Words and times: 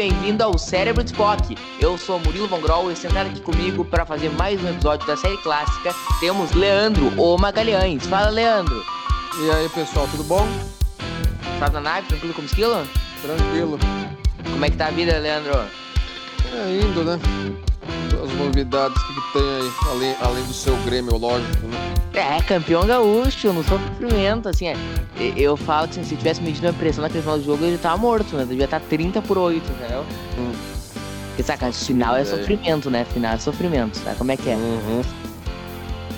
Bem-vindo 0.00 0.42
ao 0.42 0.56
Cérebro 0.56 1.04
de 1.04 1.10
Spock. 1.10 1.54
Eu 1.78 1.98
sou 1.98 2.18
Murilo 2.20 2.48
Von 2.48 2.90
e 2.90 2.96
sentado 2.96 3.26
aqui 3.26 3.40
comigo 3.42 3.84
para 3.84 4.06
fazer 4.06 4.30
mais 4.30 4.58
um 4.64 4.70
episódio 4.70 5.06
da 5.06 5.14
série 5.14 5.36
clássica 5.42 5.94
temos 6.20 6.50
Leandro, 6.52 7.12
o 7.20 7.36
Magalhães. 7.36 8.06
Fala, 8.06 8.30
Leandro. 8.30 8.82
E 9.42 9.50
aí, 9.50 9.68
pessoal, 9.68 10.08
tudo 10.10 10.24
bom? 10.24 10.48
Tá 11.58 11.68
na 11.68 11.82
nave, 11.82 12.08
tranquilo 12.08 12.32
como 12.32 12.46
esquilo? 12.46 12.82
Tranquilo. 13.20 13.78
Como 14.50 14.64
é 14.64 14.70
que 14.70 14.76
tá 14.78 14.86
a 14.86 14.90
vida, 14.90 15.18
Leandro? 15.18 15.52
É 16.52 16.80
indo, 16.82 17.04
né? 17.04 17.18
As 18.22 18.32
novidades 18.34 19.00
que, 19.02 19.32
tem 19.32 19.42
aí, 19.42 19.72
além, 19.90 20.16
além 20.20 20.44
do 20.44 20.52
seu 20.52 20.76
Grêmio, 20.84 21.16
lógico, 21.16 21.66
né? 21.66 21.94
É, 22.12 22.42
campeão 22.42 22.84
gaúcho, 22.86 23.52
não 23.52 23.62
sofrimento, 23.62 24.48
assim, 24.48 24.66
é. 24.68 24.76
Eu 25.36 25.56
falo 25.56 25.86
que 25.88 25.98
assim, 26.00 26.08
se 26.08 26.16
tivesse 26.16 26.42
medido 26.42 26.68
a 26.68 26.72
pressão 26.72 27.02
naquele 27.02 27.22
final 27.22 27.38
do 27.38 27.44
jogo, 27.44 27.64
ele 27.64 27.78
tava 27.78 27.96
morto, 27.96 28.36
né? 28.36 28.44
Devia 28.44 28.64
estar 28.64 28.80
30 28.80 29.22
por 29.22 29.38
8, 29.38 29.62
entendeu? 29.70 30.04
Hum. 30.38 30.52
Porque 31.28 31.42
saca, 31.42 31.70
final 31.72 32.16
é 32.16 32.22
É. 32.22 32.24
sofrimento, 32.24 32.90
né? 32.90 33.06
Final 33.12 33.34
é 33.34 33.38
sofrimento, 33.38 33.96
sabe 33.98 34.16
como 34.16 34.32
é 34.32 34.36
que 34.36 34.50
é? 34.50 34.56
Uhum. 34.56 35.02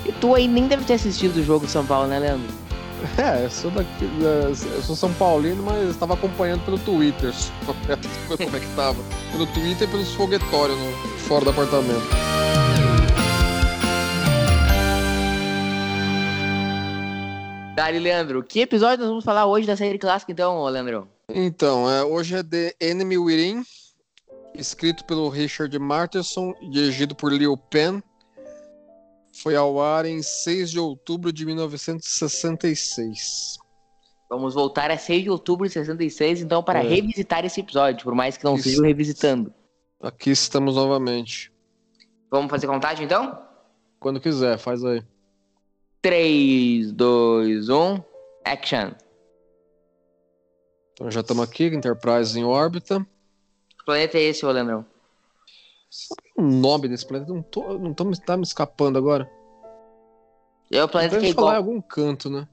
E 0.05 0.11
tu 0.13 0.33
aí 0.35 0.47
nem 0.47 0.67
deve 0.67 0.83
ter 0.83 0.93
assistido 0.95 1.37
o 1.37 1.43
jogo 1.43 1.65
do 1.65 1.71
São 1.71 1.85
Paulo, 1.85 2.07
né, 2.07 2.19
Leandro? 2.19 2.47
É, 3.17 3.45
eu 3.45 3.49
sou 3.51 3.69
da- 3.71 3.83
eu 3.83 4.81
sou 4.81 4.95
São 4.95 5.13
Paulino, 5.13 5.61
mas 5.63 5.89
estava 5.89 6.13
acompanhando 6.13 6.63
pelo 6.63 6.79
Twitter. 6.79 7.33
Como 7.65 8.55
é 8.55 8.59
que 8.59 8.75
tava? 8.75 8.97
Pelo 9.31 9.45
Twitter 9.47 9.87
e 9.87 9.91
pelos 9.91 10.13
foguetórios 10.13 10.77
no, 10.77 10.91
fora 11.19 11.43
do 11.43 11.51
apartamento. 11.51 12.01
Dali, 17.75 17.97
Leandro, 17.99 18.43
que 18.43 18.59
episódio 18.61 18.99
nós 18.99 19.09
vamos 19.09 19.23
falar 19.25 19.47
hoje 19.47 19.65
da 19.65 19.75
série 19.75 19.97
clássica, 19.97 20.31
então, 20.31 20.63
Leandro? 20.65 21.07
Então, 21.27 21.89
é, 21.89 22.03
hoje 22.03 22.35
é 22.35 22.43
The 22.43 22.75
Enemy 22.79 23.17
Within, 23.17 23.63
escrito 24.53 25.03
pelo 25.05 25.27
Richard 25.29 25.77
Marterson 25.79 26.53
e 26.61 26.69
dirigido 26.69 27.15
por 27.15 27.31
Leo 27.31 27.57
Penn. 27.57 27.99
Foi 29.43 29.55
ao 29.57 29.81
ar 29.81 30.05
em 30.05 30.23
6 30.23 30.71
de 30.71 30.79
outubro 30.79 31.33
de 31.33 31.45
1966. 31.45 33.57
Vamos 34.29 34.53
voltar 34.53 34.89
a 34.89 34.97
6 34.97 35.23
de 35.23 35.29
outubro 35.29 35.67
de 35.67 35.73
66, 35.73 36.41
então, 36.41 36.63
para 36.63 36.79
É. 36.79 36.87
revisitar 36.87 37.43
esse 37.43 37.59
episódio, 37.59 38.05
por 38.05 38.15
mais 38.15 38.37
que 38.37 38.45
não 38.45 38.57
seja 38.57 38.81
revisitando. 38.81 39.53
Aqui 40.01 40.31
estamos 40.31 40.75
novamente. 40.75 41.51
Vamos 42.31 42.49
fazer 42.49 42.67
contagem, 42.67 43.03
então? 43.05 43.37
Quando 43.99 44.21
quiser, 44.21 44.57
faz 44.57 44.81
aí. 44.85 45.03
3, 46.01 46.93
2, 46.93 47.67
1, 47.69 48.01
action. 48.45 48.91
Então 50.93 51.11
já 51.11 51.19
estamos 51.19 51.43
aqui, 51.43 51.65
Enterprise 51.65 52.39
em 52.39 52.45
órbita. 52.45 53.05
Que 53.77 53.83
planeta 53.85 54.17
é 54.17 54.21
esse, 54.21 54.45
ô, 54.45 54.51
Leandrão? 54.51 54.85
O 56.35 56.41
nome 56.41 56.87
desse 56.87 57.05
planeta 57.05 57.31
não, 57.31 57.43
tô, 57.43 57.77
não 57.77 57.93
tá 57.93 58.35
me 58.37 58.43
escapando 58.43 58.97
agora. 58.97 59.29
É 60.71 60.83
o 60.83 60.87
planeta 60.89 61.11
que 61.11 61.17
é, 61.17 61.21
Deve 61.27 61.33
falar 61.33 61.55
em 61.55 61.59
igual, 61.59 61.73
algum 61.75 61.81
canto, 61.81 62.29
né? 62.29 62.47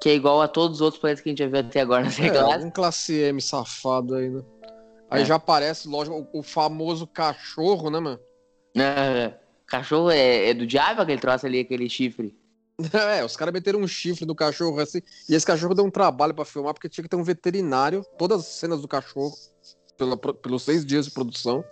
que 0.00 0.08
é 0.10 0.14
igual 0.14 0.42
a 0.42 0.48
todos 0.48 0.78
os 0.78 0.80
outros 0.80 1.00
planetas 1.00 1.22
que 1.22 1.28
a 1.28 1.32
gente 1.32 1.38
já 1.38 1.46
viu 1.46 1.60
até 1.60 1.80
agora 1.80 2.04
na 2.04 2.10
série 2.10 2.28
É, 2.28 2.30
clássica. 2.32 2.54
algum 2.56 2.70
classe 2.70 3.14
M 3.14 3.40
safado 3.40 4.14
aí, 4.16 4.28
né? 4.28 4.42
Aí 5.08 5.22
É. 5.22 5.24
já 5.24 5.36
aparece, 5.36 5.86
lógico, 5.88 6.26
o, 6.32 6.42
famoso 6.42 7.06
cachorro, 7.06 7.88
né, 7.90 8.00
mano? 8.00 8.18
Ah, 8.76 9.32
cachorro 9.66 10.10
é, 10.10 10.48
é 10.50 10.54
do 10.54 10.66
diabo 10.66 11.02
aquele 11.02 11.20
troço 11.20 11.46
ali, 11.46 11.60
aquele 11.60 11.88
chifre. 11.88 12.36
É, 13.16 13.24
os 13.24 13.36
caras 13.36 13.52
meteram 13.54 13.78
um 13.80 13.86
chifre 13.86 14.24
do 14.26 14.34
cachorro 14.34 14.80
assim. 14.80 15.00
E 15.28 15.34
esse 15.34 15.46
cachorro 15.46 15.74
deu 15.74 15.84
um 15.84 15.90
trabalho 15.90 16.34
pra 16.34 16.44
filmar, 16.44 16.74
porque 16.74 16.88
tinha 16.88 17.02
que 17.04 17.08
ter 17.08 17.14
um 17.16 17.22
veterinário. 17.22 18.04
Todas 18.18 18.40
as 18.40 18.46
cenas 18.46 18.80
do 18.80 18.88
cachorro, 18.88 19.32
pela, 19.96 20.16
pelos 20.16 20.62
seis 20.62 20.84
dias 20.84 21.04
de 21.04 21.12
produção, 21.12 21.64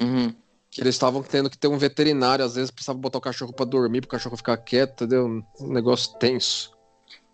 Uhum. 0.00 0.34
Que 0.76 0.82
eles 0.82 0.94
estavam 0.94 1.22
tendo 1.22 1.50
que 1.50 1.58
ter 1.58 1.68
um 1.68 1.78
veterinário. 1.78 2.44
Às 2.44 2.54
vezes 2.54 2.70
precisava 2.70 2.98
botar 2.98 3.18
o 3.18 3.20
cachorro 3.22 3.52
pra 3.52 3.64
dormir, 3.64 4.00
pro 4.02 4.10
cachorro 4.10 4.36
ficar 4.36 4.56
quieto, 4.58 5.04
entendeu? 5.04 5.26
Um 5.60 5.72
negócio 5.72 6.14
tenso. 6.18 6.72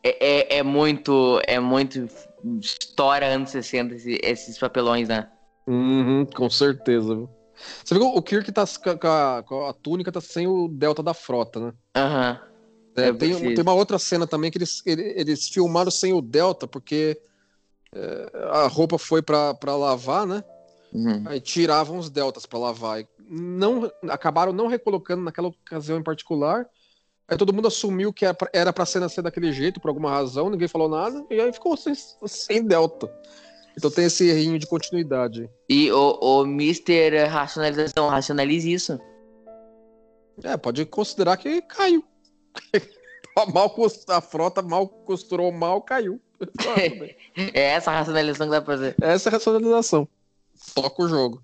É, 0.03 0.55
é, 0.55 0.59
é 0.59 0.63
muito. 0.63 1.41
É 1.47 1.59
muito 1.61 2.09
história 2.61 3.27
anos 3.29 3.51
60 3.51 3.95
esse- 3.95 4.19
esses 4.23 4.59
papelões, 4.59 5.09
né? 5.09 5.29
Uhum, 5.67 6.25
com 6.27 6.51
certeza, 6.51 7.15
viu? 7.15 7.31
Você 7.85 7.95
viu 7.95 8.07
o 8.07 8.23
Kirk 8.23 8.51
tá 8.51 8.65
com 9.01 9.07
a, 9.09 9.43
com 9.47 9.67
a 9.67 9.73
túnica, 9.73 10.11
tá 10.11 10.21
sem 10.21 10.47
o 10.47 10.67
delta 10.67 11.03
da 11.03 11.15
frota, 11.15 11.61
né? 11.61 11.73
Aham. 11.97 12.41
É, 12.97 13.09
Eu 13.09 13.17
tem, 13.17 13.33
tem 13.55 13.63
uma 13.63 13.73
outra 13.75 13.99
cena 13.99 14.27
também 14.27 14.51
que 14.51 14.59
eles, 14.59 14.83
ele- 14.85 15.15
eles 15.17 15.49
filmaram 15.49 15.91
sem 15.91 16.13
o 16.13 16.21
delta, 16.21 16.67
porque 16.67 17.19
é, 17.95 18.31
a 18.51 18.67
roupa 18.67 18.99
foi 18.99 19.23
pra, 19.23 19.55
pra 19.55 19.77
lavar, 19.77 20.27
né? 20.27 20.43
Uhum. 20.93 21.23
Aí 21.27 21.41
tiravam 21.41 21.97
os 21.99 22.11
deltas 22.11 22.45
pra 22.45 22.59
lavar. 22.59 23.01
E 23.01 23.07
não, 23.29 23.91
acabaram 24.09 24.53
não 24.53 24.67
recolocando 24.67 25.23
naquela 25.23 25.49
ocasião 25.49 25.99
em 25.99 26.03
particular. 26.03 26.67
Aí 27.29 27.37
todo 27.37 27.53
mundo 27.53 27.69
assumiu 27.69 28.13
que 28.13 28.27
era 28.53 28.73
pra, 28.73 28.87
cena 28.87 29.09
ser 29.09 29.23
daquele 29.23 29.53
jeito, 29.53 29.81
por 29.81 29.89
alguma 29.89 30.11
razão, 30.11 30.51
ninguém 30.51 30.69
falou 30.69 30.89
nada, 30.89 31.25
e 31.31 31.41
aí 31.41 31.53
ficou 31.53 31.77
sem, 31.77 31.95
sem 32.27 32.65
delta. 32.65 33.11
Então 33.77 33.91
tem 33.91 34.05
esse 34.05 34.29
errinho 34.29 34.59
de 34.59 34.67
continuidade. 34.67 35.49
E 35.69 35.91
o, 35.91 36.19
o 36.21 36.43
Mr. 36.45 37.25
Racionalização, 37.25 38.09
racionalize 38.09 38.71
isso. 38.71 39.01
É, 40.43 40.57
pode 40.57 40.85
considerar 40.85 41.37
que 41.37 41.63
caiu. 41.63 42.05
A 43.37 43.47
mal 43.51 43.75
a 44.09 44.21
frota 44.21 44.61
mal 44.61 44.87
costurou 44.89 45.51
mal, 45.53 45.81
caiu. 45.81 46.21
Bem. 46.77 47.17
É 47.55 47.63
essa 47.71 47.91
a 47.91 47.99
racionalização 47.99 48.47
que 48.47 48.53
dá 48.53 48.61
pra 48.61 48.75
fazer. 48.75 48.97
Essa 49.01 49.29
é 49.29 49.31
a 49.31 49.33
racionalização. 49.35 50.09
Toca 50.75 51.03
o 51.03 51.09
jogo. 51.09 51.43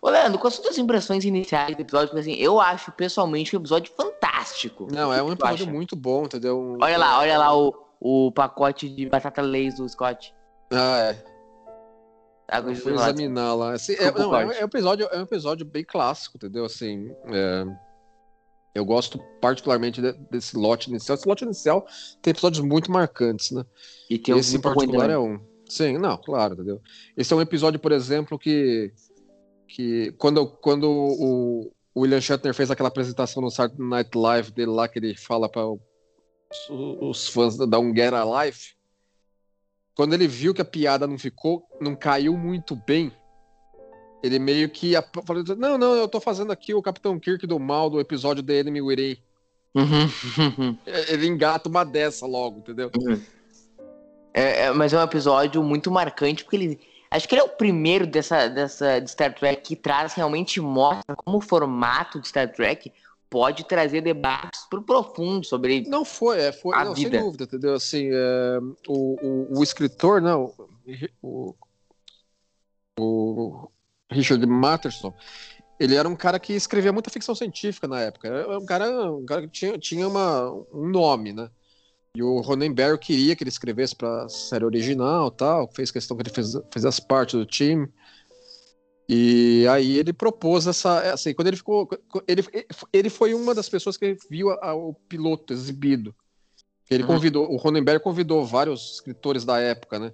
Ô, 0.00 0.08
Leandro, 0.08 0.38
quais 0.38 0.54
são 0.54 0.68
as 0.68 0.78
impressões 0.78 1.24
iniciais 1.24 1.76
do 1.76 1.82
episódio? 1.82 2.08
Porque 2.08 2.20
assim, 2.20 2.40
eu 2.40 2.60
acho 2.60 2.90
pessoalmente 2.92 3.54
um 3.54 3.60
episódio 3.60 3.92
fantástico. 3.94 4.88
Não, 4.90 5.12
é 5.12 5.22
um 5.22 5.32
episódio 5.32 5.66
muito 5.66 5.94
bom, 5.94 6.24
entendeu? 6.24 6.78
Olha 6.80 6.96
lá, 6.96 7.18
olha 7.18 7.38
lá 7.38 7.56
o, 7.56 7.74
o 8.00 8.32
pacote 8.32 8.88
de 8.88 9.06
batata 9.06 9.42
Lays 9.42 9.76
do 9.76 9.88
Scott. 9.88 10.34
Ah, 10.72 11.12
é. 11.12 11.34
Eu 12.52 12.62
fui 12.62 12.74
chocolate. 12.76 13.10
examinar 13.10 13.54
lá. 13.54 13.72
Assim, 13.72 13.94
é, 13.94 14.10
não, 14.12 14.34
é, 14.36 14.42
é 14.58 14.62
um 14.62 14.66
episódio, 14.66 15.06
é 15.10 15.18
um 15.18 15.22
episódio 15.22 15.66
bem 15.66 15.84
clássico, 15.84 16.36
entendeu? 16.36 16.64
Assim, 16.64 17.10
é, 17.26 17.64
eu 18.74 18.84
gosto 18.84 19.18
particularmente 19.40 20.00
de- 20.00 20.12
desse 20.30 20.56
lote 20.56 20.90
inicial. 20.90 21.16
Esse 21.16 21.28
lote 21.28 21.44
inicial 21.44 21.86
tem 22.20 22.32
episódios 22.32 22.64
muito 22.64 22.90
marcantes, 22.90 23.50
né? 23.50 23.64
E 24.10 24.18
tem 24.18 24.34
um 24.34 24.38
Esse 24.38 24.56
em 24.56 24.60
particular 24.60 25.10
é 25.10 25.18
um. 25.18 25.40
Sim, 25.68 25.96
não, 25.96 26.16
claro, 26.18 26.54
entendeu? 26.54 26.80
Esse 27.16 27.32
é 27.32 27.36
um 27.36 27.40
episódio, 27.40 27.80
por 27.80 27.92
exemplo, 27.92 28.38
que, 28.38 28.92
que 29.68 30.12
quando, 30.18 30.46
quando 30.46 30.90
o, 30.90 31.72
o 31.94 32.00
William 32.00 32.20
Shatner 32.20 32.54
fez 32.54 32.70
aquela 32.70 32.88
apresentação 32.88 33.42
no 33.42 33.50
Saturday 33.50 33.86
Night 33.86 34.10
Live 34.16 34.52
dele 34.52 34.70
lá, 34.70 34.88
que 34.88 34.98
ele 34.98 35.16
fala 35.16 35.48
para 35.48 35.66
os, 35.66 35.78
os 36.70 37.28
fãs 37.28 37.56
da 37.56 37.78
Um 37.78 37.94
Get 37.94 38.12
a 38.12 38.44
Life, 38.44 38.74
quando 39.94 40.14
ele 40.14 40.26
viu 40.26 40.52
que 40.52 40.62
a 40.62 40.64
piada 40.64 41.06
não 41.06 41.18
ficou, 41.18 41.66
não 41.80 41.94
caiu 41.94 42.36
muito 42.36 42.74
bem, 42.74 43.12
ele 44.22 44.38
meio 44.38 44.70
que 44.70 44.94
falou: 45.26 45.44
Não, 45.56 45.76
não, 45.76 45.94
eu 45.94 46.08
tô 46.08 46.18
fazendo 46.20 46.50
aqui 46.50 46.72
o 46.72 46.82
Capitão 46.82 47.20
Kirk 47.20 47.46
do 47.46 47.58
mal 47.60 47.90
do 47.90 48.00
episódio 48.00 48.42
The 48.42 48.60
Enemy 48.60 48.80
Within. 48.80 49.18
Uhum. 49.74 50.78
Ele 51.08 51.26
engata 51.26 51.68
uma 51.68 51.84
dessa 51.84 52.24
logo, 52.26 52.60
entendeu? 52.60 52.92
É, 54.32 54.66
é, 54.66 54.72
mas 54.72 54.92
é 54.92 54.98
um 54.98 55.02
episódio 55.02 55.62
muito 55.62 55.90
marcante, 55.90 56.44
porque 56.44 56.56
ele. 56.56 56.80
Acho 57.14 57.28
que 57.28 57.34
ele 57.36 57.42
é 57.42 57.44
o 57.44 57.48
primeiro 57.48 58.08
dessa, 58.08 58.48
dessa 58.48 58.98
de 58.98 59.08
Star 59.08 59.32
Trek 59.32 59.62
que 59.62 59.76
traz 59.76 60.14
realmente 60.14 60.60
mostra 60.60 61.14
como 61.14 61.38
o 61.38 61.40
formato 61.40 62.20
de 62.20 62.26
Star 62.26 62.52
Trek 62.52 62.92
pode 63.30 63.62
trazer 63.68 64.00
debates 64.00 64.66
pro 64.68 64.82
profundo 64.82 65.46
sobre. 65.46 65.82
Não 65.88 66.04
foi, 66.04 66.40
é, 66.40 66.50
foi, 66.50 66.74
A 66.76 66.84
não, 66.84 66.92
vida. 66.92 67.10
sem 67.12 67.20
dúvida, 67.20 67.44
entendeu? 67.44 67.74
Assim, 67.74 68.08
é, 68.10 68.58
o, 68.88 69.16
o, 69.22 69.58
o 69.60 69.62
escritor, 69.62 70.20
não, 70.20 70.52
o, 71.22 71.54
o 72.98 73.68
Richard 74.10 74.44
Matterson, 74.44 75.14
ele 75.78 75.94
era 75.94 76.08
um 76.08 76.16
cara 76.16 76.40
que 76.40 76.52
escrevia 76.52 76.92
muita 76.92 77.10
ficção 77.10 77.34
científica 77.36 77.86
na 77.86 78.00
época. 78.00 78.26
Era 78.26 78.58
um 78.58 78.66
cara, 78.66 79.12
um 79.12 79.24
cara 79.24 79.42
que 79.42 79.48
tinha, 79.48 79.78
tinha 79.78 80.08
uma, 80.08 80.50
um 80.72 80.88
nome, 80.88 81.32
né? 81.32 81.48
E 82.16 82.22
o 82.22 82.40
Ronenberg 82.40 82.98
queria 82.98 83.34
que 83.34 83.42
ele 83.42 83.50
escrevesse 83.50 83.94
para 83.96 84.24
a 84.24 84.28
série 84.28 84.64
original 84.64 85.30
tal, 85.32 85.68
fez 85.74 85.90
questão 85.90 86.16
que 86.16 86.22
ele 86.22 86.30
fez, 86.30 86.52
fizesse 86.72 87.02
parte 87.02 87.36
do 87.36 87.44
time. 87.44 87.88
E 89.08 89.66
aí 89.68 89.98
ele 89.98 90.12
propôs 90.12 90.66
essa. 90.66 91.12
Assim, 91.12 91.34
quando 91.34 91.48
ele 91.48 91.56
ficou. 91.56 91.88
Ele, 92.26 92.42
ele 92.92 93.10
foi 93.10 93.34
uma 93.34 93.54
das 93.54 93.68
pessoas 93.68 93.96
que 93.96 94.16
viu 94.30 94.50
a, 94.50 94.70
a, 94.70 94.74
o 94.74 94.94
piloto 94.94 95.52
exibido. 95.52 96.14
Ele 96.88 97.02
uhum. 97.02 97.08
convidou, 97.08 97.50
o 97.50 97.56
Ronenberg 97.56 98.02
convidou 98.02 98.44
vários 98.44 98.94
escritores 98.94 99.44
da 99.44 99.58
época, 99.58 99.98
né? 99.98 100.12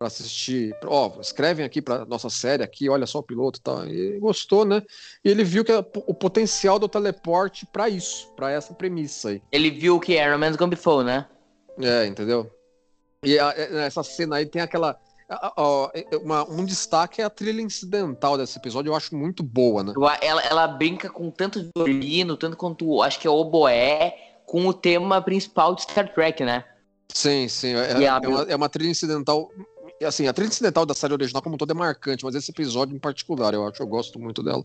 Para 0.00 0.06
assistir. 0.06 0.74
Ó, 0.86 1.12
oh, 1.14 1.20
escrevem 1.20 1.62
aqui 1.62 1.82
para 1.82 2.06
nossa 2.06 2.30
série 2.30 2.62
aqui, 2.62 2.88
olha 2.88 3.04
só 3.04 3.18
o 3.18 3.22
piloto 3.22 3.58
e 3.58 3.62
tal. 3.62 3.86
E 3.86 4.18
gostou, 4.18 4.64
né? 4.64 4.82
E 5.22 5.28
ele 5.28 5.44
viu 5.44 5.62
que 5.62 5.70
o 5.74 6.14
potencial 6.14 6.78
do 6.78 6.88
teleporte 6.88 7.66
para 7.66 7.86
isso, 7.86 8.26
para 8.34 8.50
essa 8.50 8.72
premissa 8.72 9.28
aí. 9.28 9.42
Ele 9.52 9.70
viu 9.70 10.00
que 10.00 10.14
Iron 10.14 10.38
Man's 10.38 10.56
Gone 10.56 10.70
Before, 10.70 11.04
né? 11.04 11.26
É, 11.78 12.06
entendeu? 12.06 12.50
E 13.22 13.38
a, 13.38 13.50
essa 13.50 14.02
cena 14.02 14.36
aí 14.36 14.46
tem 14.46 14.62
aquela. 14.62 14.98
Uma, 16.22 16.50
um 16.50 16.64
destaque 16.64 17.20
é 17.20 17.24
a 17.26 17.30
trilha 17.30 17.60
incidental 17.60 18.38
desse 18.38 18.56
episódio, 18.56 18.88
eu 18.88 18.96
acho 18.96 19.14
muito 19.14 19.42
boa, 19.42 19.84
né? 19.84 19.92
Ela, 20.22 20.42
ela 20.46 20.66
brinca 20.66 21.10
com 21.10 21.30
tanto 21.30 21.68
violino, 21.76 22.38
tanto 22.38 22.56
quanto 22.56 23.02
acho 23.02 23.20
que 23.20 23.26
é 23.26 23.30
oboé, 23.30 24.16
com 24.46 24.66
o 24.66 24.72
tema 24.72 25.20
principal 25.20 25.74
de 25.74 25.82
Star 25.82 26.10
Trek, 26.14 26.42
né? 26.42 26.64
Sim, 27.12 27.48
sim. 27.48 27.74
É, 27.74 28.02
é, 28.04 28.28
uma, 28.28 28.42
é 28.44 28.56
uma 28.56 28.68
trilha 28.68 28.90
incidental. 28.90 29.50
Assim, 30.04 30.26
a 30.26 30.32
trilha 30.32 30.48
incidental 30.48 30.86
da 30.86 30.94
série 30.94 31.12
original, 31.12 31.42
como 31.42 31.56
todo, 31.56 31.70
é 31.70 31.74
marcante, 31.74 32.24
mas 32.24 32.34
esse 32.34 32.50
episódio 32.50 32.96
em 32.96 32.98
particular, 32.98 33.52
eu 33.52 33.66
acho, 33.66 33.82
eu 33.82 33.86
gosto 33.86 34.18
muito 34.18 34.42
dela. 34.42 34.64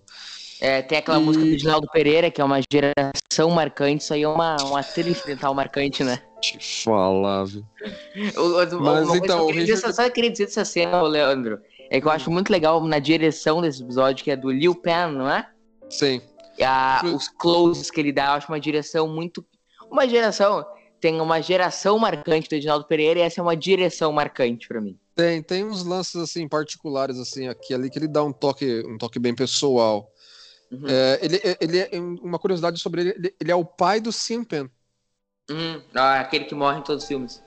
É, 0.61 0.81
tem 0.81 0.97
aquela 0.97 1.19
e... 1.19 1.23
música 1.23 1.45
do 1.45 1.57
Ginaldo 1.57 1.87
Pereira, 1.91 2.31
que 2.31 2.39
é 2.39 2.43
uma 2.43 2.59
geração 2.71 3.49
marcante, 3.51 4.03
isso 4.03 4.13
aí 4.13 4.23
é 4.23 4.27
uma, 4.27 4.55
uma 4.63 4.81
trilha 4.81 5.09
incidental 5.09 5.53
marcante, 5.53 6.03
né? 6.03 6.21
Te 6.41 6.57
falar, 6.83 7.43
viu? 7.43 7.65
Mas 8.79 9.13
então, 9.15 9.49
eu 9.49 9.55
Richard... 9.55 9.93
só, 9.93 10.09
queria 10.09 10.31
dizer 10.31 10.45
dessa 10.45 10.63
cena, 10.63 11.01
Leandro, 11.01 11.59
é 11.89 11.99
que 11.99 12.07
eu 12.07 12.11
acho 12.11 12.31
muito 12.31 12.49
legal 12.49 12.81
na 12.85 12.99
direção 12.99 13.61
desse 13.61 13.83
episódio, 13.83 14.23
que 14.23 14.31
é 14.31 14.35
do 14.37 14.49
Liu 14.49 14.73
Pan, 14.73 15.11
não 15.11 15.29
é? 15.29 15.49
Sim. 15.89 16.21
A, 16.63 17.01
os 17.13 17.27
closes 17.27 17.91
que 17.91 17.99
ele 17.99 18.13
dá, 18.13 18.27
eu 18.27 18.31
acho 18.31 18.47
uma 18.47 18.59
direção 18.59 19.07
muito 19.07 19.45
uma 19.89 20.07
geração. 20.07 20.65
Tem 20.99 21.19
uma 21.19 21.41
geração 21.41 21.99
marcante 21.99 22.49
do 22.49 22.55
Edinaldo 22.55 22.85
Pereira 22.85 23.19
e 23.19 23.23
essa 23.23 23.41
é 23.41 23.43
uma 23.43 23.55
direção 23.55 24.11
marcante 24.11 24.67
para 24.67 24.81
mim. 24.81 24.97
Tem, 25.15 25.41
tem 25.41 25.63
uns 25.63 25.85
lances 25.85 26.15
assim 26.15 26.47
particulares 26.47 27.17
assim 27.17 27.47
aqui 27.47 27.73
ali 27.73 27.89
que 27.89 27.97
ele 27.97 28.07
dá 28.07 28.23
um 28.23 28.33
toque, 28.33 28.83
um 28.85 28.97
toque 28.97 29.17
bem 29.17 29.33
pessoal. 29.33 30.11
Uhum. 30.71 30.87
É, 30.87 31.19
ele, 31.21 31.41
ele 31.61 31.79
é 31.79 31.89
uma 32.21 32.37
curiosidade 32.37 32.79
sobre 32.79 33.01
ele, 33.01 33.09
ele, 33.11 33.35
ele 33.39 33.51
é 33.51 33.55
o 33.55 33.63
pai 33.63 34.01
do 34.01 34.11
Simpen. 34.11 34.69
Uhum. 35.49 35.81
Ah, 35.93 36.19
aquele 36.19 36.45
que 36.45 36.55
morre 36.55 36.79
em 36.79 36.83
todos 36.83 37.03
os 37.03 37.07
filmes. 37.07 37.43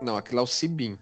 Não, 0.00 0.16
aquele 0.16 0.38
é 0.38 0.42
o 0.42 0.46
Sibin. 0.46 0.98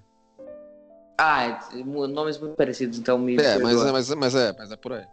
Ah, 1.19 1.69
nomes 1.85 2.39
muito 2.39 2.57
parecidos, 2.57 2.99
então 2.99 3.19
me. 3.19 3.37
É, 3.37 3.59
mas, 3.59 3.81
é, 3.81 3.93
mas, 3.93 4.15
mas, 4.15 4.35
é, 4.35 4.53
mas 4.57 4.71
é 4.73 4.77
por 4.77 4.93
aí. 4.93 5.05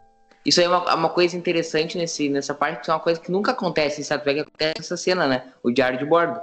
Isso 0.43 0.59
aí 0.59 0.65
é 0.65 0.69
uma, 0.69 0.95
uma 0.95 1.09
coisa 1.09 1.37
interessante 1.37 1.97
nesse, 1.97 2.27
nessa 2.27 2.53
parte, 2.53 2.83
que 2.83 2.89
é 2.89 2.93
uma 2.93 2.99
coisa 2.99 3.19
que 3.19 3.31
nunca 3.31 3.51
acontece 3.51 4.01
em 4.01 4.03
Star 4.03 4.21
Trek, 4.21 4.39
acontece 4.39 4.73
nessa 4.79 4.97
cena, 4.97 5.27
né? 5.27 5.53
O 5.61 5.69
diário 5.69 5.99
de 5.99 6.05
bordo. 6.05 6.39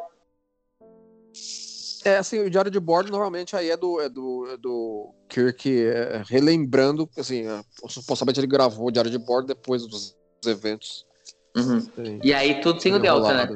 É, 2.09 2.19
assim, 2.19 2.39
o 2.41 2.51
diário 2.51 2.71
de 2.71 2.81
bordo 2.81 3.11
normalmente 3.11 3.55
aí 3.55 3.71
é 3.71 3.77
do, 3.77 4.01
é 4.01 4.09
do, 4.09 4.49
é 4.51 4.57
do 4.57 5.15
Kirk 5.29 5.85
é, 5.85 6.23
relembrando, 6.27 7.09
assim, 7.17 7.47
é, 7.47 7.63
supostamente 7.89 8.41
ele 8.41 8.47
gravou 8.47 8.87
o 8.87 8.91
diário 8.91 9.11
de 9.11 9.19
bordo 9.19 9.49
depois 9.49 9.87
dos 9.87 10.17
eventos. 10.47 11.07
Uhum. 11.57 12.21
e 12.23 12.33
aí 12.33 12.61
tudo 12.61 12.81
sem 12.81 12.95
o 12.95 12.99
Delta, 12.99 13.35
né? 13.35 13.47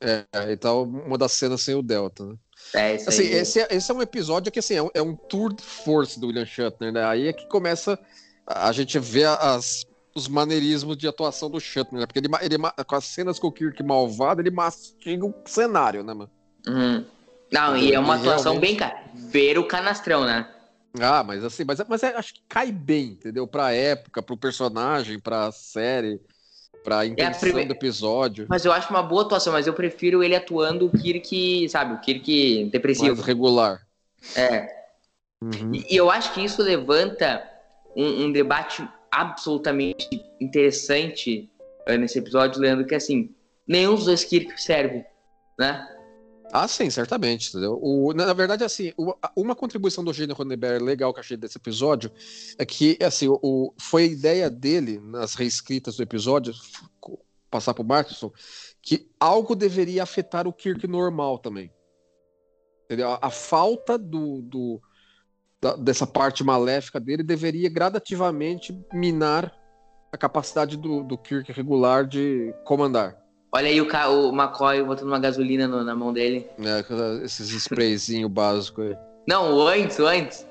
né? 0.00 0.26
É, 0.32 0.52
e 0.52 0.56
tal, 0.56 0.84
uma 0.84 1.18
das 1.18 1.32
cenas 1.32 1.60
sem 1.60 1.74
o 1.74 1.82
Delta, 1.82 2.24
né? 2.24 2.34
É, 2.74 2.94
isso 2.94 3.08
assim, 3.08 3.22
aí. 3.22 3.32
Esse, 3.34 3.60
é, 3.60 3.68
esse 3.70 3.90
é 3.90 3.94
um 3.94 4.02
episódio 4.02 4.50
que 4.50 4.58
assim, 4.58 4.74
é 4.74 4.82
um, 4.82 4.90
é 4.94 5.02
um 5.02 5.14
tour 5.14 5.52
de 5.52 5.62
força 5.62 6.18
do 6.18 6.28
William 6.28 6.46
Shatner, 6.46 6.92
né? 6.92 7.04
Aí 7.04 7.28
é 7.28 7.32
que 7.32 7.46
começa 7.48 7.98
a 8.46 8.72
gente 8.72 8.98
vê 8.98 9.24
as, 9.24 9.86
os 10.14 10.28
maneirismos 10.28 10.96
de 10.96 11.06
atuação 11.06 11.50
do 11.50 11.60
Shatner, 11.60 12.00
né? 12.00 12.06
Porque 12.06 12.18
ele, 12.18 12.28
ele, 12.40 12.56
com 12.86 12.94
as 12.94 13.04
cenas 13.04 13.38
com 13.38 13.48
o 13.48 13.52
Kirk 13.52 13.82
malvado, 13.82 14.40
ele 14.40 14.50
mastiga 14.50 15.26
o 15.26 15.34
cenário, 15.44 16.02
né, 16.02 16.14
mano? 16.14 16.30
Uhum. 16.66 17.04
Não, 17.52 17.76
e 17.76 17.92
é 17.92 17.98
uma 17.98 18.14
atuação 18.14 18.52
realmente... 18.52 18.70
bem, 18.70 18.76
cara. 18.76 19.02
Ver 19.14 19.58
o 19.58 19.66
canastrão, 19.66 20.24
né? 20.24 20.48
Ah, 21.00 21.22
mas 21.22 21.44
assim, 21.44 21.64
mas, 21.64 21.82
mas 21.88 22.02
é, 22.02 22.14
acho 22.16 22.34
que 22.34 22.42
cai 22.48 22.70
bem, 22.70 23.08
entendeu? 23.08 23.46
Pra 23.46 23.72
época, 23.72 24.22
pro 24.22 24.36
personagem, 24.36 25.18
pra 25.18 25.50
série, 25.52 26.20
pra 26.82 27.06
intenção 27.06 27.48
é 27.48 27.52
prime... 27.52 27.64
do 27.66 27.72
episódio. 27.72 28.46
Mas 28.48 28.64
eu 28.64 28.72
acho 28.72 28.90
uma 28.90 29.02
boa 29.02 29.22
atuação, 29.22 29.52
mas 29.52 29.66
eu 29.66 29.74
prefiro 29.74 30.22
ele 30.22 30.34
atuando 30.34 30.86
o 30.86 30.90
Kirk, 30.90 31.68
sabe, 31.68 31.94
o 31.94 32.00
Kirk 32.00 32.68
depressivo. 32.70 33.16
Mais 33.16 33.26
regular. 33.26 33.86
É. 34.36 34.66
Uhum. 35.42 35.74
E, 35.74 35.94
e 35.94 35.96
eu 35.96 36.10
acho 36.10 36.32
que 36.34 36.44
isso 36.44 36.62
levanta 36.62 37.42
um, 37.96 38.24
um 38.24 38.32
debate 38.32 38.86
absolutamente 39.10 40.08
interessante 40.40 41.50
uh, 41.88 41.96
nesse 41.96 42.18
episódio, 42.18 42.60
Leandro, 42.60 42.86
que 42.86 42.94
assim, 42.94 43.34
nenhum 43.66 43.94
dos 43.94 44.04
dois 44.04 44.24
Kirk 44.24 44.60
serve, 44.60 45.04
né? 45.58 45.88
Ah, 46.52 46.68
sim, 46.68 46.90
certamente. 46.90 47.48
Entendeu? 47.48 47.78
O, 47.80 48.12
na, 48.12 48.30
verdade, 48.34 48.62
assim, 48.62 48.92
o, 48.98 49.14
uma 49.34 49.56
contribuição 49.56 50.04
do 50.04 50.12
Gene 50.12 50.34
Roddenberry 50.34 50.84
legal 50.84 51.14
que 51.14 51.20
achei 51.20 51.36
desse 51.36 51.56
episódio 51.56 52.12
é 52.58 52.66
que, 52.66 52.98
assim, 53.02 53.26
o, 53.26 53.72
foi 53.78 54.02
a 54.02 54.06
ideia 54.06 54.50
dele, 54.50 55.00
nas 55.00 55.34
reescritas 55.34 55.96
do 55.96 56.02
episódio, 56.02 56.52
passar 57.50 57.72
pro 57.72 57.82
Martinson, 57.82 58.30
que 58.82 59.10
algo 59.18 59.56
deveria 59.56 60.02
afetar 60.02 60.46
o 60.46 60.52
Kirk 60.52 60.86
normal 60.86 61.38
também. 61.38 61.72
Entendeu? 62.84 63.12
A, 63.12 63.18
a 63.22 63.30
falta 63.30 63.96
do, 63.96 64.42
do, 64.42 64.82
da, 65.58 65.74
dessa 65.74 66.06
parte 66.06 66.44
maléfica 66.44 67.00
dele 67.00 67.22
deveria 67.22 67.70
gradativamente 67.70 68.78
minar 68.92 69.56
a 70.12 70.18
capacidade 70.18 70.76
do, 70.76 71.02
do 71.02 71.16
Kirk 71.16 71.50
regular 71.50 72.06
de 72.06 72.54
comandar. 72.66 73.21
Olha 73.54 73.68
aí 73.68 73.80
o, 73.80 73.84
o 73.84 74.32
McCoy 74.34 74.82
botando 74.82 75.08
uma 75.08 75.18
gasolina 75.18 75.68
no, 75.68 75.84
na 75.84 75.94
mão 75.94 76.12
dele. 76.12 76.48
É, 76.58 77.24
esses 77.24 77.50
sprayzinho 77.50 78.26
básico 78.30 78.80
aí. 78.80 78.96
Não, 79.28 79.54
o 79.54 79.68
antes, 79.68 79.98
o 79.98 80.06
antes. 80.06 80.46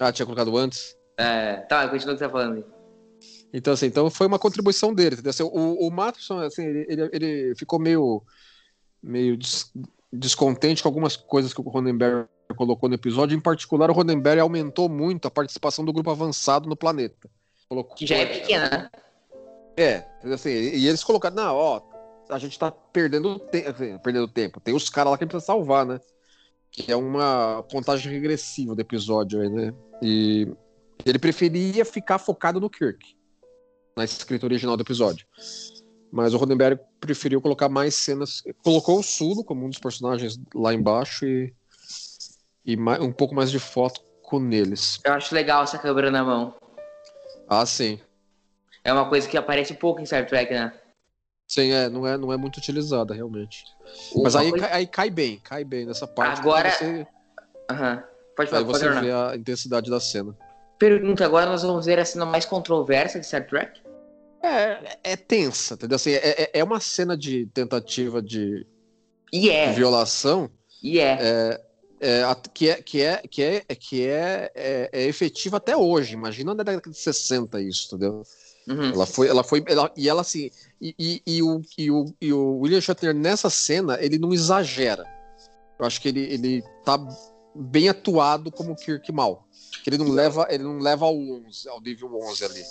Ah, 0.00 0.12
tinha 0.12 0.26
colocado 0.26 0.56
antes? 0.56 0.96
É, 1.16 1.56
tá, 1.68 1.88
continua 1.88 2.14
o 2.14 2.16
que 2.16 2.18
você 2.18 2.26
tá 2.26 2.30
falando 2.30 2.56
aí. 2.56 2.64
Então, 3.52 3.72
assim, 3.72 3.86
então 3.86 4.10
foi 4.10 4.26
uma 4.26 4.38
contribuição 4.38 4.92
dele. 4.92 5.16
Assim, 5.26 5.44
o, 5.44 5.86
o 5.86 5.90
Matson, 5.90 6.40
assim, 6.40 6.64
ele, 6.64 6.86
ele, 6.88 7.10
ele, 7.12 7.54
ficou 7.56 7.78
meio, 7.78 8.22
meio 9.02 9.36
des, 9.36 9.72
descontente 10.12 10.82
com 10.82 10.88
algumas 10.88 11.16
coisas 11.16 11.54
que 11.54 11.60
o 11.60 11.64
Ronenberg 11.64 12.28
colocou 12.56 12.88
no 12.88 12.94
episódio. 12.94 13.36
Em 13.36 13.40
particular, 13.40 13.90
o 13.90 13.94
Roddenberry 13.94 14.40
aumentou 14.40 14.88
muito 14.88 15.26
a 15.26 15.30
participação 15.30 15.84
do 15.84 15.92
grupo 15.92 16.10
avançado 16.10 16.68
no 16.68 16.76
planeta. 16.76 17.30
Colocou... 17.68 17.96
Que 17.96 18.06
já 18.06 18.16
é 18.16 18.26
pequena, 18.26 18.68
né? 18.68 18.90
É, 19.76 20.04
assim, 20.32 20.50
e 20.50 20.86
eles 20.86 21.04
colocaram, 21.04 21.36
não, 21.36 21.54
ó, 21.54 21.82
a 22.30 22.38
gente 22.38 22.58
tá 22.58 22.70
perdendo, 22.70 23.38
te 23.50 23.66
assim, 23.66 23.98
perdendo 23.98 24.28
tempo. 24.28 24.60
Tem 24.60 24.74
os 24.74 24.88
caras 24.88 25.10
lá 25.10 25.18
que 25.18 25.24
a 25.24 25.26
gente 25.26 25.32
precisa 25.32 25.46
salvar, 25.46 25.84
né? 25.84 26.00
Que 26.70 26.90
é 26.90 26.96
uma 26.96 27.64
contagem 27.70 28.12
regressiva 28.12 28.74
do 28.74 28.80
episódio 28.80 29.40
aí, 29.40 29.48
né? 29.48 29.74
E 30.02 30.48
ele 31.04 31.18
preferia 31.18 31.84
ficar 31.84 32.18
focado 32.18 32.60
no 32.60 32.70
Kirk, 32.70 33.16
na 33.96 34.04
escrita 34.04 34.46
original 34.46 34.76
do 34.76 34.82
episódio. 34.82 35.26
Mas 36.10 36.32
o 36.32 36.36
Roddenberry 36.38 36.78
preferiu 37.00 37.40
colocar 37.40 37.68
mais 37.68 37.94
cenas. 37.94 38.42
Colocou 38.64 38.98
o 38.98 39.02
Sulo 39.02 39.44
como 39.44 39.66
um 39.66 39.68
dos 39.68 39.78
personagens 39.78 40.38
lá 40.54 40.72
embaixo 40.72 41.26
e 41.26 41.52
e 42.66 42.76
mais, 42.76 43.00
um 43.00 43.12
pouco 43.12 43.34
mais 43.34 43.50
de 43.50 43.60
foto 43.60 44.00
com 44.22 44.50
eles. 44.50 44.98
Eu 45.04 45.12
acho 45.12 45.32
legal 45.32 45.62
essa 45.62 45.78
câmera 45.78 46.10
na 46.10 46.24
mão. 46.24 46.54
Ah, 47.48 47.64
sim. 47.64 48.00
É 48.86 48.92
uma 48.92 49.08
coisa 49.08 49.28
que 49.28 49.36
aparece 49.36 49.74
pouco 49.74 50.00
em 50.00 50.06
Star 50.06 50.24
Trek, 50.28 50.54
né? 50.54 50.72
Sim, 51.48 51.72
é, 51.72 51.88
não 51.88 52.06
é, 52.06 52.16
não 52.16 52.32
é 52.32 52.36
muito 52.36 52.58
utilizada, 52.58 53.12
realmente. 53.12 53.64
Uma 54.14 54.22
Mas 54.22 54.36
aí, 54.36 54.50
coisa... 54.50 54.68
aí 54.72 54.86
cai 54.86 55.10
bem, 55.10 55.40
cai 55.42 55.64
bem 55.64 55.84
nessa 55.84 56.06
parte. 56.06 56.38
Agora. 56.38 56.70
Você... 56.70 57.04
Uhum. 57.68 58.02
Pode 58.36 58.50
falar, 58.50 58.62
aí 58.62 58.64
você 58.64 58.88
vê 59.00 59.10
a 59.10 59.34
intensidade 59.34 59.90
da 59.90 59.98
cena. 59.98 60.36
Pergunta, 60.78 61.24
agora 61.24 61.46
nós 61.46 61.64
vamos 61.64 61.86
ver 61.86 61.98
a 61.98 62.04
cena 62.04 62.24
mais 62.24 62.44
controversa 62.44 63.18
de 63.18 63.26
Star 63.26 63.44
Trek? 63.48 63.80
É, 64.40 64.98
é 65.02 65.16
tensa, 65.16 65.74
entendeu? 65.74 65.96
Assim, 65.96 66.12
é, 66.12 66.42
é, 66.42 66.50
é 66.52 66.62
uma 66.62 66.78
cena 66.78 67.16
de 67.16 67.46
tentativa 67.46 68.22
de, 68.22 68.64
e 69.32 69.50
é. 69.50 69.70
de 69.70 69.72
violação. 69.74 70.48
E 70.80 71.00
é. 71.00 71.18
é 71.20 71.60
é, 71.98 72.22
que 72.52 72.68
é 72.68 72.82
que 72.82 73.02
é 73.02 73.22
que 73.28 73.42
é 73.42 73.60
que 73.74 74.06
é, 74.06 74.50
é, 74.54 74.90
é 74.92 75.02
efetiva 75.06 75.56
até 75.56 75.76
hoje. 75.76 76.14
Imagina 76.14 76.54
na 76.54 76.62
década 76.62 76.90
de 76.90 76.96
60 76.96 77.60
isso, 77.62 77.86
entendeu? 77.86 78.22
Uhum. 78.68 78.92
Ela 78.92 79.06
foi, 79.06 79.28
ela 79.28 79.44
foi, 79.44 79.64
ela, 79.66 79.92
e 79.96 80.08
ela 80.08 80.20
assim, 80.22 80.50
e, 80.80 80.94
e, 80.98 81.22
e, 81.26 81.42
o, 81.42 81.62
e, 81.78 81.90
o, 81.90 82.14
e 82.20 82.32
o 82.32 82.58
William 82.58 82.80
Shatner 82.80 83.14
nessa 83.14 83.48
cena 83.48 83.98
ele 84.00 84.18
não 84.18 84.32
exagera. 84.32 85.04
Eu 85.78 85.86
acho 85.86 86.00
que 86.00 86.08
ele, 86.08 86.20
ele 86.20 86.64
tá 86.84 86.98
bem 87.54 87.88
atuado 87.88 88.50
como 88.50 88.74
Kirk 88.74 89.10
Mal. 89.12 89.46
Ele 89.86 89.98
não 89.98 90.08
leva, 90.08 90.46
ele 90.50 90.64
não 90.64 90.78
leva 90.78 91.04
ao 91.04 91.16
11, 91.16 91.68
ao 91.68 91.80
nível 91.80 92.10
11 92.14 92.44
ali. 92.44 92.62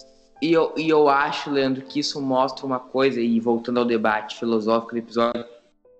E 0.41 0.51
eu, 0.51 0.73
e 0.75 0.89
eu 0.89 1.07
acho, 1.07 1.49
Leandro, 1.49 1.81
que 1.83 1.99
isso 1.99 2.21
mostra 2.21 2.65
uma 2.65 2.79
coisa, 2.79 3.21
e 3.21 3.39
voltando 3.39 3.79
ao 3.79 3.85
debate 3.85 4.37
filosófico 4.37 4.93
do 4.93 4.97
episódio, 4.97 5.45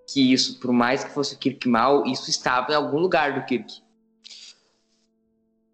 que 0.06 0.32
isso, 0.32 0.60
por 0.60 0.72
mais 0.72 1.04
que 1.04 1.10
fosse 1.10 1.34
o 1.34 1.38
Kirk 1.38 1.66
mal, 1.68 2.06
isso 2.06 2.28
estava 2.28 2.72
em 2.72 2.74
algum 2.74 2.98
lugar 2.98 3.34
do 3.34 3.46
Kirk. 3.46 3.82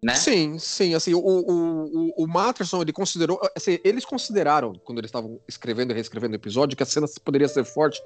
Né? 0.03 0.15
Sim, 0.15 0.59
sim, 0.59 0.93
assim, 0.93 1.13
o, 1.13 1.19
o, 1.19 2.09
o, 2.09 2.23
o 2.23 2.27
Matterson, 2.27 2.81
ele 2.81 2.91
considerou, 2.91 3.39
assim, 3.55 3.79
eles 3.85 4.03
consideraram, 4.03 4.73
quando 4.83 4.97
eles 4.97 5.07
estavam 5.07 5.39
escrevendo 5.47 5.91
e 5.91 5.93
reescrevendo 5.93 6.33
o 6.33 6.35
episódio, 6.35 6.75
que 6.75 6.83
a 6.83 6.85
cena 6.85 7.07
poderia 7.23 7.47
ser 7.47 7.63
forte 7.63 8.03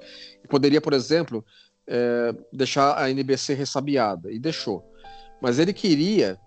poderia, 0.48 0.80
por 0.80 0.92
exemplo, 0.92 1.44
é, 1.88 2.32
deixar 2.52 2.96
a 2.96 3.10
NBC 3.10 3.54
ressabiada, 3.54 4.30
e 4.30 4.38
deixou. 4.38 4.84
Mas 5.42 5.58
ele 5.58 5.72
queria 5.72 6.38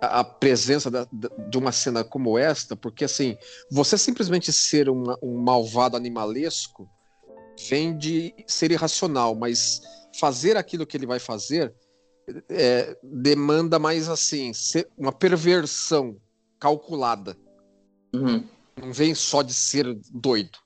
a, 0.00 0.20
a 0.20 0.24
presença 0.24 0.90
da, 0.90 1.06
de 1.48 1.56
uma 1.56 1.72
cena 1.72 2.04
como 2.04 2.36
esta, 2.36 2.76
porque, 2.76 3.04
assim, 3.06 3.34
você 3.70 3.96
simplesmente 3.96 4.52
ser 4.52 4.90
uma, 4.90 5.18
um 5.22 5.38
malvado 5.38 5.96
animalesco 5.96 6.86
vem 7.68 7.96
de 7.96 8.34
ser 8.46 8.70
irracional, 8.70 9.34
mas 9.34 9.80
fazer 10.20 10.56
aquilo 10.58 10.86
que 10.86 10.98
ele 10.98 11.06
vai 11.06 11.18
fazer 11.18 11.74
é, 12.48 12.96
demanda 13.02 13.78
mais 13.78 14.08
assim, 14.08 14.52
uma 14.96 15.12
perversão 15.12 16.16
calculada. 16.58 17.36
Uhum. 18.14 18.44
Não 18.80 18.92
vem 18.92 19.14
só 19.14 19.42
de 19.42 19.54
ser 19.54 19.96
doido. 20.12 20.58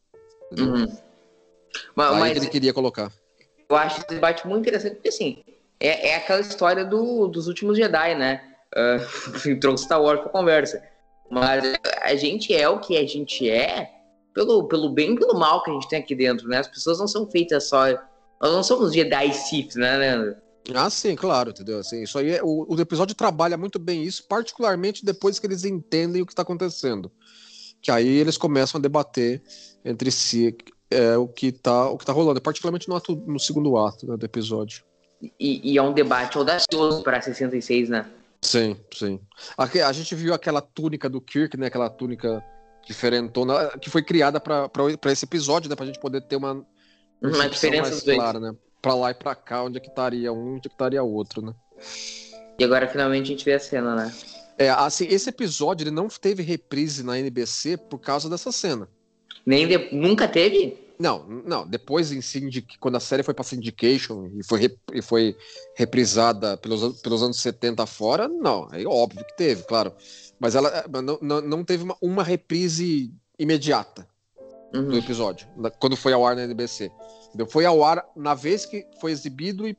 Uhum. 0.58 0.86
Mas, 1.94 2.18
mas, 2.18 2.36
ele 2.36 2.48
queria 2.48 2.72
colocar. 2.72 3.12
Eu 3.68 3.76
acho 3.76 3.98
esse 3.98 4.08
debate 4.08 4.46
muito 4.46 4.62
interessante, 4.62 4.94
porque 4.94 5.08
assim, 5.08 5.44
é, 5.78 6.08
é 6.10 6.16
aquela 6.16 6.40
história 6.40 6.84
do, 6.84 7.28
dos 7.28 7.46
últimos 7.46 7.76
Jedi, 7.76 8.14
né? 8.14 8.46
Uh, 8.70 9.58
trouxe 9.58 9.82
Star 9.82 10.00
Wars 10.00 10.20
pra 10.20 10.28
conversa. 10.28 10.80
Mas 11.28 11.64
a 12.02 12.14
gente 12.14 12.54
é 12.54 12.68
o 12.68 12.78
que 12.78 12.96
a 12.96 13.04
gente 13.04 13.50
é 13.50 13.90
pelo, 14.32 14.68
pelo 14.68 14.90
bem 14.90 15.14
e 15.14 15.18
pelo 15.18 15.36
mal 15.36 15.60
que 15.64 15.72
a 15.72 15.74
gente 15.74 15.88
tem 15.88 15.98
aqui 15.98 16.14
dentro, 16.14 16.46
né? 16.46 16.58
As 16.58 16.68
pessoas 16.68 17.00
não 17.00 17.08
são 17.08 17.28
feitas 17.28 17.68
só. 17.68 17.88
Nós 18.40 18.52
não 18.52 18.62
somos 18.62 18.92
Jedi 18.92 19.32
Sith, 19.32 19.74
né, 19.74 19.96
Leandro? 19.96 20.36
Ah, 20.74 20.90
sim, 20.90 21.16
claro, 21.16 21.50
entendeu? 21.50 21.78
Assim, 21.78 22.02
isso 22.02 22.18
aí 22.18 22.36
é, 22.36 22.42
o, 22.42 22.66
o 22.68 22.80
episódio 22.80 23.14
trabalha 23.14 23.56
muito 23.56 23.78
bem 23.78 24.04
isso, 24.04 24.24
particularmente 24.28 25.04
depois 25.04 25.38
que 25.38 25.46
eles 25.46 25.64
entendem 25.64 26.22
o 26.22 26.26
que 26.26 26.32
está 26.32 26.42
acontecendo. 26.42 27.10
Que 27.80 27.90
aí 27.90 28.08
eles 28.08 28.36
começam 28.36 28.78
a 28.78 28.82
debater 28.82 29.42
entre 29.84 30.10
si 30.10 30.56
é, 30.90 31.16
o 31.16 31.26
que 31.26 31.46
está 31.46 31.88
o 31.88 31.96
que 31.96 32.04
tá 32.04 32.12
rolando, 32.12 32.40
particularmente 32.40 32.88
no, 32.88 32.96
ato, 32.96 33.16
no 33.16 33.38
segundo 33.38 33.76
ato 33.78 34.06
né, 34.06 34.16
do 34.16 34.24
episódio. 34.24 34.84
E, 35.38 35.72
e, 35.72 35.78
é 35.78 35.82
um 35.82 35.92
debate 35.92 36.36
audacioso 36.38 37.02
para 37.02 37.20
66, 37.20 37.88
né? 37.90 38.10
Sim, 38.40 38.76
sim. 38.94 39.20
A, 39.56 39.64
a, 39.64 39.92
gente 39.92 40.14
viu 40.14 40.32
aquela 40.32 40.62
túnica 40.62 41.10
do 41.10 41.20
Kirk, 41.20 41.58
né? 41.58 41.66
Aquela 41.66 41.90
túnica 41.90 42.42
diferentona 42.86 43.70
que 43.78 43.90
foi 43.90 44.02
criada 44.02 44.40
para 44.40 44.70
esse 45.12 45.26
episódio, 45.26 45.68
né? 45.68 45.76
Pra 45.76 45.84
gente 45.84 46.00
poder 46.00 46.22
ter 46.22 46.36
uma, 46.36 46.66
uma 47.22 47.48
diferença 47.50 47.90
mais 47.90 48.02
clara, 48.02 48.40
né? 48.40 48.54
Pra 48.80 48.94
lá 48.94 49.10
e 49.10 49.14
pra 49.14 49.34
cá, 49.34 49.64
onde 49.64 49.78
é 49.78 49.80
que 49.80 49.88
estaria 49.88 50.32
um, 50.32 50.54
onde 50.54 50.66
é 50.66 50.68
que 50.68 50.75
estaria 50.75 51.02
outro, 51.02 51.42
né? 51.42 51.54
E 52.58 52.64
agora 52.64 52.88
finalmente 52.88 53.25
a 53.25 53.28
gente 53.28 53.44
vê 53.44 53.54
a 53.54 53.60
cena, 53.60 53.94
né? 53.94 54.12
É, 54.58 54.68
assim, 54.68 55.06
esse 55.08 55.30
episódio 55.30 55.84
ele 55.84 55.90
não 55.90 56.08
teve 56.08 56.42
reprise 56.42 57.02
na 57.02 57.18
NBC 57.18 57.76
por 57.76 57.99
causa 57.99 58.28
dessa 58.28 58.52
cena. 58.52 58.88
Nem 59.46 59.66
de... 59.66 59.94
Nunca 59.94 60.28
teve? 60.28 60.76
Não, 60.99 61.26
não. 61.26 61.66
Depois, 61.66 62.12
em 62.12 62.20
Syndic... 62.20 62.76
quando 62.78 62.96
a 62.96 63.00
série 63.00 63.22
foi 63.22 63.32
pra 63.32 63.42
Syndication 63.42 64.30
e 64.34 64.44
foi, 64.44 64.60
rep... 64.60 64.78
e 64.92 65.00
foi 65.00 65.34
reprisada 65.75 66.58
pelos, 66.58 67.00
pelos 67.00 67.22
anos 67.22 67.40
70 67.40 67.87
fora, 67.87 68.28
não. 68.28 68.68
É 68.70 68.84
óbvio 68.84 69.25
que 69.25 69.34
teve, 69.34 69.62
claro. 69.62 69.94
Mas 70.38 70.54
ela 70.54 70.84
não, 71.02 71.18
não, 71.22 71.40
não 71.40 71.64
teve 71.64 71.84
uma, 71.84 71.96
uma 72.02 72.22
reprise 72.22 73.10
imediata 73.38 74.06
uhum. 74.75 74.88
do 74.88 74.99
episódio, 74.99 75.49
quando 75.78 75.96
foi 75.96 76.12
ao 76.12 76.26
ar 76.26 76.37
na 76.37 76.44
NBC. 76.44 76.90
Foi 77.49 77.64
ao 77.64 77.84
ar 77.84 78.04
na 78.16 78.34
vez 78.34 78.66
que 78.66 78.87
foi 79.00 79.12
exibido 79.12 79.66
e 79.66 79.76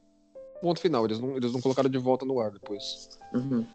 ponto 0.62 0.80
final. 0.80 1.06
Eles 1.06 1.20
não, 1.20 1.36
eles 1.36 1.52
não 1.52 1.62
colocaram 1.62 1.90
de 1.90 1.98
volta 1.98 2.26
no 2.26 2.40
ar 2.40 2.52
depois. 2.52 3.10
Uhum. 3.34 3.66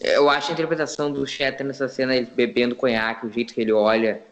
Eu 0.00 0.28
acho 0.28 0.50
a 0.50 0.52
interpretação 0.52 1.10
do 1.10 1.26
Shatter 1.26 1.66
nessa 1.66 1.88
cena, 1.88 2.14
ele 2.14 2.26
bebendo 2.26 2.74
conhaque, 2.74 3.26
o 3.26 3.30
jeito 3.30 3.54
que 3.54 3.60
ele 3.60 3.72
olha. 3.72 4.22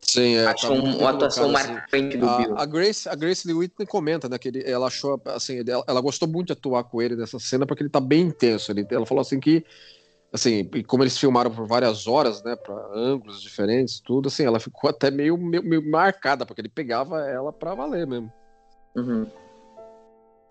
Sim, 0.00 0.36
é. 0.36 0.46
Acho 0.46 0.68
tá 0.68 0.72
um, 0.72 0.98
uma 0.98 1.10
atuação 1.10 1.54
assim. 1.54 1.72
marcante 1.72 2.16
do 2.16 2.26
a, 2.26 2.38
Bill. 2.38 2.58
A 2.58 2.64
Grace, 2.64 3.08
a 3.08 3.14
Grace 3.14 3.46
Lee 3.46 3.54
Whitney 3.54 3.86
comenta, 3.86 4.28
né, 4.28 4.38
que 4.38 4.48
ele, 4.48 4.62
ela 4.64 4.86
achou, 4.86 5.20
assim, 5.26 5.62
ela, 5.66 5.84
ela, 5.86 6.00
gostou 6.00 6.26
muito 6.26 6.46
de 6.46 6.52
atuar 6.54 6.84
com 6.84 7.02
ele 7.02 7.16
nessa 7.16 7.38
cena 7.38 7.66
porque 7.66 7.82
ele 7.82 7.90
tá 7.90 8.00
bem 8.00 8.22
intenso. 8.22 8.72
Ele, 8.72 8.86
ela 8.90 9.04
falou 9.04 9.20
assim 9.20 9.38
que 9.38 9.64
assim, 10.32 10.68
como 10.86 11.02
eles 11.02 11.18
filmaram 11.18 11.50
por 11.50 11.66
várias 11.66 12.06
horas, 12.06 12.42
né, 12.42 12.54
para 12.56 12.74
ângulos 12.94 13.42
diferentes, 13.42 14.00
tudo, 14.00 14.28
assim, 14.28 14.44
ela 14.44 14.60
ficou 14.60 14.88
até 14.88 15.10
meio, 15.10 15.36
meio, 15.36 15.62
meio 15.62 15.90
marcada, 15.90 16.46
porque 16.46 16.60
ele 16.60 16.68
pegava 16.68 17.20
ela 17.28 17.52
pra 17.52 17.74
valer 17.74 18.06
mesmo. 18.06 18.32
Uhum. 18.96 19.26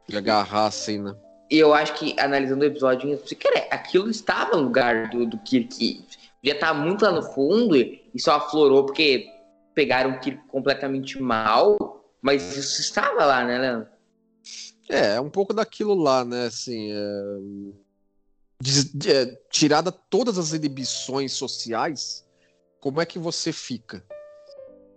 E 0.07 0.17
agarrar 0.17 0.65
assim, 0.65 0.99
né? 0.99 1.15
E 1.49 1.57
eu 1.57 1.73
acho 1.73 1.93
que, 1.95 2.19
analisando 2.19 2.63
o 2.63 2.67
episódio, 2.67 3.17
cara, 3.39 3.67
aquilo 3.71 4.09
estava 4.09 4.55
no 4.55 4.63
lugar 4.63 5.09
do, 5.09 5.25
do 5.25 5.37
Kirk. 5.39 6.05
Já 6.43 6.53
estar 6.53 6.73
muito 6.73 7.03
lá 7.03 7.11
no 7.11 7.23
fundo 7.23 7.75
e 7.75 8.13
só 8.17 8.35
aflorou 8.35 8.85
porque 8.85 9.27
pegaram 9.73 10.11
o 10.11 10.19
Kirk 10.19 10.47
completamente 10.47 11.21
mal, 11.21 12.03
mas 12.21 12.55
isso 12.55 12.81
estava 12.81 13.25
lá, 13.25 13.43
né, 13.43 13.57
Leandro? 13.57 13.87
É, 14.89 15.15
é 15.15 15.21
um 15.21 15.29
pouco 15.29 15.53
daquilo 15.53 15.95
lá, 15.95 16.23
né, 16.25 16.45
assim, 16.45 16.91
é 16.91 17.37
é, 19.07 19.25
tirada 19.49 19.91
todas 19.91 20.37
as 20.37 20.51
inibições 20.51 21.31
sociais, 21.33 22.25
como 22.79 22.99
é 22.99 23.05
que 23.05 23.17
você 23.17 23.53
fica? 23.53 24.03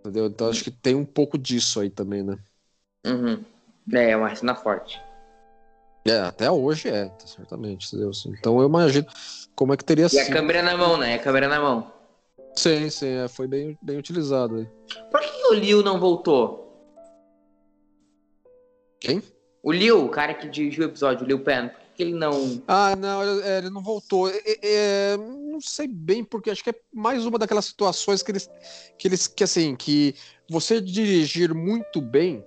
Entendeu? 0.00 0.26
Então 0.26 0.48
acho 0.48 0.64
que 0.64 0.70
tem 0.70 0.94
um 0.94 1.04
pouco 1.04 1.38
disso 1.38 1.80
aí 1.80 1.88
também, 1.88 2.22
né? 2.22 2.36
Uhum. 3.06 3.44
É, 3.92 4.10
é 4.10 4.16
uma 4.16 4.34
cena 4.34 4.54
forte. 4.54 5.00
É, 6.04 6.18
até 6.18 6.50
hoje 6.50 6.88
é, 6.88 7.10
certamente, 7.24 7.86
entendeu? 7.86 8.10
Então 8.26 8.60
eu 8.60 8.66
imagino 8.66 9.06
como 9.54 9.72
é 9.72 9.76
que 9.76 9.84
teria 9.84 10.08
sido. 10.08 10.18
E 10.18 10.22
a 10.22 10.32
câmera 10.32 10.62
na 10.62 10.76
mão, 10.76 10.96
né? 10.96 11.14
A 11.14 11.18
câmera 11.20 11.46
na 11.46 11.60
mão. 11.60 11.92
Sim, 12.56 12.90
sim, 12.90 13.08
é, 13.08 13.28
foi 13.28 13.46
bem, 13.46 13.78
bem 13.80 13.96
utilizado 13.96 14.56
aí. 14.56 14.68
Por 15.10 15.20
que 15.20 15.46
o 15.46 15.54
Liu 15.54 15.82
não 15.82 16.00
voltou? 16.00 16.60
Quem? 19.00 19.22
O 19.62 19.70
Liu, 19.70 20.04
o 20.04 20.08
cara 20.08 20.34
que 20.34 20.48
dirigiu 20.48 20.84
o 20.84 20.88
episódio, 20.88 21.24
o 21.24 21.28
Liu 21.28 21.38
Pen 21.38 21.70
que 22.02 22.08
ele 22.08 22.18
não. 22.18 22.62
Ah, 22.66 22.96
não, 22.96 23.22
ele, 23.22 23.48
é, 23.48 23.70
não 23.70 23.82
voltou. 23.82 24.28
É, 24.28 24.42
é, 24.62 25.16
não 25.16 25.60
sei 25.60 25.86
bem, 25.86 26.24
porque 26.24 26.50
acho 26.50 26.62
que 26.62 26.70
é 26.70 26.74
mais 26.92 27.24
uma 27.24 27.38
daquelas 27.38 27.64
situações 27.64 28.22
que 28.22 28.32
eles. 28.32 28.50
Que 28.98 29.08
eles. 29.08 29.26
Que 29.28 29.44
assim, 29.44 29.76
que 29.76 30.14
você 30.48 30.80
dirigir 30.80 31.54
muito 31.54 32.00
bem, 32.00 32.44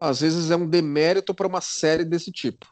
às 0.00 0.20
vezes 0.20 0.50
é 0.50 0.56
um 0.56 0.68
demérito 0.68 1.34
para 1.34 1.46
uma 1.46 1.60
série 1.60 2.04
desse 2.04 2.32
tipo. 2.32 2.66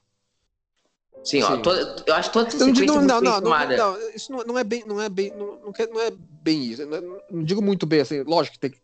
Sim, 1.22 1.40
Sim. 1.40 1.62
Ó, 1.64 1.70
eu 2.06 2.14
acho 2.14 2.30
toda 2.30 2.48
essa 2.48 2.58
sequência 2.58 2.84
não, 2.84 3.00
não, 3.00 3.20
não, 3.20 3.40
não, 3.40 3.76
não, 3.76 4.10
isso 4.14 4.30
não, 4.30 4.44
não, 4.44 4.58
é 4.58 4.64
bem, 4.64 4.84
não 4.86 5.00
é 5.00 5.08
bem, 5.08 5.30
não, 5.30 5.58
não, 5.58 5.72
não 5.92 6.00
é 6.00 6.10
bem 6.10 6.64
isso. 6.64 6.84
Não, 6.84 7.00
não, 7.30 7.42
digo 7.42 7.62
muito 7.62 7.86
bem 7.86 8.00
assim. 8.00 8.22
Lógico 8.22 8.58
que 8.58 8.68
tem, 8.68 8.80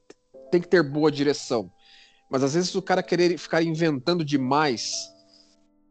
tem 0.50 0.60
que 0.60 0.68
ter 0.68 0.82
boa 0.82 1.12
direção, 1.12 1.70
mas 2.30 2.42
às 2.42 2.54
vezes 2.54 2.74
o 2.74 2.80
cara 2.80 3.02
querer 3.02 3.36
ficar 3.36 3.62
inventando 3.62 4.24
demais 4.24 5.10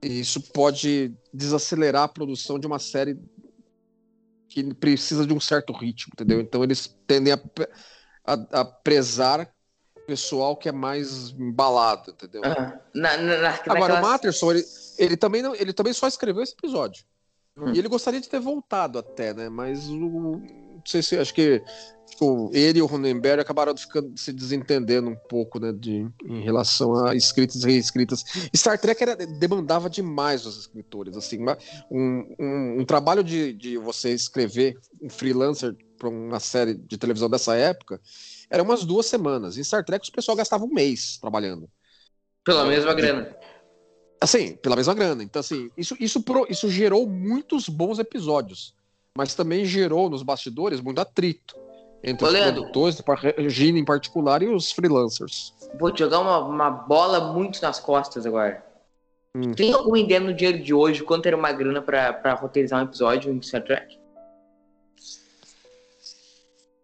isso 0.01 0.41
pode 0.51 1.13
desacelerar 1.33 2.03
a 2.03 2.07
produção 2.07 2.57
de 2.57 2.65
uma 2.65 2.79
série 2.79 3.17
que 4.47 4.73
precisa 4.73 5.25
de 5.25 5.33
um 5.33 5.39
certo 5.39 5.73
ritmo, 5.73 6.13
entendeu? 6.13 6.41
Então 6.41 6.63
eles 6.63 6.87
tendem 7.05 7.33
a, 7.33 7.39
a, 8.25 8.61
a 8.61 8.65
prezar 8.65 9.51
pessoal 10.07 10.57
que 10.57 10.67
é 10.67 10.71
mais 10.71 11.29
embalado, 11.31 12.11
entendeu? 12.11 12.41
Uhum. 12.41 12.79
Na, 12.95 13.17
na, 13.17 13.59
Agora, 13.67 13.99
o 13.99 14.01
Matterson, 14.01 14.51
ele, 14.51 14.65
ele, 14.97 15.15
também 15.17 15.43
não, 15.43 15.53
ele 15.53 15.71
também 15.71 15.93
só 15.93 16.07
escreveu 16.07 16.41
esse 16.41 16.53
episódio. 16.53 17.05
Hum. 17.55 17.73
E 17.73 17.77
ele 17.77 17.87
gostaria 17.87 18.19
de 18.19 18.27
ter 18.27 18.39
voltado 18.39 18.97
até, 18.97 19.35
né? 19.35 19.49
Mas 19.49 19.87
o, 19.87 20.41
não 20.79 20.86
sei 20.86 21.01
se 21.01 21.17
acho 21.17 21.33
que 21.33 21.62
tipo, 22.09 22.51
ele 22.53 22.79
e 22.79 22.81
o 22.81 22.86
Ronenberg 22.86 23.41
acabaram 23.41 23.75
ficando, 23.75 24.17
se 24.17 24.33
desentendendo 24.33 25.09
um 25.09 25.15
pouco, 25.15 25.59
né, 25.59 25.71
de, 25.71 26.05
em 26.25 26.41
relação 26.41 27.05
a 27.05 27.15
escritas 27.15 27.63
e 27.63 27.71
reescritas. 27.71 28.25
Star 28.55 28.79
Trek 28.79 29.01
era, 29.01 29.15
demandava 29.15 29.89
demais 29.89 30.45
os 30.45 30.57
escritores, 30.59 31.15
assim, 31.15 31.39
um, 31.89 32.36
um, 32.39 32.79
um 32.79 32.86
trabalho 32.86 33.24
de, 33.24 33.53
de 33.53 33.77
você 33.77 34.12
escrever 34.12 34.77
um 35.01 35.09
freelancer 35.09 35.75
para 35.98 36.09
uma 36.09 36.39
série 36.39 36.74
de 36.74 36.98
televisão 36.98 37.29
dessa 37.29 37.55
época 37.55 38.00
era 38.50 38.63
umas 38.63 38.83
duas 38.83 39.05
semanas. 39.05 39.57
Em 39.57 39.63
Star 39.63 39.86
Trek, 39.86 40.09
o 40.09 40.12
pessoal 40.12 40.36
gastava 40.36 40.65
um 40.65 40.74
mês 40.74 41.17
trabalhando. 41.17 41.69
Pela 42.43 42.65
mesma 42.65 42.93
grana. 42.93 43.36
Assim, 44.19 44.55
pela 44.55 44.75
mesma 44.75 44.93
grana. 44.93 45.24
Então, 45.24 45.39
assim, 45.39 45.69
isso, 45.77 45.95
isso, 46.00 46.24
isso 46.50 46.69
gerou 46.69 47.07
muitos 47.07 47.69
bons 47.69 48.00
episódios, 48.00 48.74
mas 49.19 49.35
também 49.35 49.65
gerou 49.65 50.09
nos 50.09 50.23
bastidores 50.23 50.79
muito 50.79 51.01
atrito 51.01 51.53
entre 52.01 52.23
Ô, 52.23 52.27
os 52.29 52.33
Leandro, 52.33 52.61
produtores, 52.61 53.03
Regina 53.35 53.77
em 53.77 53.83
particular, 53.83 54.41
e 54.41 54.47
os 54.47 54.71
freelancers. 54.71 55.53
Vou 55.77 55.91
te 55.91 55.99
jogar 55.99 56.19
uma, 56.19 56.39
uma 56.39 56.69
bola 56.69 57.33
muito 57.33 57.61
nas 57.61 57.81
costas 57.81 58.25
agora. 58.25 58.63
Hum. 59.35 59.51
Tem 59.51 59.73
alguma 59.73 59.99
ideia 59.99 60.21
no 60.21 60.33
dia 60.33 60.57
de 60.57 60.73
hoje 60.73 61.03
quanto 61.03 61.25
era 61.25 61.35
uma 61.35 61.51
grana 61.51 61.81
para 61.81 62.33
roteirizar 62.33 62.79
um 62.79 62.85
episódio 62.85 63.29
em 63.29 63.41
Star 63.41 63.61
Trek? 63.61 63.99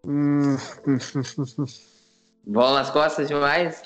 Hum. 0.06 0.58
bola 2.46 2.80
nas 2.80 2.92
costas 2.92 3.30
demais? 3.30 3.82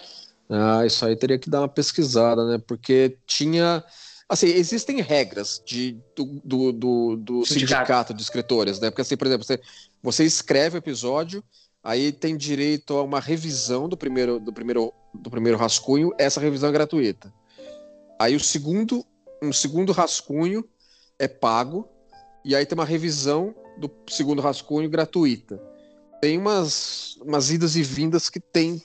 Ah, 0.49 0.83
isso 0.87 1.05
aí 1.05 1.15
teria 1.15 1.37
que 1.37 1.51
dar 1.51 1.61
uma 1.61 1.69
pesquisada, 1.69 2.47
né? 2.47 2.59
Porque 2.67 3.15
tinha. 3.27 3.83
Assim, 4.29 4.45
existem 4.47 5.01
regras 5.01 5.59
de, 5.65 5.97
do, 6.15 6.25
do, 6.45 6.71
do, 6.71 7.17
do 7.17 7.45
Sindicato. 7.45 7.79
sindicato 7.79 8.13
de 8.13 8.21
escritores, 8.21 8.79
né? 8.79 8.91
Porque, 8.91 9.01
assim, 9.01 9.17
por 9.17 9.25
exemplo, 9.25 9.43
você, 9.43 9.59
você 10.03 10.23
escreve 10.23 10.77
o 10.77 10.79
episódio, 10.79 11.43
aí 11.83 12.11
tem 12.11 12.37
direito 12.37 12.95
a 12.95 13.01
uma 13.01 13.19
revisão 13.19 13.89
do 13.89 13.97
primeiro, 13.97 14.39
do 14.39 14.53
primeiro, 14.53 14.93
do 15.15 15.31
primeiro 15.31 15.57
rascunho, 15.57 16.11
essa 16.19 16.39
revisão 16.39 16.69
é 16.69 16.71
gratuita. 16.71 17.33
Aí 18.19 18.35
o 18.35 18.39
segundo, 18.39 19.03
um 19.41 19.51
segundo 19.51 19.91
rascunho 19.91 20.63
é 21.17 21.27
pago, 21.27 21.89
e 22.45 22.55
aí 22.55 22.65
tem 22.67 22.77
uma 22.77 22.85
revisão 22.85 23.55
do 23.79 23.89
segundo 24.07 24.41
rascunho 24.43 24.89
gratuita. 24.89 25.59
Tem 26.21 26.37
umas, 26.37 27.15
umas 27.21 27.49
idas 27.49 27.75
e 27.75 27.81
vindas 27.81 28.29
que 28.29 28.39
tem 28.39 28.79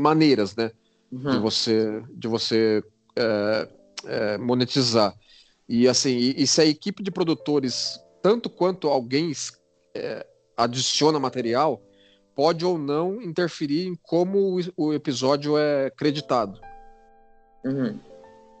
maneiras, 0.00 0.56
né? 0.56 0.72
de 1.12 1.36
Uhum. 1.36 1.40
você, 1.40 2.02
de 2.12 2.26
você 2.26 2.82
é, 3.14 3.68
é, 4.06 4.38
monetizar. 4.38 5.14
E 5.68 5.88
assim, 5.88 6.10
e, 6.16 6.42
e 6.42 6.46
se 6.46 6.60
a 6.60 6.64
equipe 6.64 7.02
de 7.02 7.10
produtores, 7.10 7.98
tanto 8.22 8.50
quanto 8.50 8.88
alguém 8.88 9.32
é, 9.94 10.26
adiciona 10.56 11.18
material, 11.18 11.80
pode 12.34 12.64
ou 12.64 12.76
não 12.76 13.22
interferir 13.22 13.86
em 13.86 13.94
como 13.94 14.58
o, 14.58 14.60
o 14.76 14.92
episódio 14.92 15.56
é 15.56 15.90
creditado. 15.90 16.60
Uhum. 17.64 17.98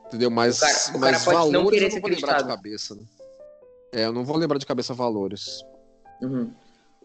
Entendeu? 0.06 0.30
Mas, 0.30 0.58
O 0.58 0.60
cara- 0.60 0.72
o 0.72 1.00
cara 1.00 1.12
mas 1.12 1.26
não 1.26 1.32
valores 1.32 1.70
querer 1.70 1.86
eu 1.86 1.94
não 1.94 2.00
vou 2.00 2.10
lembrar 2.10 2.42
de 2.42 2.48
cabeça. 2.48 2.94
Né? 2.94 3.02
É, 3.92 4.04
eu 4.06 4.12
não 4.12 4.24
vou 4.24 4.36
lembrar 4.36 4.58
de 4.58 4.66
cabeça 4.66 4.94
valores. 4.94 5.64
Uhum. 6.22 6.52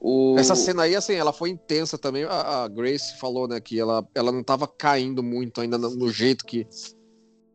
O... 0.01 0.35
Essa 0.39 0.55
cena 0.55 0.83
aí, 0.83 0.95
assim, 0.95 1.13
ela 1.13 1.33
foi 1.33 1.49
intensa 1.49 1.97
também. 1.97 2.23
A, 2.23 2.63
a 2.63 2.67
Grace 2.67 3.17
falou, 3.17 3.47
né, 3.47 3.59
que 3.59 3.79
ela, 3.79 4.07
ela 4.15 4.31
não 4.31 4.43
tava 4.43 4.67
caindo 4.67 5.21
muito 5.21 5.59
ainda 5.59 5.77
no, 5.77 5.89
no 5.89 6.09
jeito 6.09 6.45
que, 6.45 6.65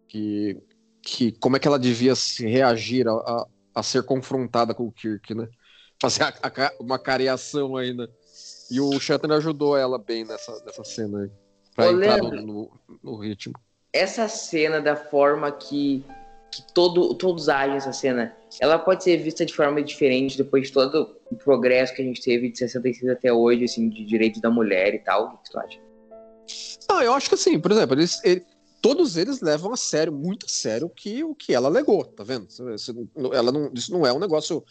que, 0.08 0.58
que. 1.04 1.32
Como 1.32 1.56
é 1.56 1.58
que 1.60 1.68
ela 1.68 1.78
devia 1.78 2.14
se 2.14 2.46
reagir 2.46 3.06
a, 3.08 3.12
a, 3.12 3.46
a 3.76 3.82
ser 3.82 4.02
confrontada 4.04 4.74
com 4.74 4.84
o 4.86 4.92
Kirk, 4.92 5.34
né? 5.34 5.46
Fazer 6.00 6.24
a- 6.24 6.34
a 6.42 6.72
uma 6.82 6.98
careação 6.98 7.76
ainda. 7.76 8.08
E 8.70 8.80
o 8.80 8.98
Shatner 8.98 9.36
ajudou 9.38 9.76
ela 9.76 9.98
bem 9.98 10.24
nessa, 10.24 10.52
nessa 10.64 10.82
cena 10.84 11.20
aí. 11.22 11.30
Pra 11.74 11.86
Ô, 11.86 11.90
entrar 11.90 12.18
no, 12.18 12.30
no, 12.42 12.70
no 13.02 13.16
ritmo. 13.16 13.54
essa 13.92 14.28
cena 14.28 14.80
da 14.80 14.96
forma 14.96 15.50
que, 15.52 16.04
que 16.52 16.62
todo, 16.72 17.14
todos 17.14 17.48
agem 17.48 17.76
essa 17.76 17.92
cena, 17.92 18.34
ela 18.60 18.78
pode 18.78 19.04
ser 19.04 19.16
vista 19.18 19.44
de 19.44 19.52
forma 19.54 19.82
diferente 19.82 20.36
depois 20.38 20.68
de 20.68 20.72
todo 20.72 21.16
o 21.30 21.36
progresso 21.36 21.94
que 21.94 22.02
a 22.02 22.04
gente 22.04 22.22
teve 22.22 22.50
de 22.50 22.58
66 22.58 23.10
até 23.10 23.32
hoje, 23.32 23.64
assim, 23.64 23.88
de 23.88 24.04
direitos 24.04 24.40
da 24.40 24.50
mulher 24.50 24.94
e 24.94 24.98
tal. 25.00 25.26
O 25.26 25.38
que 25.38 25.50
tu 25.50 25.58
acha? 25.58 25.78
Não, 26.88 27.02
eu 27.02 27.12
acho 27.14 27.28
que 27.28 27.34
assim, 27.34 27.58
por 27.58 27.72
exemplo, 27.72 27.94
eles, 27.96 28.22
ele- 28.24 28.44
todos 28.84 29.16
eles 29.16 29.40
levam 29.40 29.72
a 29.72 29.78
sério, 29.78 30.12
muito 30.12 30.44
a 30.44 30.48
sério, 30.50 30.88
o 30.88 30.90
que, 30.90 31.24
o 31.24 31.34
que 31.34 31.54
ela 31.54 31.68
alegou, 31.68 32.04
tá 32.04 32.22
vendo? 32.22 32.46
Isso, 32.46 33.08
ela 33.32 33.50
não, 33.50 33.72
isso 33.72 33.90
não 33.90 34.06
é 34.06 34.12
um 34.12 34.18
negócio, 34.18 34.62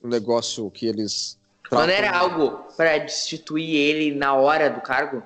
um 0.00 0.06
negócio 0.06 0.70
que 0.70 0.86
eles. 0.86 1.36
Mas 1.72 1.80
não 1.80 1.86
tratam- 1.88 2.04
era 2.04 2.16
algo 2.16 2.58
para 2.76 2.96
destituir 2.98 3.74
ele 3.74 4.14
na 4.14 4.34
hora 4.36 4.70
do 4.70 4.80
cargo? 4.80 5.20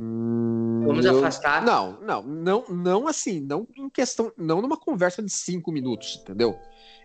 Hum, 0.00 0.84
Vamos 0.86 1.04
eu- 1.04 1.18
afastar? 1.18 1.64
Não, 1.64 2.00
não, 2.02 2.22
não, 2.22 2.64
não 2.68 3.08
assim, 3.08 3.40
não 3.40 3.66
em 3.76 3.90
questão, 3.90 4.30
não 4.36 4.62
numa 4.62 4.76
conversa 4.76 5.20
de 5.20 5.32
cinco 5.32 5.72
minutos, 5.72 6.20
entendeu? 6.22 6.56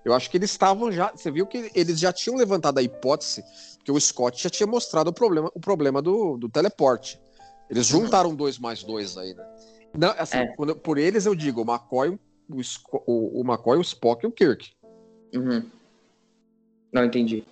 Eu 0.05 0.13
acho 0.13 0.29
que 0.29 0.38
eles 0.38 0.51
estavam 0.51 0.91
já, 0.91 1.12
você 1.12 1.31
viu 1.31 1.48
que 1.48 1.72
eles 1.74 2.00
já 2.00 2.13
tinham 2.13 2.38
levantado 2.38 2.77
a 2.77 2.84
hipótese, 2.84 3.43
porque 3.77 3.91
o 3.91 4.00
Scott 4.00 4.43
já 4.43 4.50
tinha 4.51 4.67
mostrado 4.67 5.10
o 5.10 5.13
problema, 5.13 5.50
o 5.55 5.60
problema 5.60 6.03
do, 6.03 6.38
do 6.38 6.48
teleporte. 6.48 7.19
Eles 7.69 7.86
juntaram 7.88 8.36
dois 8.36 8.57
mais 8.60 8.84
dois 8.84 9.17
aí, 9.17 9.34
né? 9.34 9.43
Não, 9.98 10.10
assim, 10.17 10.38
É. 10.38 10.48
quando- 10.55 10.75
por 10.75 10.98
eles 10.98 11.25
eu 11.25 11.34
digo 11.36 11.62
o 11.62 11.65
McCoy, 11.72 12.10
o, 12.50 12.62
o, 13.07 13.41
o 13.41 13.43
McCoy, 13.43 13.77
o 13.77 13.81
Spock 13.81 14.24
e 14.24 14.27
o 14.27 14.31
Kirk. 14.31 14.72
Uhum. 15.34 15.63
Não 16.91 17.04
entendi. 17.06 17.43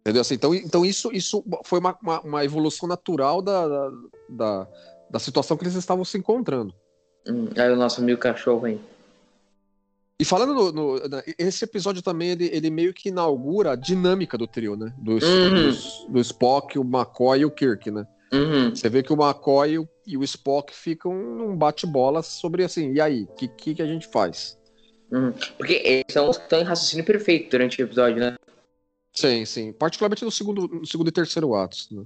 Entendeu? 0.00 0.20
Assim, 0.22 0.34
então, 0.34 0.54
então 0.54 0.84
isso, 0.84 1.10
isso 1.12 1.44
foi 1.64 1.78
uma, 1.78 1.96
uma, 2.02 2.20
uma 2.20 2.44
evolução 2.44 2.88
natural 2.88 3.40
da, 3.42 3.66
da, 3.68 3.90
da, 4.28 4.68
da 5.10 5.18
situação 5.18 5.56
que 5.56 5.64
eles 5.64 5.74
estavam 5.74 6.04
se 6.04 6.16
encontrando. 6.18 6.74
Hum, 7.26 7.48
aí 7.56 7.70
o 7.70 7.76
nosso 7.76 8.00
amigo 8.00 8.20
cachorro 8.20 8.66
aí. 8.66 8.80
E 10.20 10.24
falando 10.24 10.54
no, 10.54 10.72
no- 10.72 11.00
esse 11.38 11.64
episódio 11.64 12.00
também, 12.02 12.30
ele, 12.30 12.44
ele 12.52 12.70
meio 12.70 12.94
que 12.94 13.08
inaugura 13.08 13.72
a 13.72 13.76
dinâmica 13.76 14.38
do 14.38 14.46
trio, 14.46 14.76
né? 14.76 14.92
Do, 14.96 15.12
Uhum. 15.12 16.12
do 16.12 16.20
Spock, 16.20 16.78
o 16.78 16.82
McCoy 16.84 17.40
e 17.40 17.44
o 17.44 17.50
Kirk, 17.50 17.90
né? 17.90 18.06
Uhum. 18.34 18.74
Você 18.74 18.88
vê 18.88 19.02
que 19.02 19.12
o 19.12 19.16
McCoy 19.16 19.86
e 20.06 20.16
o, 20.16 20.24
Spock 20.24 20.74
ficam 20.74 21.14
num 21.14 21.56
bate-bola 21.56 22.22
sobre 22.22 22.64
assim, 22.64 22.92
e 22.92 23.00
aí, 23.00 23.22
o 23.22 23.34
que, 23.34 23.48
que, 23.48 23.74
que 23.76 23.82
a 23.82 23.86
gente 23.86 24.08
faz? 24.08 24.58
Uhum. 25.10 25.32
Porque 25.56 25.74
eles 25.84 26.04
são, 26.10 26.30
estão 26.30 26.60
em 26.60 26.64
raciocínio 26.64 27.04
perfeito 27.04 27.50
durante 27.50 27.80
o 27.80 27.84
episódio, 27.84 28.18
né? 28.18 28.34
Sim, 29.14 29.44
sim. 29.44 29.72
Particularmente 29.72 30.24
no 30.24 30.30
segundo, 30.30 30.66
no 30.66 30.84
segundo 30.86 31.08
e 31.08 31.12
terceiro 31.12 31.54
atos, 31.54 31.88
né? 31.90 32.04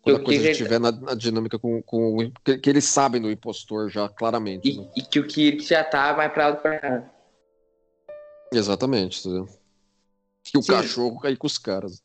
Quando 0.00 0.16
a 0.16 0.24
coisa 0.24 0.50
estiver 0.50 0.78
na, 0.78 0.92
na 0.92 1.14
dinâmica 1.14 1.58
com, 1.58 1.82
com 1.82 2.18
o- 2.18 2.32
que, 2.44 2.58
que 2.58 2.70
eles 2.70 2.84
sabem 2.84 3.20
do 3.20 3.30
impostor 3.30 3.88
já 3.90 4.08
claramente. 4.08 4.68
E, 4.70 4.76
né? 4.78 4.88
e 4.94 5.02
que 5.02 5.18
o 5.18 5.26
Kirk 5.26 5.64
já 5.64 5.82
tá 5.82 6.14
mais 6.16 6.32
pra 6.32 6.48
lá 6.48 6.50
do 6.52 6.56
que 6.58 6.62
pra 6.62 6.78
cá. 6.78 7.10
Exatamente, 8.52 9.20
entendeu? 9.26 9.48
E 10.54 10.58
o 10.58 10.62
Sim. 10.62 10.72
cachorro 10.72 11.18
cair 11.18 11.36
com 11.36 11.46
os 11.46 11.58
caras. 11.58 12.02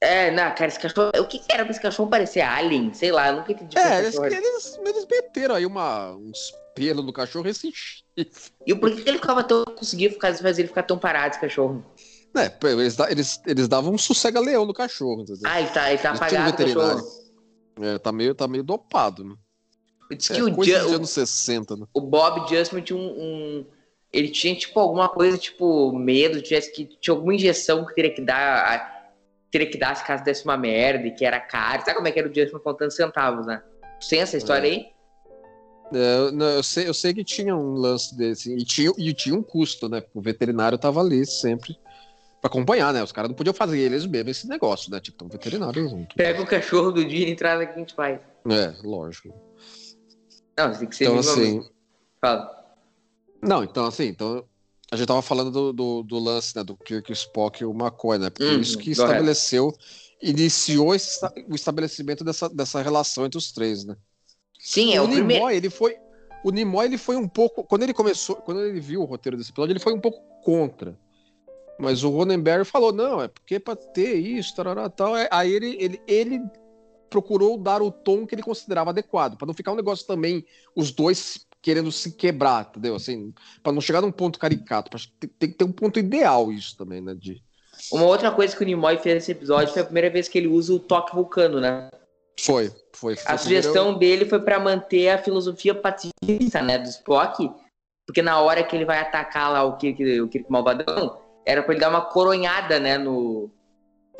É, 0.00 0.30
não, 0.30 0.44
cara, 0.54 0.66
esse 0.68 0.78
cachorro. 0.80 1.10
O 1.18 1.26
que, 1.26 1.38
que 1.38 1.52
era 1.52 1.62
pra 1.64 1.72
esse 1.72 1.80
cachorro 1.80 2.08
parecer 2.08 2.40
Alien? 2.40 2.92
Sei 2.94 3.12
lá, 3.12 3.28
eu 3.28 3.36
nunca 3.36 3.52
entendi. 3.52 3.78
É, 3.78 3.98
eles, 3.98 4.16
eles, 4.18 4.78
eles 4.84 5.06
meteram 5.10 5.54
aí 5.54 5.66
uma, 5.66 6.12
uns 6.12 6.52
pelos 6.74 7.04
no 7.04 7.12
cachorro 7.12 7.46
e 7.46 7.50
esse 7.50 7.70
chifre. 7.72 8.00
E 8.66 8.74
por 8.74 8.90
que, 8.90 9.02
que 9.02 9.08
ele 9.08 9.18
ficava 9.18 9.42
tão. 9.44 9.64
conseguia 9.64 10.10
ficar, 10.10 10.34
fazer 10.34 10.62
ele 10.62 10.68
ficar 10.68 10.82
tão 10.82 10.98
parado, 10.98 11.32
esse 11.32 11.40
cachorro? 11.40 11.84
É, 12.36 12.50
eles, 12.70 12.98
eles, 12.98 13.40
eles 13.46 13.68
davam 13.68 13.92
um 13.92 13.98
sossega-leão 13.98 14.64
no 14.64 14.72
cachorro, 14.72 15.22
entendeu? 15.22 15.42
Ah, 15.44 15.60
ele 15.60 15.70
tá, 15.70 15.90
ele 15.90 16.00
tá 16.00 16.10
Eles 16.10 16.20
apagado 16.20 16.50
veterinário. 16.50 17.04
É, 17.80 17.98
tá 17.98 18.12
meio, 18.12 18.34
tá 18.34 18.46
meio 18.46 18.62
dopado, 18.62 19.24
né? 19.24 19.34
Diz 20.16 20.30
É, 20.30 20.34
que 20.34 20.42
o, 20.42 20.54
coisa 20.54 20.80
Ju- 20.80 20.94
anos 20.96 21.10
60, 21.10 21.76
né? 21.76 21.86
o 21.92 22.00
Bob 22.00 22.48
Justman 22.48 22.82
tinha 22.82 22.98
um, 22.98 23.08
um- 23.08 23.66
Ele 24.12 24.28
tinha, 24.28 24.54
tipo, 24.54 24.78
alguma 24.78 25.08
coisa, 25.08 25.38
tipo, 25.38 25.92
medo, 25.92 26.42
tivesse 26.42 26.72
que. 26.72 26.84
Tinha 27.00 27.14
alguma 27.14 27.34
injeção 27.34 27.86
que 27.86 27.94
teria 27.94 28.12
que 28.14 28.20
dar. 28.22 28.64
a- 28.66 28.99
Teria 29.50 29.68
que 29.68 29.78
dar 29.78 29.96
se 29.96 30.04
caso 30.04 30.22
desse 30.22 30.44
uma 30.44 30.56
merda 30.56 31.06
e 31.06 31.10
que 31.10 31.24
era 31.24 31.40
caro. 31.40 31.82
Sabe 31.82 31.96
como 31.96 32.06
é 32.08 32.12
que 32.12 32.18
era 32.18 32.28
o 32.28 32.34
Justman 32.34 32.60
contando 32.60 32.90
centavos, 32.92 33.46
né? 33.46 33.62
Sem 34.00 34.20
essa 34.20 34.36
história 34.36 34.66
É. 34.68 34.70
aí? 34.70 34.86
É, 35.92 36.30
não, 36.30 36.46
eu, 36.46 36.62
sei, 36.62 36.88
eu 36.88 36.94
sei 36.94 37.12
que 37.12 37.24
tinha 37.24 37.54
um 37.56 37.72
lance 37.74 38.16
desse. 38.16 38.54
E 38.54 38.64
tinha, 38.64 38.92
e 38.96 39.12
tinha 39.12 39.34
um 39.34 39.42
custo, 39.42 39.88
né? 39.88 40.02
O 40.14 40.20
veterinário 40.20 40.78
tava 40.78 41.00
ali 41.00 41.26
sempre 41.26 41.76
pra 42.40 42.48
acompanhar, 42.48 42.94
né? 42.94 43.02
Os 43.02 43.10
caras 43.10 43.28
não 43.28 43.34
podiam 43.36 43.52
fazer 43.52 43.78
eles 43.80 44.06
mesmos 44.06 44.38
esse 44.38 44.48
negócio, 44.48 44.90
né? 44.90 45.00
Tipo, 45.00 45.18
tem 45.18 45.26
um 45.26 45.30
veterinário 45.30 45.88
junto. 45.88 46.14
Pega 46.14 46.40
o 46.40 46.46
cachorro 46.46 46.92
do 46.92 47.04
dia 47.04 47.28
e 47.28 47.34
traz 47.34 47.60
aqui 47.60 47.72
que 47.72 47.76
a 47.78 47.80
gente 47.80 47.94
faz. 47.94 48.20
É, 48.48 48.72
lógico. 48.84 49.34
Não, 50.56 50.72
tem 50.72 50.88
que 50.88 50.94
ser 50.94 51.04
Então, 51.06 51.18
assim. 51.18 51.68
Fala. 52.20 52.60
Não, 53.42 53.64
então, 53.64 53.86
assim, 53.86 54.06
então. 54.06 54.44
A 54.92 54.96
gente 54.96 55.06
tava 55.06 55.22
falando 55.22 55.50
do, 55.50 55.72
do, 55.72 56.02
do 56.02 56.18
lance, 56.18 56.56
né? 56.56 56.64
Do 56.64 56.76
Kirk, 56.76 57.10
o 57.10 57.14
Spock 57.14 57.62
e 57.62 57.66
o 57.66 57.72
McCoy, 57.72 58.18
né? 58.18 58.28
Porque 58.30 58.52
Uhum, 58.52 58.60
isso 58.60 58.76
que 58.78 58.90
correto. 58.96 59.30
estabeleceu, 59.30 59.72
iniciou 60.20 60.94
esse 60.94 61.24
o 61.48 61.54
estabelecimento 61.54 62.24
dessa, 62.24 62.48
dessa 62.48 62.82
relação 62.82 63.24
entre 63.24 63.38
os 63.38 63.52
três, 63.52 63.84
né? 63.84 63.96
Sim, 64.58 64.94
é 64.94 65.02
o 65.02 65.06
o 65.06 65.08
primeiro. 65.08 65.46
Nimoy, 65.46 65.56
ele 65.56 65.70
foi. 65.70 65.96
O 66.44 66.50
Nimoy, 66.50 66.86
ele 66.86 66.98
foi 66.98 67.16
um 67.16 67.28
pouco. 67.28 67.64
Quando 67.64 67.82
ele 67.82 67.94
começou, 67.94 68.36
quando 68.36 68.60
ele 68.62 68.80
viu 68.80 69.02
o 69.02 69.04
roteiro 69.04 69.36
desse 69.36 69.50
episódio, 69.50 69.72
ele 69.72 69.80
foi 69.80 69.92
um 69.92 70.00
pouco 70.00 70.20
contra. 70.42 70.98
Mas 71.78 72.04
o 72.04 72.10
Ronenberry 72.10 72.64
falou: 72.64 72.92
não, 72.92 73.22
é 73.22 73.28
porque 73.28 73.58
pra 73.60 73.76
ter 73.76 74.16
isso, 74.16 74.54
tarará, 74.54 74.88
tal. 74.90 75.16
É, 75.16 75.28
Aí 75.32 75.52
ele, 75.52 75.76
ele, 75.80 76.02
ele 76.06 76.40
procurou 77.10 77.58
dar 77.58 77.82
o 77.82 77.90
tom 77.90 78.26
que 78.26 78.34
ele 78.34 78.42
considerava 78.42 78.90
adequado, 78.90 79.36
pra 79.36 79.46
não 79.46 79.54
ficar 79.54 79.72
um 79.72 79.76
negócio 79.76 80.06
também, 80.06 80.44
os 80.76 80.92
dois 80.92 81.46
querendo 81.62 81.92
se 81.92 82.12
quebrar, 82.12 82.68
entendeu? 82.70 82.94
Assim, 82.94 83.32
pra 83.62 83.72
não 83.72 83.80
chegar 83.80 84.00
num 84.00 84.12
ponto 84.12 84.38
caricato. 84.38 84.96
Tem, 85.18 85.30
tem 85.38 85.50
que 85.50 85.56
ter 85.56 85.64
um 85.64 85.72
ponto 85.72 85.98
ideal 85.98 86.50
isso 86.50 86.76
também, 86.76 87.00
né? 87.00 87.14
De... 87.14 87.42
Uma 87.92 88.04
outra 88.04 88.30
coisa 88.30 88.56
que 88.56 88.62
o 88.62 88.66
Nimoy 88.66 88.98
fez 88.98 89.14
nesse 89.14 89.32
episódio 89.32 89.72
foi 89.72 89.82
a 89.82 89.84
primeira 89.84 90.10
vez 90.10 90.28
que 90.28 90.38
ele 90.38 90.48
usa 90.48 90.72
o 90.72 90.78
toque 90.78 91.14
vulcano, 91.14 91.60
né? 91.60 91.88
Foi, 92.38 92.70
foi. 92.94 93.16
foi 93.16 93.34
A 93.34 93.36
sugestão 93.36 93.98
dele 93.98 94.24
foi 94.24 94.40
pra 94.40 94.58
manter 94.58 95.10
a 95.10 95.18
filosofia 95.18 95.74
pacifista, 95.74 96.62
né, 96.62 96.78
do 96.78 96.88
Spock, 96.88 97.50
porque 98.06 98.22
na 98.22 98.40
hora 98.40 98.62
que 98.62 98.74
ele 98.74 98.84
vai 98.84 98.98
atacar 98.98 99.52
lá 99.52 99.62
o 99.64 99.76
Kirk, 99.76 100.20
o 100.20 100.28
Kirk 100.28 100.50
Malvadão, 100.50 101.18
era 101.44 101.62
pra 101.62 101.72
ele 101.72 101.80
dar 101.80 101.90
uma 101.90 102.02
coronhada, 102.02 102.80
né, 102.80 102.96
no... 102.96 103.50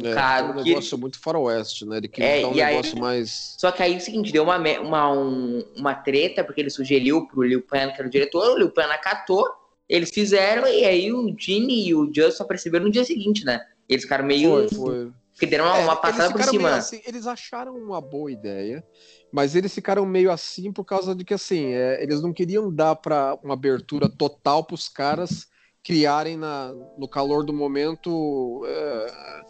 É, 0.06 0.42
um 0.42 0.62
que- 0.62 0.70
negócio 0.70 0.98
muito 0.98 1.18
faroeste, 1.20 1.84
né? 1.86 1.96
Ele 1.98 2.08
queria 2.08 2.40
É, 2.42 2.46
um 2.46 2.54
e 2.54 2.62
aí- 2.62 2.76
negócio 2.76 2.98
mais. 2.98 3.54
Só 3.58 3.70
que 3.72 3.82
aí 3.82 3.94
é 3.94 3.96
o 3.96 4.00
seguinte, 4.00 4.32
deu 4.32 4.42
uma, 4.42 4.56
uma, 4.80 5.12
um- 5.12 5.64
uma 5.76 5.94
treta, 5.94 6.42
porque 6.44 6.60
ele 6.60 6.70
sugeriu 6.70 7.26
pro 7.26 7.42
Liu 7.42 7.62
Pan, 7.62 7.88
que 7.90 7.98
era 8.00 8.06
o 8.06 8.10
diretor, 8.10 8.54
o 8.54 8.58
Liu 8.58 8.70
Pan 8.70 8.84
acatou, 8.86 9.46
eles 9.88 10.10
fizeram, 10.10 10.66
e 10.68 10.84
aí 10.84 11.12
o 11.12 11.34
Jimmy 11.38 11.88
e 11.88 11.94
o 11.94 12.10
Just 12.14 12.36
só 12.38 12.44
perceberam 12.44 12.84
no 12.86 12.90
dia 12.92 13.04
seguinte, 13.04 13.44
né? 13.44 13.60
Eles 13.88 14.02
ficaram 14.04 14.24
meio... 14.24 14.68
Foi, 14.68 14.68
foi. 14.68 15.12
que 15.38 15.46
deram 15.46 15.64
uma, 15.64 15.78
É, 15.78 15.84
uma 15.84 15.96
passada 15.96 16.32
por 16.32 16.42
cima. 16.44 16.76
assim, 16.76 17.00
eles 17.06 17.26
acharam 17.26 17.74
uma 17.74 18.00
boa 18.00 18.30
ideia 18.30 18.84
Mas 19.32 19.54
eles 19.56 19.72
ficaram 19.74 20.04
meio 20.04 20.30
assim 20.30 20.70
por 20.72 20.84
causa 20.84 21.14
de 21.14 21.24
que, 21.24 21.32
assim, 21.32 21.72
é, 21.72 22.02
eles 22.02 22.20
não 22.20 22.32
queriam 22.32 22.70
dar 22.72 22.94
para 22.96 23.38
uma 23.42 23.54
abertura 23.54 24.08
total 24.08 24.62
para 24.64 24.74
os 24.74 24.88
caras 24.88 25.46
criarem 25.82 26.36
na, 26.36 26.72
no 26.98 27.08
calor 27.08 27.42
do 27.44 27.52
momento 27.54 28.62
é, 28.66 29.40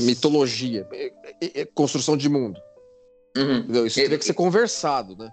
mitologia, 0.00 0.86
é, 0.92 1.12
é, 1.40 1.60
é, 1.60 1.64
construção 1.64 2.16
de 2.16 2.28
mundo. 2.28 2.60
Uhum. 3.36 3.86
Isso 3.86 3.96
teria 3.96 4.18
que 4.18 4.24
ser 4.24 4.34
conversado, 4.34 5.16
né? 5.16 5.32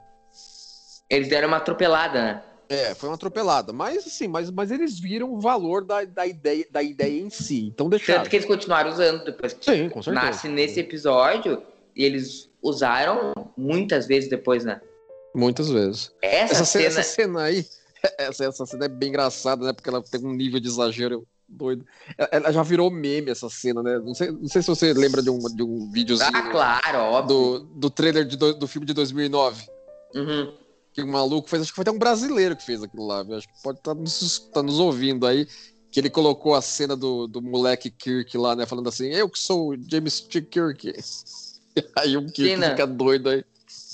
Eles 1.10 1.28
deram 1.28 1.48
uma 1.48 1.58
atropelada, 1.58 2.22
né? 2.22 2.44
É, 2.70 2.94
foi 2.94 3.10
uma 3.10 3.16
atropelada. 3.16 3.74
Mas 3.74 4.06
assim, 4.06 4.28
mas, 4.28 4.52
mas 4.52 4.70
eles 4.70 5.00
viram 5.00 5.34
o 5.34 5.40
valor 5.40 5.84
da, 5.84 6.06
da, 6.06 6.26
ideia, 6.26 6.66
da 6.70 6.84
ideia 6.84 7.20
em 7.20 7.30
si. 7.30 7.66
Então 7.66 7.90
deixaram. 7.90 8.20
Tanto 8.20 8.30
que 8.30 8.36
eles 8.36 8.48
continuaram 8.48 8.92
usando 8.92 9.26
depois 9.26 9.54
que 9.54 9.66
Sim, 9.66 9.90
com 9.90 10.04
certeza. 10.04 10.26
nasce 10.26 10.48
nesse 10.48 10.80
episódio 10.80 11.64
e 11.96 12.06
eles 12.06 12.48
usaram 12.62 13.34
muitas 13.58 14.06
vezes 14.06 14.30
depois, 14.30 14.64
né? 14.64 14.80
Muitas 15.34 15.70
vezes. 15.70 16.12
Essa, 16.22 16.54
Essa, 16.54 16.66
cena. 16.66 16.86
essa 16.86 17.04
cena 17.04 17.44
aí, 17.44 17.66
essa, 18.20 18.46
essa 18.46 18.66
cena 18.68 18.86
é 18.86 18.90
bem 18.90 19.10
engraçada, 19.10 19.66
né? 19.66 19.74
Porque 19.74 19.90
ela 19.90 20.04
tem 20.04 20.24
um 20.24 20.34
nível 20.34 20.60
de 20.60 20.68
exagero 20.68 21.28
doido. 21.50 21.86
Ela, 22.32 22.52
já 22.52 22.64
virou 22.64 22.90
meme 22.92 23.32
essa 23.32 23.50
cena, 23.50 23.82
né? 23.82 23.98
Não 24.00 24.14
sei, 24.14 24.32
não 24.32 24.48
sei 24.48 24.62
se 24.62 24.68
você 24.68 24.94
lembra 24.94 25.22
de 25.22 25.30
um, 25.30 25.40
de 25.40 25.64
um 25.64 25.92
videozinho 25.92 26.32
Ah, 26.34 26.50
claro, 26.50 27.00
óbvio. 27.00 27.36
do, 27.36 27.60
do 27.76 27.90
trailer 27.90 28.26
de 28.26 28.38
do, 28.38 28.54
do 28.54 28.68
filme 28.68 28.86
de 28.86 28.94
2009. 28.94 29.68
Uhum. 30.16 30.54
Que 30.94 31.02
o 31.02 31.08
maluco 31.08 31.50
fez, 31.50 31.62
acho 31.64 31.72
que 31.72 31.76
foi 31.76 31.84
até 31.84 31.92
um 31.92 32.00
brasileiro 32.00 32.56
que 32.56 32.66
fez 32.66 32.82
aquilo 32.84 33.06
lá, 33.06 33.24
viu? 33.24 33.38
acho 33.38 33.48
que 33.48 33.62
pode 33.64 33.78
estar 33.80 33.94
nos, 33.94 34.40
tá 34.54 34.64
nos 34.64 34.80
ouvindo 34.80 35.26
aí, 35.28 35.48
que 35.92 36.00
ele 36.00 36.10
colocou 36.10 36.56
a 36.56 36.62
cena 36.62 36.96
do, 36.96 37.28
do 37.28 37.42
moleque 37.42 37.90
Kirk 37.90 38.38
lá, 38.38 38.56
né, 38.56 38.66
falando 38.66 38.90
assim, 38.90 39.08
eu 39.10 39.30
que 39.30 39.40
sou 39.40 39.70
o 39.72 39.90
James 39.90 40.20
T. 40.22 40.42
Kirk. 40.42 40.94
Aí 41.96 42.18
o 42.18 42.26
Kirk 42.26 42.56
Sim, 42.56 42.70
fica 42.72 42.86
doido 42.88 43.30
aí. 43.30 43.46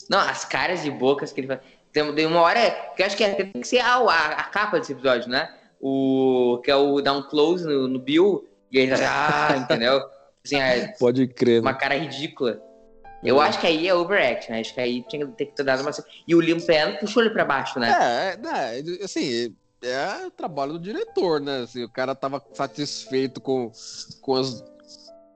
Não, 0.10 0.18
as 0.20 0.46
caras 0.46 0.82
de 0.82 0.90
bocas 0.90 1.32
que 1.32 1.42
ele 1.42 1.48
faz. 1.48 1.60
Tem, 1.92 2.26
uma 2.26 2.42
hora 2.42 2.72
que 2.96 3.04
acho 3.04 3.16
que 3.16 3.24
é- 3.24 3.34
tem 3.34 3.52
que 3.52 3.68
ser 3.68 3.80
a, 3.80 3.96
a, 3.96 4.26
a 4.28 4.44
capa 4.46 4.80
desse 4.80 4.92
episódio, 4.94 5.30
né? 5.30 5.54
O, 5.80 6.62
que 6.64 6.72
é 6.72 6.76
o 6.76 7.02
dar 7.02 7.14
um 7.14 7.24
close 7.24 7.66
no, 7.66 7.88
no 7.88 8.00
Bill 8.00 8.48
e 8.72 8.80
ele 8.80 8.94
ah, 8.94 9.56
entendeu? 9.62 10.02
Assim, 10.44 10.58
é 10.58 10.88
Pode 11.00 11.28
crer, 11.28 11.62
uma 11.62 11.72
né? 11.72 11.78
cara 11.78 11.96
ridícula. 11.96 12.62
Eu 13.24 13.42
acho 13.42 13.60
que 13.60 13.66
aí 13.66 13.88
é 13.88 13.96
overact, 13.96 14.52
né? 14.52 14.60
Acho 14.60 14.74
que 14.74 14.80
aí 14.80 15.04
tinha 15.08 15.26
que 15.26 15.32
ter 15.34 15.46
que 15.48 15.56
ter 15.56 15.64
dado 15.64 15.82
uma. 15.82 15.92
E 16.28 16.36
o 16.36 16.40
Liam 16.40 16.60
Payne 16.60 17.00
puxou 17.00 17.24
ele 17.24 17.32
pra 17.32 17.44
baixo, 17.44 17.80
né? 17.80 17.90
É, 17.90 18.34
é, 18.34 18.38
né, 18.38 18.98
assim, 19.04 19.56
é 19.82 20.28
o 20.28 20.32
trabalho 20.32 20.74
do 20.74 20.80
diretor, 20.80 21.42
né? 21.42 21.62
Assim, 21.64 21.84
o 21.84 21.90
cara 21.90 22.14
tava 22.14 22.44
satisfeito 22.54 23.42
com, 23.42 23.72
com, 24.22 24.36
as, 24.36 24.64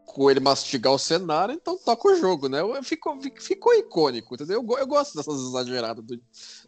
com 0.05 0.29
ele 0.29 0.39
mastigar 0.39 0.93
o 0.93 0.99
cenário, 0.99 1.53
então 1.53 1.77
toca 1.77 2.09
o 2.09 2.15
jogo, 2.15 2.47
né? 2.47 2.59
Ficou, 2.83 3.17
ficou 3.39 3.73
icônico, 3.73 4.35
entendeu? 4.35 4.63
Eu, 4.67 4.77
eu 4.77 4.87
gosto 4.87 5.15
dessas 5.15 5.39
exageradas 5.41 6.03
do, 6.03 6.19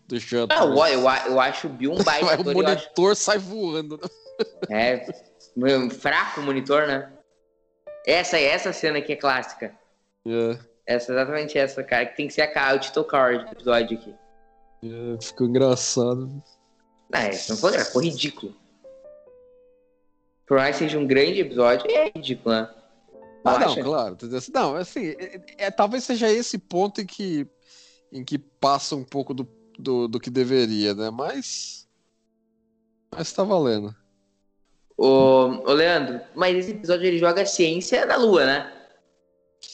do 0.08 0.20
Shutter. 0.20 0.58
Eu, 0.58 0.76
eu, 1.32 1.40
acho 1.40 1.68
o 1.68 1.70
Bill 1.70 1.92
um 1.94 1.98
baita 2.04 2.26
Vai, 2.26 2.38
o 2.38 2.42
ator. 2.42 2.54
eu 2.56 2.68
acho- 2.68 2.76
monitor 2.86 3.16
sai 3.16 3.38
voando. 3.38 4.00
né? 4.70 5.06
É, 5.06 5.90
fraco 5.92 6.42
o 6.42 6.44
monitor, 6.44 6.88
né? 6.88 7.12
Essa 8.06 8.40
essa 8.40 8.74
cena 8.74 8.98
aqui 8.98 9.14
é 9.14 9.16
clássica. 9.16 9.76
É, 10.26 10.58
Essa, 10.86 11.12
exatamente 11.14 11.58
essa, 11.58 11.84
cara, 11.84 12.06
que 12.06 12.18
tem 12.18 12.28
que 12.28 12.34
ser 12.34 12.42
a 12.42 12.52
cara, 12.52 12.76
o 12.76 12.80
title 12.80 13.04
card 13.04 13.46
do 13.46 13.52
episódio 13.52 13.98
aqui. 13.98 14.16
é, 14.84 15.22
ficou 15.22 15.48
engraçado. 15.48 16.42
Ah, 17.14 17.28
isso 17.30 17.52
não 17.52 17.58
foi, 17.60 17.78
ficou 17.78 18.02
ridículo. 18.02 18.56
Por 20.46 20.58
mais 20.58 20.76
que 20.78 20.84
seja 20.84 20.98
um 21.00 21.08
grande 21.08 21.40
episódio, 21.42 21.90
é 21.90 22.12
ridículo, 22.16 22.56
né? 22.56 22.70
Ah, 23.44 23.58
não, 23.60 23.68
acha? 23.72 23.84
claro. 23.84 24.14
entendeu? 24.14 24.40
Não, 24.54 24.76
assim, 24.76 25.08
é, 25.18 25.42
é- 25.58 25.72
talvez 25.72 26.04
seja 26.04 26.30
esse 26.32 26.58
ponto 26.58 27.02
em 27.02 27.06
que, 27.06 27.48
em 28.12 28.24
que 28.24 28.38
passa 28.38 28.96
um 28.96 29.04
pouco 29.04 29.34
do, 29.34 29.48
do, 29.78 30.08
do 30.08 30.20
que 30.20 30.30
deveria, 30.30 30.94
né? 30.94 31.10
Mas. 31.10 31.88
Mas 33.16 33.32
tá 33.32 33.44
valendo. 33.44 33.96
Ô, 34.98 35.64
ô, 35.66 35.74
Leandro, 35.74 36.22
mas 36.36 36.56
esse 36.56 36.72
episódio 36.72 37.06
ele 37.08 37.18
joga 37.18 37.42
a 37.42 37.46
ciência 37.46 38.06
na 38.06 38.16
lua, 38.18 38.46
né? 38.46 38.72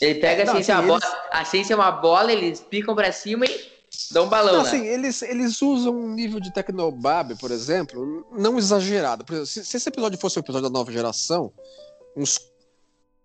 Ele 0.01 0.19
pega 0.19 0.43
a 0.43 0.45
Não, 0.45 0.53
ciência, 0.53 0.75
assim, 0.77 0.88
uma 0.88 0.93
eles- 0.95 1.05
bola, 1.10 1.23
a 1.31 1.45
ciência 1.45 1.73
é 1.73 1.75
uma 1.75 1.91
bola, 1.91 2.31
eles 2.31 2.62
picam 2.62 2.95
pra 2.95 3.12
cima 3.12 3.45
e 3.45 3.71
dão 4.12 4.25
um 4.25 4.29
balão, 4.29 4.53
Não, 4.57 4.63
né? 4.63 4.69
assim, 4.69 4.86
eles, 4.86 5.21
eles 5.21 5.62
usam 5.62 5.93
um 5.95 6.13
nível 6.13 6.39
de 6.39 6.53
Tecnobab, 6.53 7.36
por 7.36 7.51
exemplo, 7.51 8.25
não 8.31 8.57
exagerado. 8.57 9.25
Por 9.25 9.33
exemplo, 9.33 9.47
se, 9.47 9.65
se 9.65 9.77
esse 9.77 9.89
episódio 9.89 10.19
fosse 10.19 10.39
um 10.39 10.41
episódio 10.41 10.69
da 10.69 10.73
nova 10.73 10.91
geração, 10.91 11.51
uns 12.15 12.39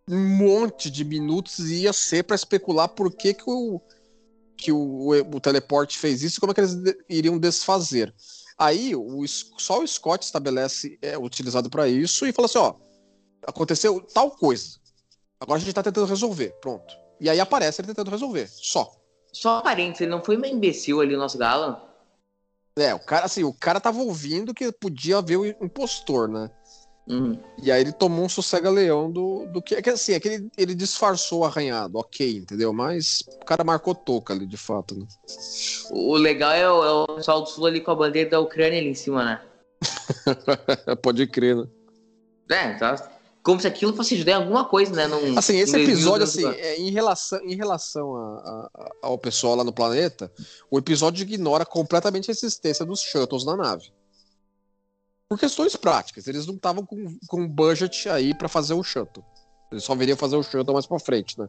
um 0.08 0.18
monte 0.36 0.90
de 0.90 1.04
minutos 1.04 1.70
ia 1.70 1.92
ser 1.92 2.24
pra 2.24 2.34
especular 2.34 2.88
por 2.88 3.12
que, 3.12 3.32
que, 3.34 3.44
o, 3.46 3.80
que 4.62 4.72
o, 4.72 5.10
o 5.10 5.40
teleporte 5.40 5.98
fez 5.98 6.22
isso 6.22 6.38
e 6.38 6.40
como 6.40 6.52
é 6.52 6.54
que 6.54 6.60
eles 6.60 6.76
iriam 7.08 7.38
desfazer. 7.38 8.14
Aí 8.56 8.94
o, 8.94 9.26
só 9.26 9.82
o 9.82 9.86
Scott 9.86 10.24
estabelece, 10.24 10.98
é 11.02 11.18
utilizado 11.18 11.68
pra 11.68 11.88
isso 11.88 12.26
e 12.26 12.32
fala 12.32 12.46
assim: 12.46 12.58
ó, 12.58 12.74
aconteceu 13.46 14.00
tal 14.00 14.30
coisa. 14.30 14.78
Agora 15.40 15.58
a 15.58 15.60
gente 15.60 15.74
tá 15.74 15.82
tentando 15.82 16.06
resolver. 16.06 16.50
Pronto. 16.60 16.94
E 17.20 17.28
aí 17.28 17.40
aparece 17.40 17.80
ele 17.80 17.88
tentando 17.88 18.10
resolver. 18.10 18.48
Só. 18.48 18.94
Só 19.32 19.60
parênteses, 19.60 20.02
ele 20.02 20.10
não 20.10 20.22
foi 20.22 20.36
meio 20.36 20.54
imbecil 20.54 21.00
ali, 21.00 21.14
o 21.14 21.18
nosso 21.18 21.38
Galo? 21.38 21.80
É, 22.76 22.94
o 22.94 23.00
cara, 23.00 23.26
assim, 23.26 23.42
o 23.44 23.52
cara 23.52 23.80
tava 23.80 24.00
ouvindo 24.00 24.54
que 24.54 24.70
podia 24.72 25.18
haver 25.18 25.38
o 25.38 25.46
impostor, 25.46 26.28
né? 26.28 26.50
Uhum. 27.08 27.36
E 27.60 27.70
aí 27.72 27.80
ele 27.80 27.92
tomou 27.92 28.24
um 28.24 28.28
sossega-leão 28.28 29.10
do, 29.10 29.46
do 29.52 29.60
que. 29.60 29.74
É 29.74 29.82
que 29.82 29.90
assim, 29.90 30.12
é 30.12 30.20
que 30.20 30.28
ele, 30.28 30.50
ele 30.56 30.74
disfarçou 30.74 31.40
o 31.40 31.44
arranhado, 31.44 31.98
ok, 31.98 32.36
entendeu? 32.36 32.72
Mas 32.72 33.24
o 33.40 33.44
cara 33.44 33.64
marcou 33.64 33.94
toca 33.94 34.32
ali, 34.32 34.46
de 34.46 34.56
fato, 34.56 34.94
né? 34.96 35.04
O 35.90 36.14
legal 36.16 36.52
é 36.52 36.70
o, 36.70 36.84
é 36.84 36.92
o 36.92 37.16
pessoal 37.16 37.42
do 37.42 37.48
Sul 37.48 37.66
ali 37.66 37.80
com 37.80 37.90
a 37.90 37.94
bandeira 37.96 38.30
da 38.30 38.40
Ucrânia 38.40 38.78
ali 38.78 38.88
em 38.88 38.94
cima, 38.94 39.24
né? 39.24 39.40
Pode 41.02 41.26
crer, 41.26 41.56
né? 41.56 41.64
É, 42.50 42.74
tá. 42.74 43.10
Como 43.42 43.60
se 43.60 43.66
aquilo 43.66 43.92
fosse 43.96 44.14
ajudar 44.14 44.32
em 44.32 44.34
alguma 44.36 44.64
coisa, 44.66 44.92
né? 44.94 45.08
Num, 45.08 45.36
Assim, 45.36 45.56
esse 45.56 45.76
episódio, 45.76 46.24
2000, 46.26 46.48
assim, 46.50 46.60
é, 46.60 46.78
em 46.78 46.90
relação, 46.92 47.40
em 47.42 47.56
relação 47.56 48.14
a- 48.14 48.68
a- 48.72 48.90
ao 49.02 49.18
pessoal 49.18 49.56
lá 49.56 49.64
no 49.64 49.72
planeta, 49.72 50.30
o 50.70 50.78
episódio 50.78 51.22
ignora 51.22 51.66
completamente 51.66 52.30
a 52.30 52.32
existência 52.32 52.84
dos 52.86 53.00
shuttles 53.00 53.44
na 53.44 53.56
nave. 53.56 53.92
Por 55.32 55.38
questões 55.40 55.74
práticas, 55.76 56.26
eles 56.26 56.46
não 56.46 56.56
estavam 56.56 56.84
com, 56.84 57.16
com 57.26 57.48
budget 57.48 58.06
aí 58.10 58.34
pra 58.34 58.50
fazer 58.50 58.74
o 58.74 58.82
shuttle. 58.82 59.24
Eles 59.70 59.82
só 59.82 59.94
viriam 59.94 60.14
fazer 60.14 60.36
o 60.36 60.42
shuttle 60.42 60.74
mais 60.74 60.84
pra 60.86 60.98
frente, 60.98 61.38
né? 61.38 61.48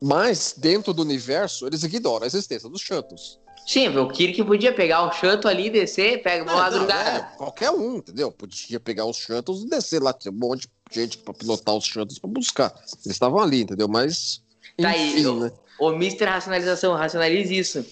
Mas, 0.00 0.54
dentro 0.56 0.92
do 0.92 1.02
universo, 1.02 1.66
eles 1.66 1.82
ignoram 1.82 2.22
a 2.22 2.26
existência 2.28 2.68
dos 2.68 2.80
shuttles. 2.80 3.40
Sim, 3.66 3.88
o 3.98 4.08
Kirk 4.08 4.44
podia 4.44 4.72
pegar 4.72 5.02
o 5.08 5.12
shuttle 5.12 5.50
ali, 5.50 5.68
descer, 5.70 6.22
pega 6.22 6.48
É, 6.48 6.54
lado 6.54 6.70
não, 6.74 6.78
do 6.78 6.82
lugar. 6.84 7.32
é, 7.34 7.36
qualquer 7.36 7.70
um, 7.72 7.96
entendeu? 7.96 8.30
Podia 8.30 8.78
pegar 8.78 9.06
os 9.06 9.16
shuttles 9.16 9.62
e 9.64 9.68
descer 9.68 10.00
lá. 10.00 10.12
Tinha 10.12 10.30
um 10.30 10.36
monte 10.38 10.68
de 10.88 11.00
gente 11.00 11.18
pra 11.18 11.34
pilotar 11.34 11.74
os 11.74 11.84
shuttles 11.84 12.20
pra 12.20 12.30
buscar. 12.30 12.72
Eles 12.76 13.06
estavam 13.06 13.40
ali, 13.40 13.62
entendeu? 13.62 13.88
Mas. 13.88 14.40
Tá 14.80 14.90
aí, 14.90 15.14
Enfim, 15.14 15.22
eu- 15.22 15.40
né? 15.40 15.50
O 15.80 15.90
Mr. 15.90 16.24
Racionalização, 16.26 16.94
racionalize 16.94 17.56
isso. 17.58 17.84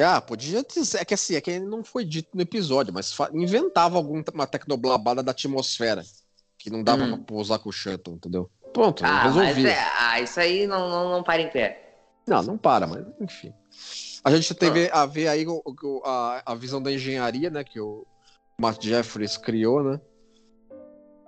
Ah, 0.00 0.20
podia 0.20 0.62
dizer. 0.62 0.98
É 1.00 1.04
que 1.04 1.14
assim, 1.14 1.34
é 1.34 1.40
que 1.40 1.58
não 1.58 1.82
foi 1.84 2.04
dito 2.04 2.28
no 2.34 2.40
episódio, 2.42 2.92
mas 2.92 3.14
inventava 3.32 3.96
alguma 3.96 4.22
tecnoblabada 4.46 5.22
da 5.22 5.32
atmosfera. 5.32 6.02
Que 6.58 6.70
não 6.70 6.82
dava 6.82 7.04
Hum. 7.04 7.08
pra 7.16 7.18
pousar 7.18 7.58
com 7.58 7.68
o 7.68 7.72
shuttle, 7.72 8.14
entendeu? 8.16 8.50
Pronto, 8.72 9.04
Ah, 9.04 9.24
mas 9.24 9.34
resolvi. 9.36 9.66
é, 9.68 9.78
ah, 9.98 10.20
isso 10.20 10.38
aí 10.40 10.66
não, 10.66 10.88
não, 10.88 11.10
não 11.10 11.22
para 11.22 11.40
em 11.40 11.48
pé. 11.50 11.94
Não, 12.26 12.42
não 12.42 12.58
para, 12.58 12.86
mas 12.86 13.04
enfim. 13.20 13.52
A 14.24 14.30
gente 14.34 14.52
teve 14.54 14.90
a 14.92 15.06
ver 15.06 15.28
aí 15.28 15.46
o- 15.46 15.62
o- 15.64 16.02
a, 16.04 16.42
a 16.44 16.54
visão 16.54 16.82
da 16.82 16.92
engenharia, 16.92 17.48
né? 17.48 17.64
Que 17.64 17.80
o 17.80 18.04
Matt 18.60 18.84
Jeffries 18.84 19.36
criou, 19.36 19.82
né? 19.82 20.00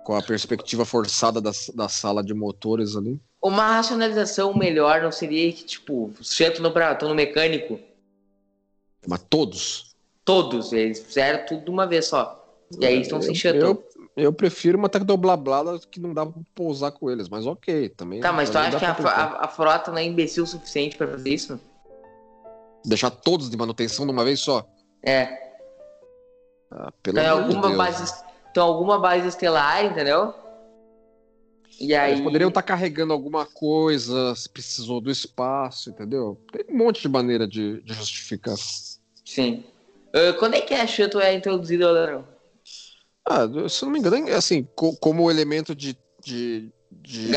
Com 0.03 0.15
a 0.15 0.21
perspectiva 0.21 0.83
forçada 0.85 1.39
da, 1.41 1.51
da 1.73 1.87
sala 1.87 2.23
de 2.23 2.33
motores 2.33 2.95
ali. 2.95 3.19
Uma 3.41 3.75
racionalização 3.77 4.53
melhor 4.55 5.01
não 5.01 5.11
seria 5.11 5.51
que, 5.53 5.63
tipo, 5.63 6.13
os 6.19 6.33
shuttle 6.35 6.67
estão 6.91 7.09
no 7.09 7.15
mecânico, 7.15 7.79
Mas 9.07 9.23
todos. 9.29 9.95
todos, 10.23 10.71
eles 10.71 10.99
fizeram 10.99 11.45
tudo 11.45 11.65
de 11.65 11.71
uma 11.71 11.87
vez 11.87 12.05
só. 12.07 12.37
E 12.79 12.85
aí 12.85 13.01
estão 13.01 13.19
Eu- 13.21 13.35
shuttle. 13.35 13.61
Eu, 13.61 13.83
eu 14.15 14.33
prefiro 14.33 14.77
uma 14.77 14.87
tecnoblablada 14.87 15.79
que 15.89 15.99
não 15.99 16.13
dá 16.13 16.25
pra 16.25 16.41
pousar 16.55 16.91
com 16.91 17.09
eles, 17.09 17.27
mas 17.27 17.45
ok, 17.45 17.89
também. 17.89 18.21
Tá, 18.21 18.31
mas 18.31 18.49
tu 18.49 18.57
acha 18.57 18.77
que 18.77 18.85
a, 18.85 18.91
a- 18.91 19.45
a 19.45 19.47
frota 19.47 19.91
não 19.91 19.97
é 19.97 20.03
imbecil 20.03 20.43
o 20.43 20.47
suficiente 20.47 20.95
pra 20.95 21.07
fazer 21.07 21.29
isso? 21.33 21.59
Deixar 22.85 23.09
todos 23.11 23.49
de 23.49 23.57
manutenção 23.57 24.05
de 24.05 24.11
uma 24.11 24.23
vez 24.23 24.39
só? 24.39 24.65
É. 25.03 25.51
Ah, 26.71 26.91
pelo 27.03 27.19
Então, 27.19 27.35
de 27.35 27.43
alguma 27.43 27.67
Deus. 27.67 27.77
base, 27.77 28.23
então 28.49 28.67
alguma 28.67 28.99
base 28.99 29.27
estelar, 29.27 29.83
entendeu? 29.85 30.33
E 31.79 31.95
aí. 31.95 32.11
Eles 32.11 32.21
poderiam 32.23 32.49
estar 32.49 32.61
carregando 32.63 33.13
alguma 33.13 33.45
coisa, 33.45 34.35
se 34.35 34.49
precisou 34.49 35.01
do 35.01 35.09
espaço, 35.11 35.89
entendeu? 35.89 36.37
Tem 36.51 36.65
um 36.69 36.77
monte 36.77 37.01
de 37.01 37.07
maneira 37.09 37.47
de, 37.47 37.81
de 37.81 37.93
justificar. 37.93 38.55
Sim. 39.25 39.63
Ah, 40.13 40.33
quando 40.37 40.55
é 40.55 40.61
que 40.61 40.73
a 40.73 40.85
Shuttle 40.85 41.21
é 41.21 41.33
introduzida, 41.33 41.91
Leandro? 41.91 42.27
Ah, 43.27 43.47
se 43.69 43.83
não 43.83 43.91
me 43.91 43.99
engano, 43.99 44.27
é 44.27 44.33
assim, 44.33 44.67
co- 44.75 44.95
como 44.97 45.29
elemento 45.29 45.75
de, 45.75 45.95
de, 46.23 46.71
de, 46.91 47.29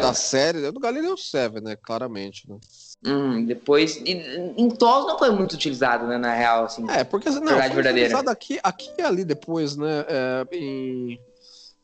da 0.00 0.14
série 0.14 0.64
é 0.64 0.72
do 0.72 0.80
Galileu 0.80 1.16
7, 1.16 1.60
né? 1.60 1.76
Claramente, 1.76 2.48
né? 2.48 2.56
Hum, 3.04 3.44
depois. 3.44 3.96
e- 3.96 4.12
Em 4.56 4.68
TOS 4.70 5.06
não 5.06 5.18
foi 5.18 5.30
muito 5.30 5.54
utilizado, 5.54 6.06
né? 6.06 6.16
Na 6.16 6.32
real, 6.32 6.64
assim. 6.64 6.86
É, 6.86 7.02
porque 7.04 7.28
não, 7.30 7.40
Verdade 7.40 7.68
foi 7.68 7.76
verdadeira. 7.82 8.08
utilizado 8.08 8.30
aqui, 8.30 8.60
aqui 8.62 8.88
e 8.98 9.02
ali 9.02 9.24
depois, 9.24 9.76
né? 9.76 10.04
É, 10.08 10.46
em, 10.56 11.18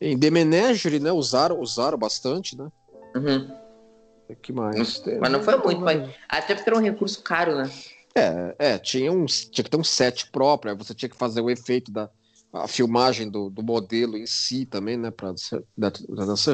em 0.01 0.17
The 0.17 0.29
Menagerie, 0.29 0.99
né? 0.99 1.11
Usaram, 1.11 1.59
usaram 1.59 1.97
bastante, 1.97 2.57
né? 2.57 2.69
Uhum. 3.15 3.55
que 4.41 4.53
mais? 4.53 5.01
Mas 5.19 5.31
não 5.31 5.41
foi 5.41 5.57
muito, 5.57 5.81
mas- 5.81 6.09
Até 6.27 6.55
porque 6.55 6.69
era 6.69 6.77
um 6.77 6.81
recurso 6.81 7.21
caro, 7.21 7.55
né? 7.55 7.69
É, 8.15 8.55
é 8.57 8.77
tinha, 8.77 9.11
um, 9.11 9.25
tinha 9.25 9.63
que 9.63 9.69
ter 9.69 9.77
um 9.77 9.83
set 9.83 10.29
próprio, 10.31 10.71
aí 10.71 10.77
você 10.77 10.93
tinha 10.93 11.09
que 11.09 11.17
fazer 11.17 11.41
o 11.41 11.49
efeito 11.49 11.91
da 11.91 12.09
a 12.51 12.67
filmagem 12.67 13.29
do, 13.29 13.49
do 13.49 13.61
modelo 13.61 14.17
em 14.17 14.25
si 14.25 14.65
também, 14.65 14.97
né? 14.97 15.11
Pra, 15.11 15.33
da, 15.77 15.89
das 15.89 16.47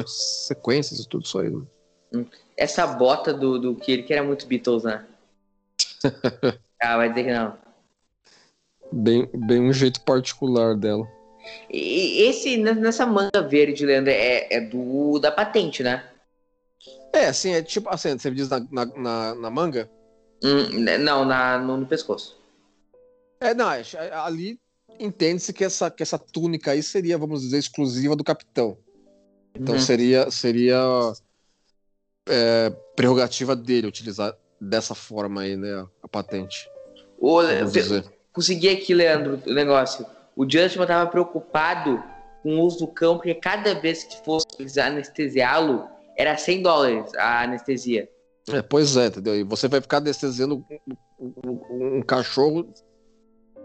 sequências 0.46 1.00
e 1.00 1.08
tudo 1.08 1.24
isso 1.24 1.38
aí. 1.38 1.50
Né? 1.50 2.26
Essa 2.56 2.86
bota 2.86 3.32
do, 3.32 3.58
do 3.58 3.74
que 3.74 3.92
ele 3.92 4.02
que 4.02 4.12
era 4.12 4.22
muito 4.22 4.46
Beatles, 4.46 4.84
né? 4.84 5.06
ah, 6.82 6.96
vai 6.96 7.08
dizer 7.08 7.24
que 7.24 7.32
não. 7.32 7.56
Bem, 8.92 9.28
bem 9.34 9.60
um 9.60 9.72
jeito 9.72 10.02
particular 10.02 10.76
dela. 10.76 11.06
E 11.70 12.22
esse, 12.22 12.56
nessa 12.56 13.06
manga 13.06 13.42
verde, 13.42 13.84
Leandro, 13.84 14.10
é, 14.10 14.46
é 14.50 14.60
do 14.60 15.18
da 15.18 15.30
patente, 15.30 15.82
né? 15.82 16.04
É, 17.12 17.26
assim, 17.26 17.52
é 17.52 17.62
tipo 17.62 17.88
assim, 17.88 18.18
você 18.18 18.30
diz 18.30 18.48
na, 18.48 18.60
na, 18.70 19.34
na, 19.34 19.50
manga? 19.50 19.90
Hum, 20.42 20.84
não, 21.00 21.24
na, 21.24 21.58
no, 21.58 21.78
no 21.78 21.86
pescoço. 21.86 22.38
É, 23.40 23.54
não, 23.54 23.70
é, 23.70 23.82
ali 24.12 24.58
entende-se 24.98 25.52
que 25.52 25.64
essa, 25.64 25.90
que 25.90 26.02
essa 26.02 26.18
túnica 26.18 26.72
aí 26.72 26.82
seria, 26.82 27.18
vamos 27.18 27.42
dizer, 27.42 27.58
exclusiva 27.58 28.14
do 28.16 28.24
capitão. 28.24 28.78
Então 29.54 29.74
Uhum. 29.74 29.80
seria, 29.80 30.30
seria 30.30 30.78
é, 32.28 32.70
prerrogativa 32.94 33.56
dele 33.56 33.86
utilizar 33.86 34.36
dessa 34.60 34.94
forma 34.94 35.42
aí, 35.42 35.56
né, 35.56 35.86
a 36.02 36.08
patente. 36.08 36.68
Ô, 37.18 37.40
consegui 38.32 38.68
aqui, 38.68 38.92
Leandro, 38.94 39.40
o 39.46 39.52
negócio. 39.52 40.06
O 40.36 40.44
Justin 40.48 40.82
estava 40.82 41.10
preocupado 41.10 42.02
com 42.42 42.56
o 42.56 42.60
uso 42.62 42.80
do 42.80 42.88
cão, 42.88 43.16
porque 43.16 43.34
cada 43.34 43.74
vez 43.74 44.04
que 44.04 44.22
fosse 44.24 44.46
anestesiá-lo, 44.78 45.88
era 46.16 46.36
100 46.36 46.62
dólares 46.62 47.14
a 47.16 47.42
anestesia. 47.42 48.08
É, 48.48 48.62
pois 48.62 48.96
é, 48.96 49.06
entendeu? 49.06 49.34
E 49.34 49.42
você 49.42 49.66
vai 49.66 49.80
ficar 49.80 49.96
anestesiando 49.96 50.64
um, 51.18 51.32
um- 51.44 51.96
um 51.98 52.02
cachorro 52.02 52.72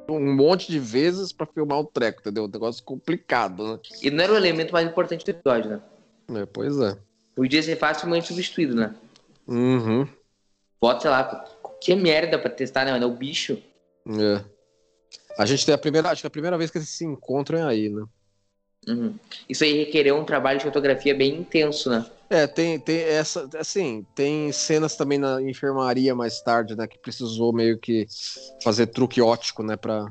um 0.09 0.35
monte 0.35 0.69
de 0.71 0.79
vezes 0.79 1.31
pra 1.31 1.45
filmar 1.45 1.79
o 1.79 1.85
treco, 1.85 2.19
entendeu? 2.21 2.45
Um 2.45 2.49
negócio 2.49 2.83
complicado, 2.83 3.73
né? 3.73 3.79
E 4.01 4.09
não 4.09 4.23
era 4.23 4.33
o 4.33 4.37
elemento 4.37 4.73
mais 4.73 4.85
importante 4.87 5.23
do 5.23 5.29
episódio, 5.29 5.69
né? 5.69 5.81
É, 6.41 6.45
pois 6.45 6.77
é. 6.79 6.97
Podia 7.35 7.61
ser 7.61 7.77
facilmente 7.77 8.27
substituído, 8.27 8.75
né? 8.75 8.93
Uhum. 9.47 10.07
Bota, 10.81 11.01
sei 11.01 11.11
lá, 11.11 11.45
que 11.79 11.95
merda 11.95 12.37
pra 12.39 12.49
testar, 12.49 12.83
né, 12.85 12.91
mano? 12.91 13.03
É 13.05 13.07
o 13.07 13.15
bicho. 13.15 13.57
É. 14.07 14.43
A 15.37 15.45
gente 15.45 15.65
tem 15.65 15.73
a 15.73 15.77
primeira, 15.77 16.09
acho 16.09 16.21
que 16.21 16.27
é 16.27 16.29
a 16.29 16.31
primeira 16.31 16.57
vez 16.57 16.69
que 16.69 16.77
eles 16.77 16.89
se 16.89 17.05
encontram 17.05 17.67
aí, 17.67 17.89
né? 17.89 18.03
Uhum. 18.87 19.15
Isso 19.47 19.63
aí 19.63 19.77
requereu 19.77 20.17
um 20.17 20.25
trabalho 20.25 20.57
de 20.57 20.65
fotografia 20.65 21.13
bem 21.13 21.35
intenso, 21.35 21.89
né? 21.89 22.05
É, 22.29 22.47
tem, 22.47 22.79
tem 22.79 22.97
essa, 23.01 23.47
assim, 23.59 24.05
tem 24.15 24.51
cenas 24.51 24.95
também 24.95 25.17
na 25.17 25.41
enfermaria 25.41 26.15
mais 26.15 26.41
tarde, 26.41 26.77
né, 26.77 26.87
que 26.87 26.97
precisou 26.97 27.51
meio 27.51 27.77
que 27.77 28.07
fazer 28.63 28.87
truque 28.87 29.21
ótico, 29.21 29.61
né, 29.61 29.75
pra, 29.75 30.07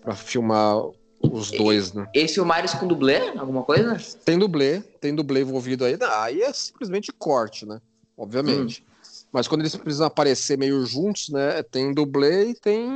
pra 0.00 0.14
filmar 0.14 0.80
os 1.20 1.50
dois, 1.50 1.92
né. 1.92 2.08
Esse 2.14 2.34
filmares 2.34 2.72
com 2.74 2.86
dublê? 2.86 3.18
Alguma 3.36 3.64
coisa? 3.64 3.98
Tem 4.24 4.38
dublê, 4.38 4.80
tem 5.00 5.14
dublê 5.14 5.40
envolvido 5.40 5.84
aí, 5.84 5.96
não, 5.96 6.10
aí 6.12 6.42
é 6.42 6.52
simplesmente 6.52 7.12
corte, 7.12 7.66
né, 7.66 7.80
obviamente. 8.16 8.84
Mas 9.32 9.48
quando 9.48 9.62
eles 9.62 9.74
precisam 9.74 10.06
aparecer 10.06 10.56
meio 10.56 10.86
juntos, 10.86 11.28
né, 11.28 11.60
tem 11.64 11.92
dublê 11.92 12.50
e 12.50 12.54
tem 12.54 12.88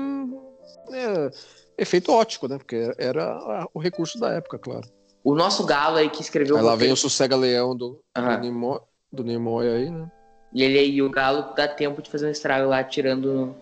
é, 0.92 1.31
efeito 1.79 2.12
ótico, 2.12 2.49
né, 2.49 2.59
porque 2.59 2.92
era 2.99 3.68
o 3.72 3.79
recurso 3.79 4.18
da 4.18 4.31
época, 4.31 4.59
claro. 4.59 4.88
O 5.22 5.35
nosso 5.35 5.64
galo 5.64 5.96
aí 5.96 6.09
que 6.09 6.22
escreveu 6.22 6.57
Aí 6.57 6.62
lá 6.62 6.77
vem 6.77 6.92
o 6.92 6.96
Sossega-Leão 6.96 7.77
do, 7.77 8.01
Aham. 8.16 8.37
do, 8.37 8.40
Nimoy, 8.42 8.81
do 9.12 9.25
Nimoy 9.25 9.68
aí, 9.68 9.90
né. 9.90 10.11
E 10.53 10.62
ele 10.62 10.79
aí, 10.79 11.03
o 11.03 11.11
galo 11.11 11.55
dá 11.55 11.68
tempo 11.68 12.01
de 12.01 12.09
fazer 12.09 12.27
um 12.27 12.31
estrago 12.31 12.68
lá, 12.68 12.83
tirando. 12.83 13.55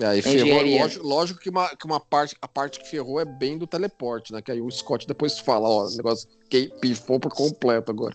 Aí 0.00 0.20
ferrou, 0.20 0.62
lógico, 0.62 1.06
lógico 1.06 1.40
que, 1.40 1.48
uma, 1.48 1.74
que 1.74 1.86
uma 1.86 1.98
parte, 1.98 2.36
a 2.40 2.46
parte 2.46 2.78
que 2.78 2.88
ferrou 2.88 3.18
é 3.18 3.24
bem 3.24 3.56
do 3.56 3.66
teleporte, 3.66 4.32
né? 4.32 4.42
Que 4.42 4.52
aí 4.52 4.60
o 4.60 4.70
Scott 4.70 5.06
depois 5.06 5.38
fala, 5.38 5.68
ó, 5.68 5.86
o 5.86 5.96
negócio 5.96 6.28
que 6.50 6.68
pifou 6.80 7.18
por 7.18 7.32
completo 7.32 7.90
agora. 7.90 8.14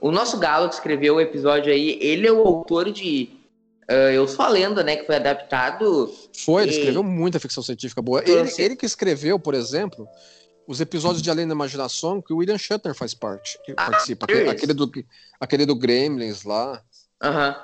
O 0.00 0.12
nosso 0.12 0.38
galo 0.38 0.68
que 0.68 0.74
escreveu 0.74 1.16
o 1.16 1.20
episódio 1.20 1.72
aí, 1.72 1.98
ele 2.00 2.26
é 2.26 2.32
o 2.32 2.46
autor 2.46 2.92
de. 2.92 3.30
Ah, 3.88 4.12
eu 4.12 4.28
sou 4.28 4.44
a 4.44 4.48
lenda, 4.48 4.82
né? 4.84 4.96
Que 4.96 5.06
foi 5.06 5.16
adaptado. 5.16 6.12
Foi, 6.44 6.62
ele 6.62 6.72
E- 6.72 6.76
escreveu 6.76 7.02
muita 7.02 7.40
ficção 7.40 7.62
científica 7.62 8.00
boa. 8.02 8.20
Então, 8.20 8.34
Ele, 8.40 8.52
ele 8.58 8.76
que 8.76 8.86
escreveu, 8.86 9.38
por 9.38 9.54
exemplo, 9.54 10.06
os 10.66 10.80
episódios 10.80 11.22
de 11.22 11.30
Além 11.30 11.46
da 11.48 11.54
Imaginação, 11.54 12.20
que 12.20 12.32
o 12.32 12.36
William 12.36 12.58
Shatner 12.58 12.94
faz 12.94 13.14
parte, 13.14 13.58
que 13.64 13.72
Ah, 13.72 13.90
participa. 13.90 14.26
Aquele, 14.26 14.50
aquele 14.50 14.74
do, 14.74 14.90
aquele 15.40 15.64
do 15.66 15.74
Gremlins 15.74 16.44
lá. 16.44 16.82
Aham. 17.22 17.56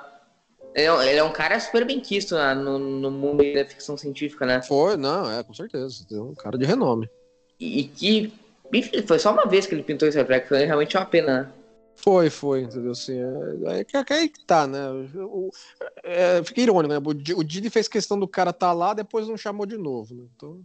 Ele, 0.73 0.85
é 0.87 0.91
um- 0.93 1.01
ele 1.01 1.19
é 1.19 1.23
um 1.23 1.31
cara 1.31 1.57
super 1.59 1.85
bem 1.85 2.01
quisto 2.01 2.35
né, 2.35 2.53
no, 2.53 2.77
no 2.77 3.09
mundo 3.11 3.41
da 3.53 3.63
ficção 3.65 3.95
científica, 3.95 4.45
né? 4.45 4.61
Foi, 4.61 4.97
não, 4.97 5.31
é, 5.31 5.41
com 5.43 5.53
certeza. 5.53 6.05
Tem 6.09 6.19
um 6.19 6.33
cara 6.35 6.57
de 6.57 6.65
renome. 6.65 7.07
E, 7.59 7.79
e 7.81 7.83
que. 7.87 8.33
Enfim, 8.73 9.01
foi 9.07 9.19
só 9.19 9.31
uma 9.31 9.45
vez 9.45 9.65
que 9.67 9.73
ele 9.75 9.83
pintou 9.83 10.05
esse 10.07 10.21
Trek, 10.25 10.47
foi 10.49 10.65
realmente 10.65 10.97
uma 10.97 11.05
pena, 11.05 11.43
né? 11.43 11.49
Foi, 11.95 12.29
foi, 12.29 12.61
entendeu? 12.63 12.91
Assim, 12.91 13.17
é, 13.19 13.79
é, 13.79 13.83
que- 13.83 14.03
que 14.03 14.13
aí 14.13 14.29
que 14.29 14.45
tá, 14.45 14.67
né? 14.67 14.89
O, 15.15 15.49
é, 16.03 16.43
fica 16.43 16.61
irônico, 16.61 16.93
né? 16.93 17.01
O, 17.03 17.13
Di- 17.13 17.33
o 17.33 17.43
Dini 17.43 17.69
fez 17.69 17.87
questão 17.87 18.19
do 18.19 18.27
cara 18.27 18.53
tá 18.53 18.71
lá, 18.73 18.93
depois 18.93 19.27
não 19.27 19.37
chamou 19.37 19.65
de 19.65 19.77
novo, 19.77 20.13
né? 20.13 20.23
Então, 20.35 20.59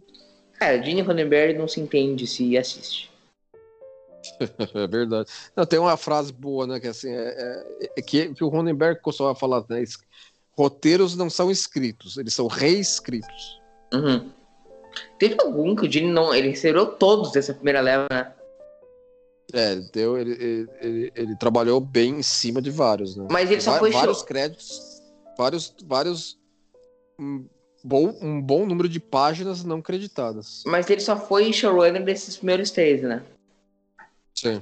Cara, 0.59 0.79
Gene 0.83 1.01
Roddenberry 1.01 1.57
não 1.57 1.67
se 1.67 1.79
entende 1.81 2.27
se 2.27 2.55
assiste. 2.55 3.09
é 4.75 4.87
verdade. 4.87 5.29
Não, 5.55 5.65
tem 5.65 5.79
uma 5.79 5.97
frase 5.97 6.31
boa, 6.31 6.67
né? 6.67 6.79
Que 6.79 6.87
assim, 6.87 7.09
é, 7.09 7.65
é- 7.81 7.91
é 7.97 8.01
que, 8.01 8.33
que 8.35 8.43
o 8.43 8.47
Ronenberg 8.49 9.01
costumava 9.01 9.33
falar, 9.33 9.63
né? 9.69 9.83
Roteiros 10.55 11.15
não 11.15 11.29
são 11.29 11.49
escritos, 11.49 12.17
eles 12.17 12.33
são 12.35 12.45
reescritos. 12.45 13.59
Uhum. 13.93 14.29
Teve 15.17 15.37
algum 15.41 15.75
que 15.75 15.87
o 15.87 15.91
Gene 15.91 16.11
não. 16.11 16.35
Ele 16.35 16.49
recebeu 16.49 16.85
todos 16.85 17.31
dessa 17.31 17.53
primeira 17.53 17.81
leva, 17.81 18.07
né? 18.11 18.31
É, 19.53 19.71
ele, 19.73 19.89
deu, 19.91 20.17
ele, 20.17 20.31
ele, 20.31 20.69
ele- 20.79 21.11
ele 21.15 21.35
trabalhou 21.35 21.79
bem 21.79 22.19
em 22.19 22.23
cima 22.23 22.61
de 22.61 22.71
vários, 22.71 23.15
né? 23.15 23.27
Mas 23.29 23.51
ele 23.51 23.61
só 23.61 23.71
Va- 23.73 23.79
foi 23.79 23.91
vários 23.91 24.17
show- 24.17 24.25
créditos, 24.25 25.01
vários, 25.37 25.75
vários 25.83 26.39
um 27.19 27.45
bom, 27.83 28.17
um 28.21 28.41
bom 28.41 28.65
número 28.65 28.87
de 28.87 28.99
páginas 28.99 29.63
não 29.63 29.81
creditadas. 29.81 30.63
Mas 30.65 30.89
ele 30.89 31.01
só 31.01 31.17
foi 31.17 31.51
showrunner 31.51 32.03
desses 32.03 32.37
primeiros 32.37 32.71
três, 32.71 33.01
né? 33.03 33.23
Sim. 34.35 34.61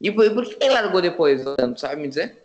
E 0.00 0.10
por, 0.12 0.24
e 0.24 0.30
por 0.34 0.44
que 0.44 0.56
ele 0.62 0.74
largou 0.74 1.00
depois, 1.00 1.44
Leandro? 1.44 1.78
Sabe 1.78 2.00
me 2.02 2.08
dizer? 2.08 2.44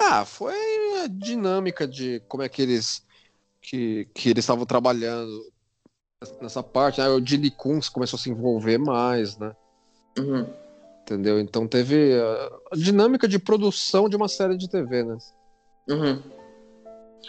Ah, 0.00 0.24
foi 0.24 0.54
a 1.02 1.06
dinâmica 1.06 1.86
de 1.86 2.20
como 2.28 2.42
é 2.42 2.48
que 2.48 2.60
eles 2.62 3.02
que, 3.62 4.06
que 4.14 4.28
eles 4.30 4.44
estavam 4.44 4.66
trabalhando 4.66 5.50
nessa 6.40 6.62
parte. 6.62 7.00
Aí 7.00 7.08
o 7.08 7.24
Gene 7.24 7.50
Kunz 7.50 7.88
começou 7.88 8.18
a 8.18 8.20
se 8.20 8.28
envolver 8.30 8.78
mais, 8.78 9.38
né? 9.38 9.54
Uhum. 10.18 10.46
Entendeu? 11.02 11.38
Então 11.38 11.68
teve 11.68 12.18
a, 12.18 12.76
dinâmica 12.76 13.28
de 13.28 13.38
produção 13.38 14.08
de 14.08 14.16
uma 14.16 14.28
série 14.28 14.56
de 14.56 14.68
TV, 14.68 15.04
né? 15.04 15.18
Uhum. 15.88 16.22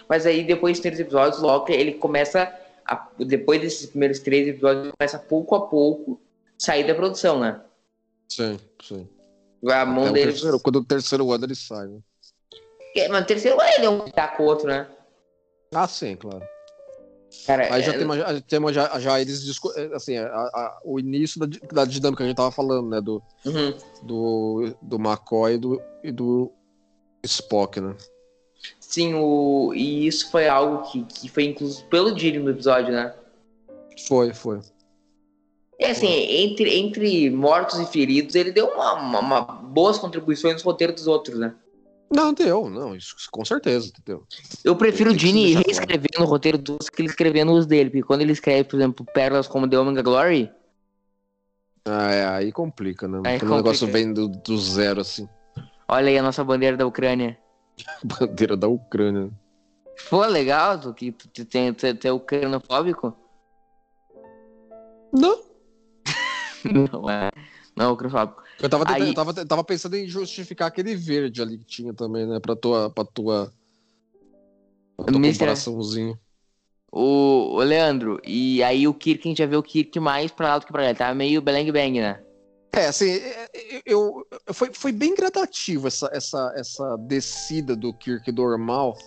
Mas 0.07 0.25
aí, 0.25 0.43
depois 0.43 0.77
de 0.77 0.83
três 0.83 0.99
episódios, 0.99 1.41
logo 1.41 1.71
ele 1.71 1.93
começa. 1.93 2.53
A, 2.85 3.07
depois 3.17 3.59
desses 3.59 3.87
primeiros 3.87 4.19
três 4.19 4.47
episódios, 4.47 4.93
começa 4.97 5.17
pouco 5.17 5.55
a 5.55 5.67
pouco 5.67 6.21
sair 6.57 6.85
da 6.85 6.93
produção, 6.93 7.39
né? 7.39 7.59
Sim, 8.29 8.59
sim. 8.81 9.07
A 9.67 9.85
mão 9.85 10.09
o 10.09 10.13
dele. 10.13 10.31
terceiro, 10.31 10.59
quando 10.59 10.77
o 10.77 10.85
terceiro 10.85 11.31
ano 11.31 11.45
ele 11.45 11.55
sai, 11.55 11.87
né? 11.87 11.99
É, 12.95 13.09
Mas 13.09 13.23
o 13.23 13.27
terceiro 13.27 13.57
ele 13.61 13.85
é 13.85 13.89
um 13.89 14.09
taco 14.09 14.43
outro, 14.43 14.67
né? 14.67 14.87
Ah, 15.73 15.87
sim, 15.87 16.15
claro. 16.15 16.45
Cara, 17.45 17.73
Aí 17.73 17.83
já 17.83 17.93
é- 17.93 17.97
temos, 17.97 18.17
já, 18.17 18.41
temos 18.41 18.73
já, 18.73 18.99
já 18.99 19.21
eles 19.21 19.43
discu- 19.43 19.71
assim, 19.93 20.17
a- 20.17 20.27
a- 20.27 20.79
o 20.83 20.99
início 20.99 21.39
da, 21.39 21.47
da 21.71 21.85
dinâmica 21.85 22.17
que 22.17 22.23
a 22.23 22.27
gente 22.27 22.37
tava 22.37 22.51
falando, 22.51 22.89
né? 22.89 22.99
Do, 23.01 23.21
Uhum. 23.45 23.73
do, 24.03 24.75
do 24.81 24.95
McCoy 24.97 25.53
e 25.53 25.57
do, 25.57 25.81
e 26.03 26.11
do 26.11 26.51
Spock, 27.23 27.79
né? 27.79 27.95
Sim, 28.79 29.13
o... 29.15 29.73
e 29.75 30.07
isso 30.07 30.31
foi 30.31 30.47
algo 30.47 30.89
que, 30.91 31.03
que 31.03 31.29
foi 31.29 31.43
incluso 31.43 31.83
pelo 31.85 32.17
Gene 32.17 32.39
no 32.39 32.49
episódio, 32.51 32.91
né? 32.93 33.13
Foi, 34.07 34.33
foi. 34.33 34.59
É 35.77 35.91
assim, 35.91 36.07
entre, 36.07 36.73
entre 36.77 37.29
mortos 37.29 37.77
e 37.79 37.85
feridos, 37.85 38.33
ele 38.33 38.51
deu 38.51 38.67
uma, 38.67 38.93
uma- 38.93 39.19
uma 39.19 39.41
boas 39.41 39.97
contribuições 39.97 40.63
no 40.63 40.69
roteiro 40.71 40.93
dos 40.93 41.05
outros, 41.05 41.37
né? 41.37 41.53
Não, 42.15 42.33
deu, 42.33 42.69
não, 42.69 42.95
isso 42.95 43.13
com 43.29 43.43
certeza, 43.43 43.89
entendeu? 43.89 44.25
Eu 44.63 44.75
prefiro 44.75 45.11
o 45.11 45.17
Gene 45.17 45.53
deixar 45.53 45.63
reescrevendo 45.65 46.21
o 46.23 46.25
roteiro 46.25 46.57
dos 46.57 46.89
que 46.89 47.01
ele 47.01 47.09
escrevendo 47.09 47.51
os 47.51 47.65
dele, 47.65 47.89
porque 47.89 48.03
quando 48.03 48.21
ele 48.21 48.31
escreve, 48.31 48.63
por 48.63 48.77
exemplo, 48.77 49.05
pérolas 49.13 49.47
como 49.47 49.69
The 49.69 49.77
Omega 49.77 50.01
Glory, 50.01 50.49
Ah, 51.83 52.11
é, 52.11 52.25
aí 52.25 52.51
complica, 52.53 53.07
né? 53.07 53.21
Aí 53.25 53.37
Quando 53.39 53.51
o 53.51 53.55
negócio 53.57 53.85
complica. 53.85 54.05
vem 54.05 54.13
do, 54.13 54.29
do 54.29 54.57
zero, 54.57 55.01
assim. 55.01 55.27
Olha 55.89 56.07
aí 56.07 56.17
a 56.17 56.23
nossa 56.23 56.43
bandeira 56.43 56.77
da 56.77 56.87
Ucrânia. 56.87 57.37
Bandeira 58.03 58.55
da 58.55 58.67
Ucrânia. 58.69 59.29
Pô, 60.09 60.25
legal, 60.25 60.79
tu 60.79 60.93
que 60.93 61.11
tu, 61.11 61.27
tu 61.27 61.45
tem, 61.45 61.73
tu, 61.73 61.93
tu 61.95 62.07
é 62.07 62.11
ucranofóbico? 62.13 63.13
Não. 65.13 65.43
Não 66.91 67.09
é. 67.09 67.29
Não 67.75 67.85
é 67.85 67.89
ucranofóbico. 67.89 68.41
Eu 68.61 68.69
tava, 68.69 68.85
tentando- 68.85 69.03
Aí- 69.03 69.09
eu 69.09 69.13
tava, 69.13 69.33
eu 69.41 69.47
tava 69.47 69.63
pensando 69.63 69.95
em 69.95 70.07
justificar 70.07 70.67
aquele 70.69 70.95
verde 70.95 71.41
ali 71.41 71.57
que 71.57 71.65
tinha 71.65 71.93
também, 71.93 72.25
né? 72.25 72.39
Pra 72.39 72.55
tua. 72.55 72.89
Pra 72.89 73.03
tua, 73.03 73.51
pra 74.95 75.05
tua 75.05 75.19
Mister- 75.19 75.39
comparaçãozinho. 75.47 76.17
O, 76.91 77.55
o 77.55 77.59
Leandro, 77.59 78.21
e 78.23 78.63
aí 78.63 78.87
o 78.87 78.93
Kirk, 78.93 79.27
a 79.27 79.29
gente 79.29 79.37
já 79.39 79.45
vê 79.45 79.57
o 79.57 79.63
Kirk 79.63 79.99
mais 79.99 80.31
pra 80.31 80.47
lá 80.49 80.59
do 80.59 80.65
que 80.65 80.71
pra 80.71 80.83
lá. 80.83 80.93
Tá 80.95 81.13
meio 81.13 81.41
Beleng 81.41 81.69
Bang, 81.71 81.99
né? 81.99 82.21
É, 82.71 82.87
assim, 82.87 83.09
é, 83.09 83.49
é, 83.53 83.81
eu, 83.85 84.25
eu- 84.47 84.53
foi, 84.53 84.69
foi 84.73 84.91
bem 84.93 85.13
gradativo 85.15 85.87
essa, 85.87 86.09
essa, 86.13 86.53
essa 86.55 86.97
descida 86.99 87.75
do 87.75 87.93
Kirk 87.93 88.31
normal 88.31 88.97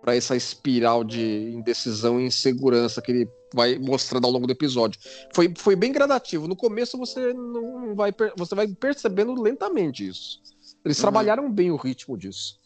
pra 0.00 0.16
essa 0.16 0.34
espiral 0.36 1.04
de 1.04 1.52
indecisão 1.54 2.20
e 2.20 2.26
insegurança 2.26 3.02
que 3.02 3.12
ele 3.12 3.28
vai 3.52 3.78
mostrando 3.78 4.24
ao 4.26 4.30
longo 4.30 4.46
do 4.46 4.52
episódio. 4.52 5.00
Foi, 5.34 5.52
foi 5.56 5.76
bem 5.76 5.92
gradativo. 5.92 6.48
No 6.48 6.56
começo 6.56 6.96
você 6.96 7.32
não 7.34 7.94
vai, 7.94 8.14
você 8.36 8.54
vai 8.54 8.68
percebendo 8.68 9.40
lentamente 9.40 10.06
isso. 10.06 10.40
Eles 10.84 10.96
Uhum. 10.98 11.02
trabalharam 11.02 11.50
bem 11.52 11.70
o 11.70 11.76
ritmo 11.76 12.16
disso. 12.16 12.58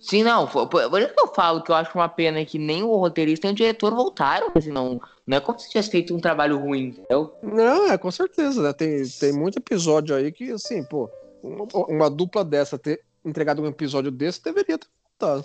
Sim, 0.00 0.22
não. 0.22 0.46
Por, 0.46 1.00
isso 1.00 1.12
que 1.14 1.20
eu 1.20 1.34
falo 1.34 1.62
que 1.62 1.70
eu 1.70 1.74
acho 1.74 1.96
uma 1.96 2.08
pena 2.08 2.44
que 2.44 2.58
nem 2.58 2.82
o 2.82 2.96
roteirista 2.96 3.46
nem 3.46 3.52
o 3.52 3.56
diretor 3.56 3.94
voltaram. 3.94 4.50
Assim, 4.54 4.70
não, 4.70 5.00
não 5.26 5.36
é 5.36 5.40
como 5.40 5.58
se 5.58 5.68
tivesse 5.68 5.90
feito 5.90 6.14
um 6.14 6.20
trabalho 6.20 6.58
ruim, 6.58 6.88
entendeu? 6.88 7.32
Não, 7.42 7.90
é 7.90 7.98
com 7.98 8.10
certeza, 8.10 8.62
né? 8.62 8.72
Tem, 8.72 9.02
tem 9.06 9.32
muito 9.32 9.58
episódio 9.58 10.14
aí 10.14 10.30
que, 10.30 10.52
assim, 10.52 10.84
pô, 10.84 11.10
uma, 11.42 11.66
uma 11.88 12.10
dupla 12.10 12.44
dessa 12.44 12.78
ter 12.78 13.02
entregado 13.24 13.60
um 13.60 13.66
episódio 13.66 14.10
desse 14.10 14.42
deveria 14.42 14.78
ter 14.78 14.86
voltado. 15.20 15.44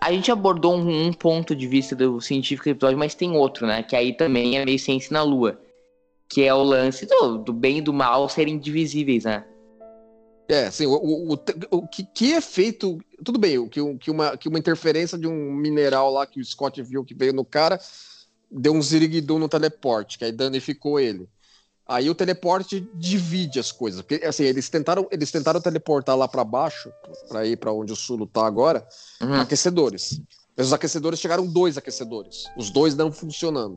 A 0.00 0.12
gente 0.12 0.30
abordou 0.30 0.74
um, 0.74 1.08
um 1.08 1.12
ponto 1.12 1.54
de 1.54 1.66
vista 1.66 1.94
do 1.94 2.20
científico 2.20 2.64
do 2.64 2.72
episódio, 2.72 2.98
mas 2.98 3.14
tem 3.14 3.32
outro, 3.32 3.66
né? 3.66 3.82
Que 3.82 3.94
aí 3.94 4.16
também 4.16 4.58
é 4.58 4.64
meio 4.64 4.78
ciência 4.78 5.12
na 5.12 5.22
lua. 5.22 5.60
Que 6.28 6.42
é 6.42 6.54
o 6.54 6.62
lance 6.62 7.06
do, 7.06 7.38
do 7.38 7.52
bem 7.52 7.78
e 7.78 7.82
do 7.82 7.92
mal 7.92 8.28
serem 8.28 8.58
divisíveis, 8.58 9.24
né? 9.24 9.44
É, 10.48 10.66
assim, 10.66 10.86
o, 10.86 10.92
o, 10.92 11.34
o, 11.34 11.38
o 11.70 11.88
que, 11.88 12.04
que 12.04 12.32
é 12.32 12.40
feito. 12.40 12.98
Tudo 13.24 13.38
bem, 13.38 13.68
que, 13.68 13.80
que, 13.98 14.10
uma, 14.10 14.36
que 14.36 14.48
uma 14.48 14.58
interferência 14.58 15.18
de 15.18 15.26
um 15.26 15.52
mineral 15.52 16.10
lá 16.10 16.26
que 16.26 16.40
o 16.40 16.44
Scott 16.44 16.80
viu 16.82 17.04
que 17.04 17.14
veio 17.14 17.32
no 17.32 17.44
cara 17.44 17.78
deu 18.50 18.74
um 18.74 18.82
ziriguidum 18.82 19.38
no 19.38 19.48
teleporte, 19.48 20.18
que 20.18 20.24
aí 20.24 20.32
danificou 20.32 20.98
ele. 20.98 21.28
Aí 21.92 22.08
o 22.08 22.14
teleporte 22.14 22.88
divide 22.94 23.58
as 23.58 23.72
coisas. 23.72 24.00
Porque, 24.00 24.24
assim, 24.24 24.44
eles 24.44 24.68
tentaram, 24.68 25.08
eles 25.10 25.28
tentaram 25.32 25.60
teleportar 25.60 26.16
lá 26.16 26.28
pra 26.28 26.44
baixo, 26.44 26.88
pra 27.28 27.44
ir 27.44 27.56
pra 27.56 27.72
onde 27.72 27.92
o 27.92 27.96
Sulo 27.96 28.28
tá 28.28 28.46
agora, 28.46 28.86
Uhum. 29.20 29.40
aquecedores. 29.40 30.22
Mas 30.56 30.68
os 30.68 30.72
aquecedores 30.72 31.18
chegaram 31.18 31.44
dois 31.44 31.76
aquecedores. 31.76 32.44
Os 32.56 32.70
dois 32.70 32.94
não 32.94 33.10
funcionando. 33.10 33.76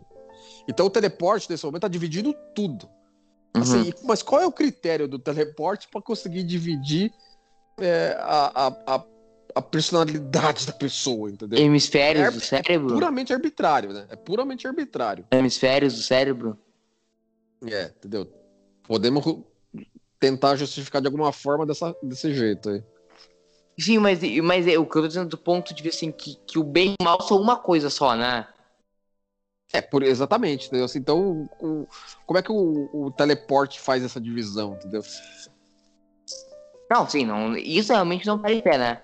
Então 0.69 0.85
o 0.85 0.91
teleporte 0.91 1.49
nesse 1.49 1.65
momento 1.65 1.81
tá 1.81 1.87
dividindo 1.87 2.35
tudo. 2.53 2.87
Assim, 3.55 3.85
Uhum. 3.87 3.91
mas 4.03 4.21
qual 4.21 4.41
é 4.43 4.45
o 4.45 4.51
critério 4.51 5.07
do 5.07 5.17
teleporte 5.17 5.87
para 5.91 5.99
conseguir 6.01 6.43
dividir 6.43 7.11
é, 7.79 8.15
a, 8.19 8.67
a, 8.67 8.95
a, 8.95 9.03
a 9.55 9.61
personalidade 9.61 10.67
da 10.67 10.73
pessoa, 10.73 11.31
entendeu? 11.31 11.57
Hemisférios 11.57 12.27
É- 12.27 12.31
do 12.31 12.39
cérebro? 12.39 12.93
Puramente 12.93 13.33
arbitrário, 13.33 13.91
né? 13.91 14.05
É 14.09 14.15
puramente 14.15 14.67
arbitrário. 14.67 15.25
Hemisférios 15.31 15.95
do 15.95 16.01
cérebro? 16.03 16.55
É, 17.71 17.85
entendeu? 17.85 18.27
Podemos 18.83 19.23
tentar 20.19 20.55
justificar 20.55 21.01
de 21.01 21.07
alguma 21.07 21.31
forma 21.31 21.65
dessa, 21.65 21.95
desse 22.01 22.33
jeito 22.33 22.69
aí. 22.69 22.83
Sim, 23.79 23.97
mas, 23.99 24.19
mas 24.43 24.67
é, 24.67 24.77
o 24.77 24.85
que 24.85 24.97
eu 24.97 25.01
tô 25.01 25.07
dizendo 25.07 25.29
do 25.29 25.37
ponto 25.37 25.73
de 25.73 25.81
vista 25.81 25.97
assim, 25.97 26.11
que, 26.11 26.35
que 26.45 26.59
o 26.59 26.63
bem 26.63 26.91
e 26.91 26.95
o 27.01 27.03
mal 27.03 27.21
são 27.21 27.41
uma 27.41 27.57
coisa 27.57 27.89
só, 27.89 28.15
né? 28.15 28.47
É, 29.73 29.81
por, 29.81 30.03
exatamente, 30.03 30.67
entendeu? 30.67 30.85
Assim, 30.85 30.99
Então, 30.99 31.49
o- 31.59 31.87
como 32.27 32.37
é 32.37 32.43
que 32.43 32.51
o, 32.51 32.89
o 32.93 33.11
teleporte 33.11 33.79
faz 33.79 34.03
essa 34.03 34.21
divisão, 34.21 34.73
entendeu? 34.75 35.01
Não, 36.89 37.09
sim, 37.09 37.25
não, 37.25 37.57
isso 37.57 37.91
realmente 37.91 38.27
não 38.27 38.37
para 38.37 38.53
em 38.53 38.61
pé, 38.61 38.77
né? 38.77 39.01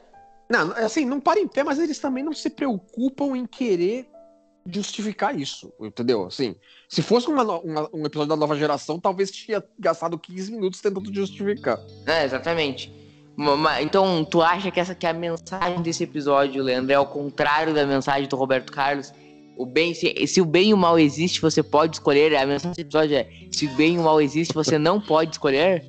Não, 0.48 0.72
assim, 0.74 1.06
não 1.06 1.19
para 1.19 1.39
em 1.39 1.48
pé, 1.48 1.63
mas 1.63 1.80
eles 1.80 1.98
também 2.00 2.24
não 2.24 2.34
se 2.34 2.50
preocupam 2.50 3.36
em 3.36 3.48
querer 3.48 4.08
justificar 4.65 5.38
isso, 5.39 5.72
entendeu? 5.80 6.26
Assim, 6.26 6.56
se 6.88 7.02
fosse 7.02 7.28
uma 7.28 7.43
uma- 7.43 7.89
um 7.93 8.06
episódio 8.06 8.30
da 8.30 8.36
nova 8.36 8.56
geração, 8.56 9.00
talvez 9.00 9.32
tinha 9.32 9.63
gastado 9.78 10.17
15 10.17 10.52
minutos 10.52 10.82
tentando 10.82 11.13
justificar. 11.13 11.80
É, 12.06 12.26
exatamente. 12.26 12.93
Então, 13.82 14.26
tu 14.26 14.41
acha 14.41 14.69
que 14.69 14.80
essa 14.80 14.93
que 14.93 15.06
é 15.06 15.12
a 15.12 15.13
mensagem 15.13 15.82
desse 15.82 16.04
episódio, 16.04 16.62
Leandro, 16.62 16.91
é 16.91 16.95
ao 16.95 17.08
contrário 17.08 17.74
da 17.74 17.86
mensagem 17.86 18.28
do 18.28 18.36
Roberto 18.36 18.72
Carlos? 18.72 19.13
O 19.56 19.65
bem, 19.65 19.93
se, 19.93 20.28
se 20.28 20.41
o 20.41 20.45
bem 20.45 20.69
e 20.69 20.74
o 20.74 20.78
mal 20.78 21.00
existe, 21.00 21.41
você 21.41 21.63
pode 21.63 21.95
escolher. 21.98 22.36
A 22.36 22.45
mensagem 22.45 22.72
desse 22.72 22.82
episódio 22.82 23.15
é: 23.15 23.30
se 23.52 23.65
o 23.65 23.69
bem 23.76 23.95
e 23.95 23.98
o 23.98 24.04
mal 24.04 24.19
existe, 24.22 24.54
você 24.54 24.78
não 24.78 25.00
pode 25.00 25.32
escolher? 25.32 25.86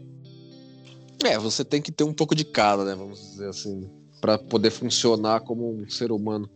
É, 1.25 1.39
você 1.39 1.65
tem 1.65 1.83
que 1.83 1.93
ter 1.93 2.05
um 2.05 2.13
pouco 2.15 2.35
de 2.35 2.45
cada, 2.45 2.85
né? 2.85 2.95
Vamos 2.95 3.21
dizer 3.21 3.49
assim, 3.49 3.89
Pra 4.21 4.37
poder 4.39 4.71
funcionar 4.71 5.41
como 5.41 5.73
um 5.73 5.89
ser 5.89 6.13
humano. 6.13 6.49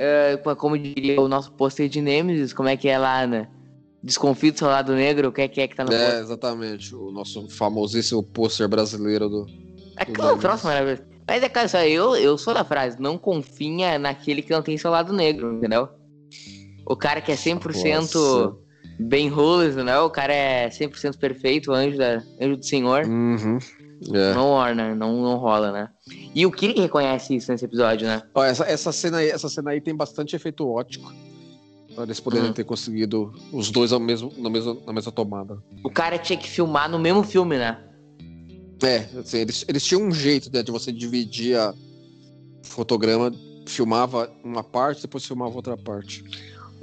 É, 0.00 0.36
co- 0.36 0.54
como 0.54 0.78
diria 0.78 1.20
o 1.20 1.26
nosso 1.26 1.50
pôster 1.52 1.88
de 1.88 2.00
Nemesis, 2.00 2.52
como 2.52 2.68
é 2.68 2.76
que 2.76 2.88
é 2.88 2.96
lá, 2.96 3.26
né? 3.26 3.48
Desconfio 4.00 4.52
do 4.52 4.58
seu 4.60 4.68
lado 4.68 4.94
negro, 4.94 5.28
o 5.28 5.32
que 5.32 5.42
é 5.42 5.48
que, 5.48 5.60
é 5.60 5.66
que 5.66 5.74
tá 5.74 5.84
no 5.84 5.92
É, 5.92 5.98
pôster? 6.04 6.20
exatamente. 6.22 6.94
O 6.94 7.10
nosso 7.10 7.48
famosíssimo 7.48 8.22
pôster 8.22 8.68
brasileiro 8.68 9.28
do. 9.28 9.46
É 9.98 10.04
do 10.04 10.12
claro, 10.12 10.36
um 10.36 10.38
troço 10.38 10.66
maravilhoso. 10.66 11.02
Mas 11.26 11.42
é, 11.42 11.68
só 11.68 11.80
eu, 11.80 12.14
eu 12.14 12.38
sou 12.38 12.54
da 12.54 12.64
frase, 12.64 12.96
não 13.00 13.18
confia 13.18 13.98
naquele 13.98 14.40
que 14.40 14.52
não 14.52 14.62
tem 14.62 14.78
seu 14.78 14.90
lado 14.90 15.12
negro, 15.12 15.54
entendeu? 15.56 15.88
O 16.86 16.96
cara 16.96 17.20
que 17.20 17.32
é 17.32 17.36
100% 17.36 18.14
Nossa. 18.14 18.56
bem 19.00 19.28
rules, 19.28 19.74
não? 19.76 20.06
O 20.06 20.10
cara 20.10 20.32
é 20.32 20.70
100% 20.70 21.18
perfeito, 21.18 21.72
anjo, 21.72 21.98
da, 21.98 22.22
anjo 22.40 22.56
do 22.56 22.64
Senhor. 22.64 23.04
Uhum. 23.04 23.58
É. 24.12 24.32
Não 24.34 24.46
orna, 24.50 24.94
não, 24.94 25.20
não 25.22 25.36
rola, 25.36 25.72
né? 25.72 25.88
E 26.34 26.46
o 26.46 26.52
Kirk 26.52 26.80
reconhece 26.80 27.34
isso 27.34 27.50
nesse 27.50 27.64
episódio, 27.64 28.06
né? 28.06 28.22
Ó, 28.34 28.44
essa, 28.44 28.64
essa, 28.64 28.92
cena 28.92 29.18
aí, 29.18 29.28
essa 29.28 29.48
cena 29.48 29.70
aí 29.72 29.80
tem 29.80 29.94
bastante 29.94 30.36
efeito 30.36 30.68
ótico. 30.68 31.12
Pra 31.94 32.04
eles 32.04 32.20
poderem 32.20 32.50
Hum. 32.50 32.52
ter 32.52 32.62
conseguido 32.64 33.32
os 33.52 33.70
dois 33.72 33.92
ao 33.92 33.98
mesmo, 33.98 34.32
no 34.36 34.48
mesmo, 34.48 34.80
na 34.86 34.92
mesma 34.92 35.10
tomada. 35.10 35.58
O 35.82 35.90
cara 35.90 36.16
tinha 36.16 36.38
que 36.38 36.48
filmar 36.48 36.88
no 36.88 36.98
mesmo 36.98 37.24
filme, 37.24 37.58
né? 37.58 37.76
É, 38.82 39.08
assim, 39.18 39.38
eles, 39.38 39.64
eles 39.66 39.84
tinham 39.84 40.02
um 40.02 40.12
jeito 40.12 40.48
né, 40.52 40.62
de 40.62 40.70
você 40.70 40.92
dividir 40.92 41.56
a 41.58 41.74
fotograma, 42.62 43.32
filmava 43.66 44.30
uma 44.44 44.62
parte, 44.62 45.02
depois 45.02 45.24
filmava 45.26 45.56
outra 45.56 45.76
parte. 45.76 46.22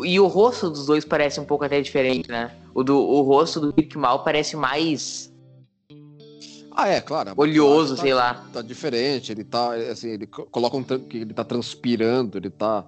E 0.04 0.20
o 0.20 0.28
rosto 0.28 0.70
dos 0.70 0.86
dois 0.86 1.06
parece 1.06 1.40
um 1.40 1.46
pouco 1.46 1.64
até 1.64 1.80
diferente, 1.80 2.30
né? 2.30 2.52
O, 2.74 2.84
do, 2.84 2.98
o 2.98 3.22
rosto 3.22 3.62
do 3.62 3.72
Kirk 3.72 3.98
Mal 3.98 4.26
parece 4.26 4.58
mais 4.58 5.34
Ah, 6.76 6.90
é, 6.90 7.00
claro. 7.02 7.32
a 7.32 7.34
oleoso, 7.38 7.96
maquiagem 7.96 8.02
sei 8.02 8.12
tá, 8.12 8.16
lá. 8.18 8.46
Tá 8.54 8.62
diferente, 8.62 9.32
ele 9.32 9.44
tá, 9.44 9.74
assim, 9.74 10.10
ele 10.10 10.28
co- 10.28 10.46
coloca 10.46 10.76
um 10.78 10.84
que 10.84 11.18
ele 11.18 11.34
tá 11.34 11.44
transpirando, 11.44 12.38
ele 12.38 12.50
tá, 12.50 12.86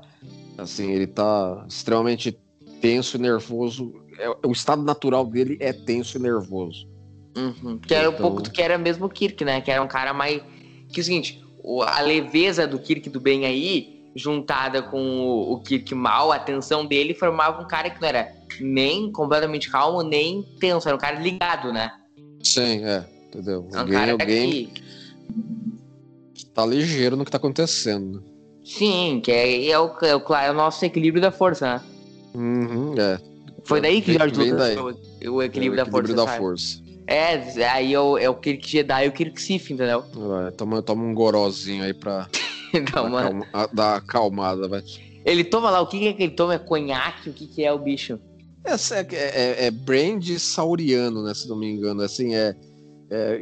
assim, 0.57 0.91
ele 0.91 1.07
tá 1.07 1.63
extremamente 1.67 2.37
tenso 2.81 3.17
e 3.17 3.19
nervoso. 3.19 3.93
É, 4.19 4.29
o 4.47 4.51
estado 4.51 4.83
natural 4.83 5.25
dele 5.25 5.57
é 5.59 5.71
tenso 5.71 6.17
e 6.17 6.21
nervoso. 6.21 6.87
Uhum. 7.37 7.77
Que 7.77 7.93
era 7.93 8.09
um 8.09 8.13
Então- 8.13 8.21
pouco 8.25 8.41
do 8.41 8.49
que 8.51 8.61
era 8.61 8.77
mesmo 8.77 9.05
o 9.05 9.09
Kirk, 9.09 9.45
né? 9.45 9.61
Que 9.61 9.71
era 9.71 9.81
um 9.81 9.87
cara 9.87 10.13
mais. 10.13 10.41
Que 10.91 10.99
é 10.99 11.01
o 11.01 11.03
seguinte, 11.05 11.43
a 11.85 12.01
leveza 12.01 12.67
do 12.67 12.79
Kirk 12.79 13.09
do 13.09 13.19
bem 13.19 13.45
aí, 13.45 14.09
juntada 14.15 14.81
com 14.81 14.99
o, 15.19 15.53
o 15.53 15.59
Kirk 15.61 15.93
mal, 15.93 16.31
a 16.31 16.39
tensão 16.39 16.85
dele, 16.85 17.13
formava 17.13 17.61
um 17.61 17.67
cara 17.67 17.89
que 17.89 18.01
não 18.01 18.07
era 18.07 18.33
nem 18.59 19.11
completamente 19.11 19.69
calmo, 19.69 20.01
nem 20.01 20.41
tenso, 20.59 20.87
era 20.87 20.95
um 20.95 20.99
cara 20.99 21.19
ligado, 21.19 21.71
né? 21.71 21.91
Sim, 22.41 22.83
é, 22.83 23.05
entendeu? 23.37 23.67
É 23.73 23.77
Alguém, 23.77 23.93
cara 23.97 24.11
alguém 24.11 24.65
que. 24.67 24.83
tá 26.53 26.65
ligeiro 26.65 27.15
no 27.15 27.23
que 27.25 27.31
tá 27.31 27.37
acontecendo. 27.37 28.23
Sim, 28.63 29.21
que 29.23 29.31
é, 29.31 29.69
é, 29.69 29.79
o, 29.79 29.91
é, 30.01 30.15
o, 30.15 30.35
é 30.35 30.51
o 30.51 30.53
nosso 30.53 30.83
equilíbrio 30.83 31.21
da 31.21 31.31
força, 31.31 31.75
né? 31.75 31.81
Uhum, 32.35 32.95
é. 32.97 33.19
Foi 33.63 33.81
daí 33.81 34.01
que 34.01 34.13
George 34.13 34.35
Lucas 34.35 34.73
trouxe 34.73 34.99
o 34.99 35.17
É 35.21 35.29
o 35.29 35.41
equilíbrio 35.43 35.77
da 35.83 35.89
força. 35.89 36.13
da 36.13 36.27
força. 36.27 36.81
É, 37.05 37.35
aí 37.65 37.93
é 37.93 37.99
o, 37.99 38.17
é 38.17 38.29
o 38.29 38.35
Kirk 38.35 38.67
Jedi 38.69 39.05
e 39.05 39.07
o 39.07 39.11
Kirk 39.13 39.41
Sith, 39.41 39.69
entendeu? 39.71 40.03
Vai, 40.13 40.51
toma, 40.51 40.81
toma 40.81 41.03
um 41.03 41.13
gorozinho 41.13 41.83
aí 41.83 41.93
pra 41.93 42.27
pra 42.91 43.03
mano, 43.03 43.17
acalma- 43.17 43.47
a- 43.53 43.67
dar 43.73 43.95
acalmada, 43.95 44.67
vai. 44.67 44.83
ele 45.25 45.43
toma 45.45 45.69
lá, 45.69 45.79
o 45.81 45.87
que, 45.87 45.99
que 45.99 46.07
é 46.07 46.13
que 46.13 46.23
ele 46.23 46.33
toma? 46.33 46.55
É 46.55 46.59
conhaque? 46.59 47.29
O 47.29 47.33
que, 47.33 47.47
que 47.47 47.63
é 47.63 47.71
o 47.71 47.79
bicho? 47.79 48.19
Essa 48.65 48.97
é, 48.97 49.07
é, 49.11 49.65
é 49.67 49.71
brand 49.71 50.21
sauriano, 50.37 51.23
né? 51.23 51.33
Se 51.33 51.47
não 51.47 51.55
me 51.57 51.69
engano. 51.71 52.01
Assim, 52.01 52.35
é, 52.35 52.53
é, 53.09 53.39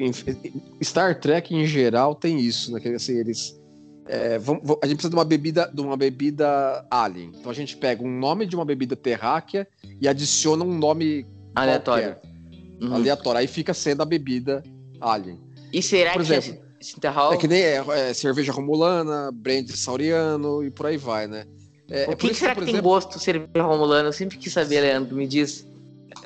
Star 0.84 1.20
Trek 1.20 1.53
em 1.53 1.66
geral 1.66 2.16
tem 2.16 2.39
isso, 2.39 2.72
né? 2.72 2.80
Que, 2.80 2.89
assim, 2.89 3.18
eles. 3.18 3.59
é, 4.07 4.36
a 4.36 4.88
gente 4.88 4.97
precisa 4.97 5.09
de 5.09 5.16
uma 5.16 5.26
bebida 5.26 5.72
de 5.74 5.82
uma 5.82 5.97
bebida 5.97 6.86
alien. 6.89 7.32
Então 7.36 7.51
a 7.51 7.55
gente 7.55 7.76
pega 7.78 8.03
um 8.03 8.20
nome 8.20 8.45
de 8.45 8.55
uma 8.55 8.66
bebida 8.66 8.95
terráquea 8.95 9.68
e 9.99 10.07
adiciona 10.07 10.63
um 10.63 10.78
nome 10.78 11.26
Aleatório. 11.55 12.16
qualquer. 12.16 12.36
Uhum. 12.82 12.93
aleatória. 12.93 13.39
Aí 13.39 13.47
fica 13.47 13.74
sendo 13.74 14.01
a 14.01 14.05
bebida 14.05 14.63
Alien. 14.99 15.39
E 15.72 15.82
será 15.82 16.13
Por 16.13 16.24
que 16.24 16.34
exemplo, 16.34 16.61
é 16.80 16.84
Sinterhall? 16.84 17.34
É 17.34 17.38
que 17.38 17.47
nem 17.47 17.61
é, 17.61 17.84
é, 17.89 18.13
cerveja 18.13 18.51
romulana, 18.51 19.32
brand 19.32 19.70
sauriano 19.72 20.63
e 20.63 20.70
por 20.70 20.86
aí 20.86 20.97
vai, 20.97 21.28
né? 21.28 21.45
É, 21.89 22.01
é 22.01 22.03
o 22.03 22.07
por 22.09 22.18
que, 22.18 22.30
que 22.30 22.36
será 22.36 22.53
que 22.53 22.61
tem 22.61 22.70
exemplo, 22.70 22.89
gosto 22.89 23.20
cerveja 23.20 23.63
romulana? 23.63 24.09
Eu 24.09 24.13
sempre 24.13 24.38
quis 24.38 24.51
saber, 24.51 24.82
Leandro, 24.82 25.16
me 25.16 25.28
diz. 25.28 25.66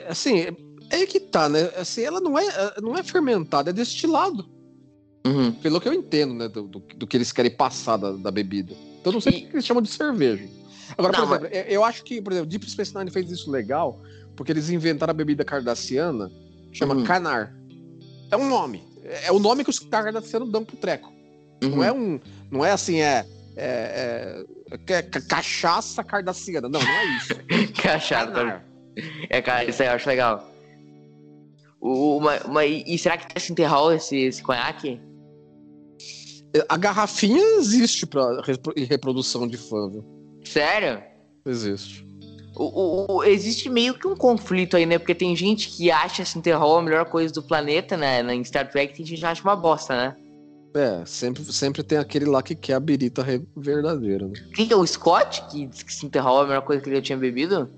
Assim, 0.08 0.48
é, 0.90 1.02
é 1.02 1.06
que 1.06 1.20
tá, 1.20 1.48
né? 1.50 1.72
Assim, 1.78 2.02
ela 2.04 2.20
não 2.20 2.38
é, 2.38 2.74
não 2.82 2.96
é 2.98 3.04
fermentada, 3.04 3.70
é 3.70 3.74
destilado. 3.74 4.46
Uhum. 5.26 5.52
Pelo 5.52 5.80
que 5.82 5.88
eu 5.88 5.94
entendo, 5.94 6.34
né? 6.34 6.48
Do, 6.48 6.64
do, 6.64 6.80
do 6.80 7.08
que 7.08 7.18
eles 7.18 7.32
querem 7.32 7.52
passar 7.52 7.98
da, 7.98 8.12
da 8.14 8.32
bebida. 8.32 8.74
Então 9.02 9.12
não 9.14 9.22
sei 9.22 9.34
E- 9.34 9.42
por 9.42 9.50
que 9.50 9.56
eles 9.58 9.66
chamam 9.66 9.84
de 9.84 9.90
cerveja. 9.90 10.48
Agora, 10.98 11.18
Não, 11.18 11.28
por 11.28 11.36
exemplo, 11.38 11.56
eu- 11.58 11.64
eu 11.66 11.84
acho 11.84 12.04
que, 12.04 12.22
por 12.22 12.32
exemplo, 12.34 12.50
Deep 12.50 12.70
Space 12.70 12.96
Nine 12.98 13.12
fez 13.12 13.30
isso 13.30 13.52
legal, 13.52 14.00
porque 14.36 14.52
eles 14.52 14.70
inventaram 14.70 15.12
a 15.12 15.14
bebida 15.14 15.44
cardassiana, 15.46 16.32
chama 16.72 16.96
Uhum. 16.96 17.04
Canar. 17.04 17.54
É 18.32 18.38
um 18.38 18.48
nome. 18.50 18.84
É 19.04 19.28
é 19.28 19.32
o 19.32 19.40
nome 19.40 19.64
que 19.64 19.70
os 19.70 19.80
cardassianos 19.80 20.50
dão 20.52 20.64
pro 20.64 20.78
treco. 20.78 21.12
Uhum. 21.64 21.70
Não 21.70 21.84
é 21.84 21.92
um. 21.92 22.20
Não 22.50 22.66
é 22.66 22.72
assim, 22.72 23.02
é. 23.02 23.26
é, 23.56 24.46
é, 24.72 24.76
é 24.96 25.02
ca- 25.04 25.22
cachaça 25.22 26.04
cardassiana. 26.04 26.70
Não, 26.70 26.80
não 26.80 26.90
é 26.90 27.06
isso. 27.18 27.34
Cachaça. 27.82 28.64
É, 29.30 29.42
cara, 29.42 29.66
isso 29.66 29.82
aí 29.82 29.90
eu 29.90 29.94
acho 29.94 30.08
legal. 30.08 30.50
Uma, 31.82 32.38
uma- 32.46 32.66
e 32.66 32.98
será 32.98 33.18
que 33.18 33.34
tem 33.34 33.42
Sinterhall 33.42 33.94
esse, 33.94 34.18
esse 34.18 34.44
conhaque? 34.44 35.00
A 36.68 36.78
garrafinha 36.78 37.42
existe 37.60 38.06
pra 38.06 38.42
reprodução 38.90 39.48
de 39.48 39.56
fã, 39.58 39.90
viu? 39.90 40.04
Sério? 40.44 41.02
Existe. 41.46 42.06
O, 42.56 42.64
o- 42.64 43.18
o- 43.18 43.24
existe 43.24 43.70
meio 43.70 43.94
que 43.94 44.08
um 44.08 44.16
conflito 44.16 44.76
aí, 44.76 44.86
né? 44.86 44.98
Porque 44.98 45.14
tem 45.16 45.36
gente 45.36 45.70
que 45.70 45.90
acha 45.92 46.26
Sinterhall 46.26 46.80
a 46.80 46.82
melhor 46.82 47.06
coisa 47.06 47.34
do 47.34 47.44
planeta, 47.44 47.96
né? 47.96 48.22
Na- 48.24 48.34
Em 48.36 48.44
Star 48.44 48.70
Trek 48.70 48.96
tem 48.96 49.06
gente 49.06 49.20
que 49.20 49.26
acha 49.26 49.42
uma 49.44 49.56
bosta, 49.56 49.96
né? 49.96 50.16
É, 50.76 51.04
sempre, 51.06 51.44
sempre 51.46 51.82
tem 51.82 51.98
aquele 51.98 52.26
lá 52.26 52.44
que 52.44 52.54
quer 52.56 52.74
a 52.74 52.80
birita 52.80 53.26
verdadeira, 53.56 54.28
né? 54.28 54.34
Quem 54.54 54.68
que 54.68 54.74
é 54.74 54.76
o 54.76 54.86
Scott 54.86 55.44
que 55.50 55.66
diz 55.68 55.82
que 55.84 55.94
Sinterhall 55.94 56.42
é 56.42 56.44
a 56.44 56.48
melhor 56.48 56.62
coisa 56.64 56.82
que 56.82 56.90
ele 56.90 56.98
já 56.98 57.02
tinha 57.02 57.18
bebido? 57.18 57.70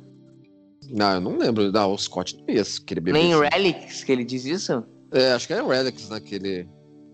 Não, 0.92 1.14
eu 1.14 1.22
não 1.22 1.38
lembro. 1.38 1.72
Não, 1.72 1.94
o 1.94 1.98
Scott 1.98 2.36
não 2.38 2.54
ia 2.54 2.64
querer 2.86 3.02
beber. 3.02 3.14
Nem 3.20 3.28
em 3.28 3.32
isso. 3.32 3.42
Relics 3.42 4.04
que 4.04 4.12
ele 4.12 4.24
diz 4.24 4.46
isso? 4.46 4.84
É, 5.12 5.32
acho 5.34 5.48
que 5.48 5.54
é 5.54 5.62
o 5.64 5.68
Relics, 5.68 6.10
né? 6.10 6.20
Que 6.20 6.36
ele, 6.36 6.68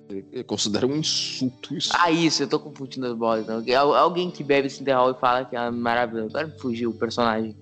ele- 0.09 0.43
considera 0.43 0.85
um 0.87 0.95
insulto 0.95 1.75
isso. 1.75 1.89
Ah, 1.93 2.11
isso, 2.11 2.43
eu 2.43 2.47
tô 2.47 2.59
confundindo 2.59 3.07
as 3.07 3.13
bolas. 3.15 3.43
Então. 3.43 3.63
Al- 3.79 3.95
Alguém 3.95 4.29
que 4.31 4.43
bebe 4.43 4.69
Sinterhall 4.69 5.11
e 5.11 5.19
fala 5.19 5.45
que 5.45 5.55
é 5.55 5.69
maravilhoso. 5.71 6.35
Agora 6.37 6.55
fugiu 6.59 6.89
o 6.89 6.93
personagem. 6.93 7.55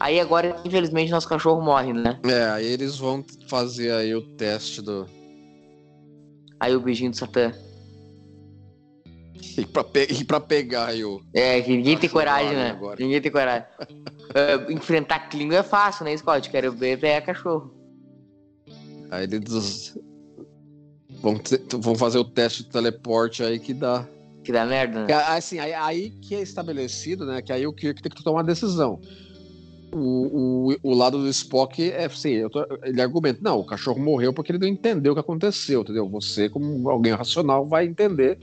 Aí 0.00 0.20
agora, 0.20 0.56
infelizmente, 0.64 1.10
nosso 1.10 1.28
cachorro 1.28 1.60
morre, 1.60 1.92
né? 1.92 2.20
É, 2.24 2.44
aí 2.50 2.66
eles 2.66 2.96
vão 2.98 3.24
fazer 3.48 3.90
aí 3.92 4.14
o 4.14 4.22
teste 4.36 4.80
do. 4.80 5.06
Aí 6.60 6.74
o 6.74 6.80
beijinho 6.80 7.10
do 7.10 7.16
Satã. 7.16 7.52
E 9.56 9.64
pra, 9.66 9.84
pe- 9.84 10.08
e 10.10 10.24
pra 10.24 10.40
pegar 10.40 10.94
o. 11.04 11.20
É, 11.34 11.60
que 11.60 11.70
ninguém 11.70 11.96
tem 11.96 12.08
coragem, 12.10 12.54
né? 12.54 12.70
agora. 12.70 12.96
Ninguém 13.00 13.20
tem 13.20 13.30
coragem. 13.32 13.66
É, 14.34 14.70
enfrentar 14.70 15.20
Klingon 15.30 15.54
é 15.56 15.62
fácil, 15.62 16.04
né, 16.04 16.14
Scott? 16.14 16.50
Quero 16.50 16.70
ver 16.70 16.98
pegar 17.00 17.22
cachorro. 17.22 17.72
Aí 19.10 19.24
eles 19.24 19.94
vão, 21.22 21.40
vão 21.80 21.94
fazer 21.94 22.18
o 22.18 22.24
teste 22.24 22.62
de 22.62 22.68
teleporte 22.68 23.42
aí 23.42 23.58
que 23.58 23.72
dá. 23.72 24.06
Que 24.44 24.52
dá 24.52 24.66
merda, 24.66 25.00
É, 25.00 25.06
né? 25.06 25.14
Assim, 25.28 25.58
aí, 25.58 25.72
aí 25.72 26.10
que 26.10 26.34
é 26.34 26.42
estabelecido, 26.42 27.24
né? 27.24 27.40
Que 27.40 27.54
aí 27.54 27.66
o 27.66 27.72
Kirk 27.72 28.02
tem 28.02 28.12
que 28.12 28.22
tomar 28.22 28.38
uma 28.40 28.44
decisão. 28.44 29.00
O, 29.94 30.68
o, 30.72 30.76
o 30.82 30.94
lado 30.94 31.16
do 31.18 31.28
Spock 31.28 31.90
é 31.90 32.04
assim, 32.04 32.32
eu 32.32 32.50
tô- 32.50 32.66
ele 32.84 33.00
argumenta, 33.00 33.40
não, 33.42 33.58
o 33.60 33.64
cachorro 33.64 33.98
morreu 33.98 34.34
porque 34.34 34.52
ele 34.52 34.58
não 34.58 34.68
entendeu 34.68 35.12
o 35.12 35.16
que 35.16 35.20
aconteceu, 35.20 35.80
entendeu? 35.80 36.06
Você, 36.10 36.50
como 36.50 36.90
alguém 36.90 37.14
racional, 37.14 37.66
vai 37.66 37.86
entender. 37.86 38.38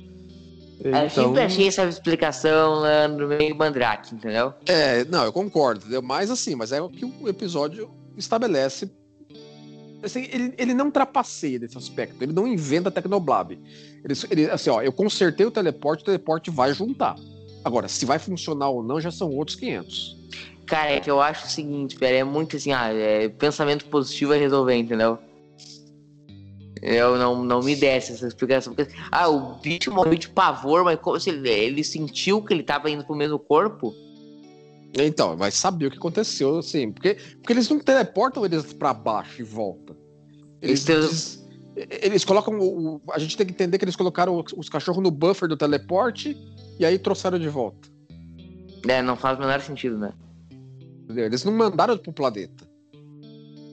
Eu 0.84 0.92
Então, 0.92 1.10
sempre 1.10 1.42
achei 1.42 1.68
essa 1.68 1.86
explicação 1.86 2.82
Leandro, 2.82 3.28
meio 3.28 3.56
mandrake, 3.56 4.14
entendeu? 4.14 4.54
É, 4.66 5.06
não, 5.06 5.24
eu 5.24 5.32
concordo, 5.32 5.82
entendeu? 5.82 6.02
Mas 6.02 6.30
assim, 6.30 6.56
mas 6.56 6.72
é 6.72 6.82
o 6.82 6.90
que 6.90 7.06
o 7.06 7.28
episódio 7.28 7.90
estabelece. 8.18 8.90
Assim, 10.04 10.28
ele, 10.32 10.54
ele 10.58 10.74
não 10.74 10.92
trapaceia 10.92 11.58
nesse 11.58 11.78
aspecto, 11.78 12.22
ele 12.22 12.34
não 12.34 12.46
inventa 12.46 12.92
Tecnoblab. 12.92 13.54
Ele, 14.04 14.14
ele, 14.30 14.52
assim, 14.52 14.70
ó, 14.70 14.82
eu 14.82 14.92
consertei 14.92 15.46
o 15.46 15.52
teleporte, 15.52 16.04
o 16.04 16.06
teleporte 16.06 16.52
vai 16.52 16.74
juntar. 16.74 17.16
Agora, 17.64 17.88
se 17.88 18.06
vai 18.06 18.20
funcionar 18.20 18.70
ou 18.70 18.84
não, 18.84 19.02
já 19.02 19.10
são 19.10 19.32
outros 19.32 19.58
500. 19.58 20.16
Cara, 20.68 20.92
é 20.92 21.00
que 21.00 21.10
eu 21.10 21.22
acho 21.22 21.46
o 21.46 21.50
seguinte, 21.50 21.98
velho, 21.98 22.18
é 22.18 22.24
muito 22.24 22.56
assim, 22.56 22.72
ah, 22.72 22.92
é, 22.92 23.30
pensamento 23.30 23.86
positivo 23.86 24.34
é 24.34 24.38
resolver, 24.38 24.76
entendeu? 24.76 25.18
Eu 26.86 27.18
não, 27.18 27.44
não 27.44 27.62
me 27.62 27.76
desce 27.76 28.14
essa 28.14 28.28
explicação. 28.28 28.76
Porque, 28.76 28.94
ah, 29.12 29.28
o 29.28 29.56
bicho 29.56 29.92
morreu 29.92 30.16
de 30.16 30.30
pavor, 30.30 30.84
mas 30.84 31.00
como 31.00 31.20
se 31.20 31.32
ele, 31.32 31.50
ele 31.50 31.84
sentiu 31.84 32.44
que 32.44 32.54
ele 32.54 32.62
tava 32.62 32.92
indo 32.92 33.04
pro 33.04 33.16
mesmo 33.16 33.40
corpo? 33.40 33.92
Então, 34.94 35.36
vai 35.36 35.50
saber 35.50 35.88
o 35.88 35.92
que 35.92 35.98
aconteceu, 35.98 36.60
assim, 36.60 36.92
porque, 36.92 37.16
porque 37.16 37.54
eles 37.54 37.68
não 37.68 37.80
teleportam 37.80 38.46
eles 38.46 38.72
pra 38.72 38.94
baixo 38.94 39.42
e 39.42 39.44
volta. 39.44 39.98
Eles, 40.62 40.88
Eles 40.88 41.46
eles 41.76 42.24
colocam. 42.24 42.58
O, 42.60 43.02
a 43.12 43.20
gente 43.20 43.36
tem 43.36 43.46
que 43.46 43.52
entender 43.52 43.78
que 43.78 43.84
eles 43.84 43.96
colocaram 43.96 44.40
os, 44.40 44.54
os 44.54 44.70
cachorros 44.70 45.04
no 45.04 45.12
buffer 45.12 45.50
do 45.50 45.58
teleporte 45.58 46.38
e 46.80 46.86
aí 46.86 46.98
trouxeram 46.98 47.38
de 47.38 47.50
volta. 47.50 47.90
É, 48.88 49.02
não 49.02 49.18
faz 49.18 49.38
o 49.38 49.42
menor 49.42 49.60
sentido, 49.60 49.98
né? 49.98 50.14
Eles 51.10 51.44
não 51.44 51.52
mandaram 51.52 51.98
pro 51.98 52.14
planeta. 52.14 52.66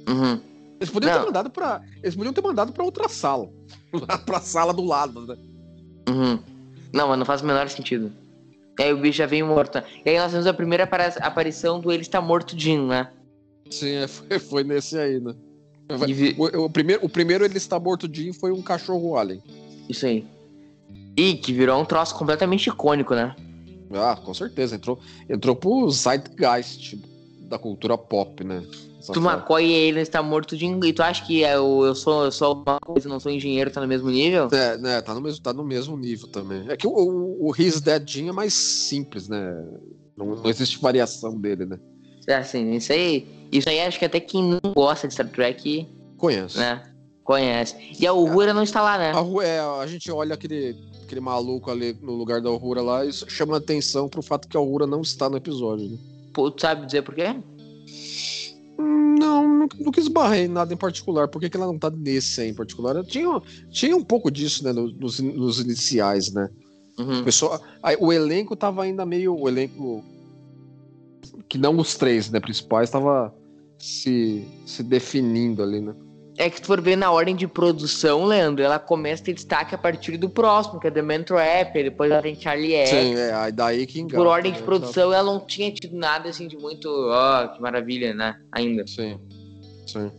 Uhum. 0.08 0.40
Eles 0.82 0.92
Não. 0.92 1.00
ter 1.20 1.26
mandado 1.26 1.50
para, 1.50 1.80
eles 2.02 2.14
podiam 2.14 2.32
ter 2.32 2.42
mandado 2.42 2.72
para 2.72 2.84
outra 2.84 3.08
sala, 3.08 3.48
lá 3.92 4.18
pra 4.26 4.40
sala 4.40 4.72
do 4.72 4.84
lado, 4.84 5.26
né? 5.26 5.36
Uhum. 6.08 6.38
Não, 6.92 7.08
mas 7.08 7.18
não 7.18 7.24
faz 7.24 7.40
o 7.40 7.46
menor 7.46 7.68
sentido. 7.68 8.12
E 8.78 8.82
aí 8.82 8.92
o 8.92 8.96
bicho 8.98 9.18
já 9.18 9.26
veio 9.26 9.46
morto. 9.46 9.82
E 10.04 10.10
aí 10.10 10.18
nós 10.18 10.30
temos 10.32 10.46
a 10.46 10.52
primeira 10.54 10.84
aparição 11.20 11.80
do 11.80 11.92
Ele 11.92 12.02
Está 12.02 12.20
Morto 12.20 12.58
Jim, 12.58 12.86
né? 12.86 13.10
Sim, 13.70 13.94
é, 13.96 14.08
foi, 14.08 14.38
foi 14.38 14.64
nesse 14.64 14.98
aí, 14.98 15.20
né? 15.20 15.34
Vi- 16.06 16.34
O, 16.38 16.64
o 16.64 16.70
primeiro, 16.70 17.04
o 17.04 17.08
primeiro 17.08 17.44
ele 17.44 17.56
está 17.58 17.78
morto 17.78 18.08
Jim 18.12 18.32
foi 18.32 18.50
um 18.50 18.62
cachorro 18.62 19.16
alien. 19.16 19.42
Isso 19.88 20.06
aí. 20.06 20.26
E 21.16 21.34
que 21.34 21.52
virou 21.52 21.80
um 21.80 21.84
troço 21.84 22.14
completamente 22.16 22.66
icônico, 22.68 23.14
né? 23.14 23.36
Ah, 23.94 24.16
com 24.16 24.32
certeza 24.32 24.76
entrou, 24.76 24.98
entrou 25.28 25.54
pro 25.54 25.88
zeitgeist 25.90 26.96
da 27.40 27.58
cultura 27.58 27.96
pop, 27.98 28.42
né? 28.42 28.62
Essa 29.02 29.12
Tu 29.12 29.58
e 29.60 29.72
ele 29.72 30.00
está 30.00 30.22
morto 30.22 30.56
de 30.56 30.64
e 30.64 30.92
tu 30.92 31.02
acha 31.02 31.24
que 31.26 31.42
é 31.42 31.58
o, 31.58 31.84
eu 31.84 31.94
sou 31.94 32.30
sou 32.30 32.48
alguma 32.48 32.78
coisa, 32.80 33.08
não 33.08 33.18
sou 33.18 33.32
engenheiro, 33.32 33.70
tá 33.70 33.80
no 33.80 33.88
mesmo 33.88 34.08
nível? 34.10 34.48
É, 34.52 34.76
né, 34.78 35.00
tá 35.00 35.12
no 35.12 35.20
mesmo, 35.20 35.42
tá 35.42 35.52
no 35.52 35.64
mesmo 35.64 35.96
nível 35.96 36.28
também. 36.28 36.64
É 36.68 36.76
que 36.76 36.86
o, 36.86 36.90
o, 36.92 37.48
o 37.48 37.54
His 37.56 37.80
Dead 37.80 38.08
Jim 38.08 38.28
é 38.28 38.32
mais 38.32 38.54
simples, 38.54 39.28
né? 39.28 39.52
Não, 40.16 40.26
não 40.36 40.48
existe 40.48 40.78
variação 40.80 41.36
dele, 41.38 41.66
né? 41.66 41.78
É 42.28 42.36
assim, 42.36 42.70
isso 42.74 42.92
aí, 42.92 43.26
isso 43.50 43.68
aí 43.68 43.80
acho 43.80 43.98
que 43.98 44.04
até 44.04 44.20
quem 44.20 44.42
não 44.44 44.72
gosta 44.72 45.08
de 45.08 45.14
Star 45.14 45.28
Trek, 45.28 45.88
Conheço. 46.16 46.56
né, 46.58 46.80
conhece. 47.24 47.74
E 47.98 48.06
a 48.06 48.12
Uhura 48.12 48.54
não 48.54 48.62
está 48.62 48.80
lá, 48.80 48.96
né? 48.96 49.10
A, 49.10 49.18
Ru- 49.18 49.42
é, 49.42 49.58
a 49.58 49.86
gente 49.88 50.08
olha 50.12 50.34
aquele, 50.34 50.76
aquele 51.02 51.20
maluco 51.20 51.68
ali 51.70 51.96
no 52.00 52.12
lugar 52.12 52.40
da 52.40 52.48
Aurora 52.48 52.80
lá 52.80 53.04
e 53.04 53.12
chama 53.12 53.56
atenção 53.56 54.08
pro 54.08 54.22
fato 54.22 54.46
que 54.46 54.56
a 54.56 54.60
Aurora 54.60 54.86
não 54.86 55.00
está 55.00 55.28
no 55.28 55.36
episódio. 55.36 55.88
Né? 55.88 55.98
Pô, 56.32 56.50
tu 56.50 56.60
sabe 56.62 56.86
dizer 56.86 57.02
por 57.02 57.14
quê? 57.14 57.34
Não, 58.78 59.46
não, 59.46 59.68
nunca 59.78 60.00
esbarrei 60.00 60.44
em 60.44 60.48
nada 60.48 60.72
em 60.72 60.76
particular. 60.76 61.28
Por 61.28 61.40
que, 61.40 61.48
que 61.50 61.56
ela 61.56 61.66
não 61.66 61.78
tá 61.78 61.90
nesse 61.90 62.40
aí 62.40 62.50
em 62.50 62.54
particular? 62.54 63.04
Tinha, 63.04 63.40
tinha 63.70 63.96
um 63.96 64.04
pouco 64.04 64.30
disso, 64.30 64.64
né, 64.64 64.72
no- 64.72 64.90
nos, 64.92 65.20
nos 65.20 65.60
iniciais, 65.60 66.32
né? 66.32 66.48
Uhum. 66.98 67.20
O 67.20 67.24
pessoal, 67.24 67.60
aí, 67.82 67.96
o 67.98 68.12
elenco 68.12 68.54
tava 68.56 68.82
ainda 68.82 69.06
meio. 69.06 69.34
O 69.34 69.48
elenco. 69.48 70.04
Que 71.48 71.58
não 71.58 71.76
os 71.78 71.94
três, 71.96 72.30
né, 72.30 72.40
principais, 72.40 72.90
tava 72.90 73.34
se, 73.78 74.44
se 74.66 74.82
definindo 74.82 75.62
ali, 75.62 75.80
né? 75.80 75.94
É 76.42 76.50
que 76.50 76.56
se 76.56 76.62
tu 76.62 76.66
for 76.66 76.80
ver 76.80 76.96
na 76.96 77.10
ordem 77.12 77.36
de 77.36 77.46
produção, 77.46 78.24
Leandro, 78.24 78.64
ela 78.64 78.78
começa 78.78 79.22
a 79.22 79.26
ter 79.26 79.32
destaque 79.34 79.74
a 79.74 79.78
partir 79.78 80.16
do 80.16 80.28
próximo, 80.28 80.80
que 80.80 80.88
é 80.88 80.90
The 80.90 81.00
Man 81.00 81.22
Trapper, 81.22 81.84
depois 81.84 82.10
ela 82.10 82.20
tem 82.20 82.34
Charlie 82.34 82.74
X. 82.74 82.88
Sim, 82.90 83.14
é, 83.14 83.32
aí 83.32 83.52
daí 83.52 83.86
que 83.86 84.00
engata. 84.00 84.16
Por 84.16 84.26
ordem 84.26 84.50
de 84.52 84.58
né? 84.58 84.64
produção, 84.64 85.12
ela 85.12 85.22
não 85.32 85.38
tinha 85.38 85.70
tido 85.72 85.96
nada 85.96 86.28
assim 86.28 86.48
de 86.48 86.56
muito, 86.56 86.88
ó, 86.88 87.46
que 87.46 87.62
maravilha, 87.62 88.12
né? 88.12 88.34
Ainda. 88.50 88.84
Sim, 88.88 89.20
sim. 89.86 90.10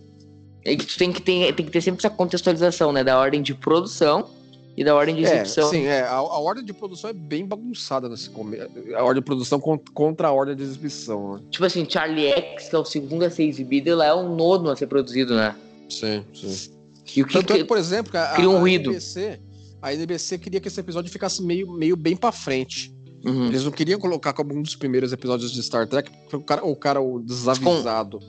É 0.63 0.73
que 0.77 0.85
tu 0.85 0.97
tem 0.97 1.11
que 1.11 1.21
ter, 1.21 1.53
tem 1.53 1.65
que 1.65 1.71
ter 1.73 1.81
sempre 1.81 1.99
essa 2.05 2.09
contextualização, 2.15 2.93
né? 2.93 3.03
Da 3.03 3.19
ordem 3.19 3.41
de 3.41 3.53
produção 3.53 4.29
e 4.77 4.83
da 4.83 4.95
ordem 4.95 5.13
de 5.15 5.25
É, 5.25 5.27
exibição. 5.33 5.69
sim, 5.69 5.85
é. 5.87 6.03
A, 6.03 6.13
a 6.15 6.39
ordem 6.39 6.63
de 6.63 6.71
produção 6.71 7.09
é 7.09 7.13
bem 7.13 7.45
bagunçada 7.45 8.07
nesse 8.07 8.29
começo. 8.29 8.69
A 8.95 9.03
ordem 9.03 9.21
de 9.21 9.25
produção 9.25 9.59
con- 9.59 9.77
contra 9.93 10.29
a 10.29 10.31
ordem 10.31 10.55
de 10.55 10.63
exibição, 10.63 11.33
né? 11.33 11.41
Tipo 11.51 11.65
assim, 11.65 11.85
Charlie 11.89 12.27
X, 12.31 12.69
que 12.69 12.75
é 12.77 12.79
o 12.79 12.85
segundo 12.85 13.23
a 13.25 13.29
ser 13.29 13.43
exibido, 13.43 13.89
ela 13.89 14.05
é 14.05 14.13
o 14.13 14.23
nono 14.23 14.69
a 14.69 14.75
ser 14.77 14.87
produzido, 14.87 15.35
né? 15.35 15.53
Sim, 15.89 16.23
sim. 16.33 16.71
E 17.15 17.21
o 17.21 17.27
que, 17.27 17.33
Tanto 17.33 17.53
é 17.53 17.57
que, 17.57 17.65
por 17.65 17.77
exemplo, 17.77 18.17
a, 18.17 18.27
cria 18.29 18.49
um 18.49 18.57
a 18.57 18.59
ruído. 18.59 18.89
NBC, 18.91 19.39
a 19.81 19.93
NBC 19.93 20.37
queria 20.37 20.59
que 20.59 20.67
esse 20.67 20.79
episódio 20.79 21.11
ficasse 21.11 21.41
meio, 21.43 21.71
meio 21.71 21.95
bem 21.95 22.15
pra 22.15 22.31
frente. 22.31 22.93
Uhum. 23.25 23.47
Eles 23.47 23.63
não 23.63 23.71
queriam 23.71 23.99
colocar 23.99 24.33
como 24.33 24.53
um 24.53 24.61
dos 24.61 24.75
primeiros 24.75 25.13
episódios 25.13 25.51
de 25.51 25.61
Star 25.63 25.87
Trek, 25.87 26.11
porque 26.29 26.35
o 26.35 26.41
cara, 26.41 26.65
o, 26.65 26.75
cara, 26.75 27.01
o 27.01 27.19
desavisado, 27.21 28.19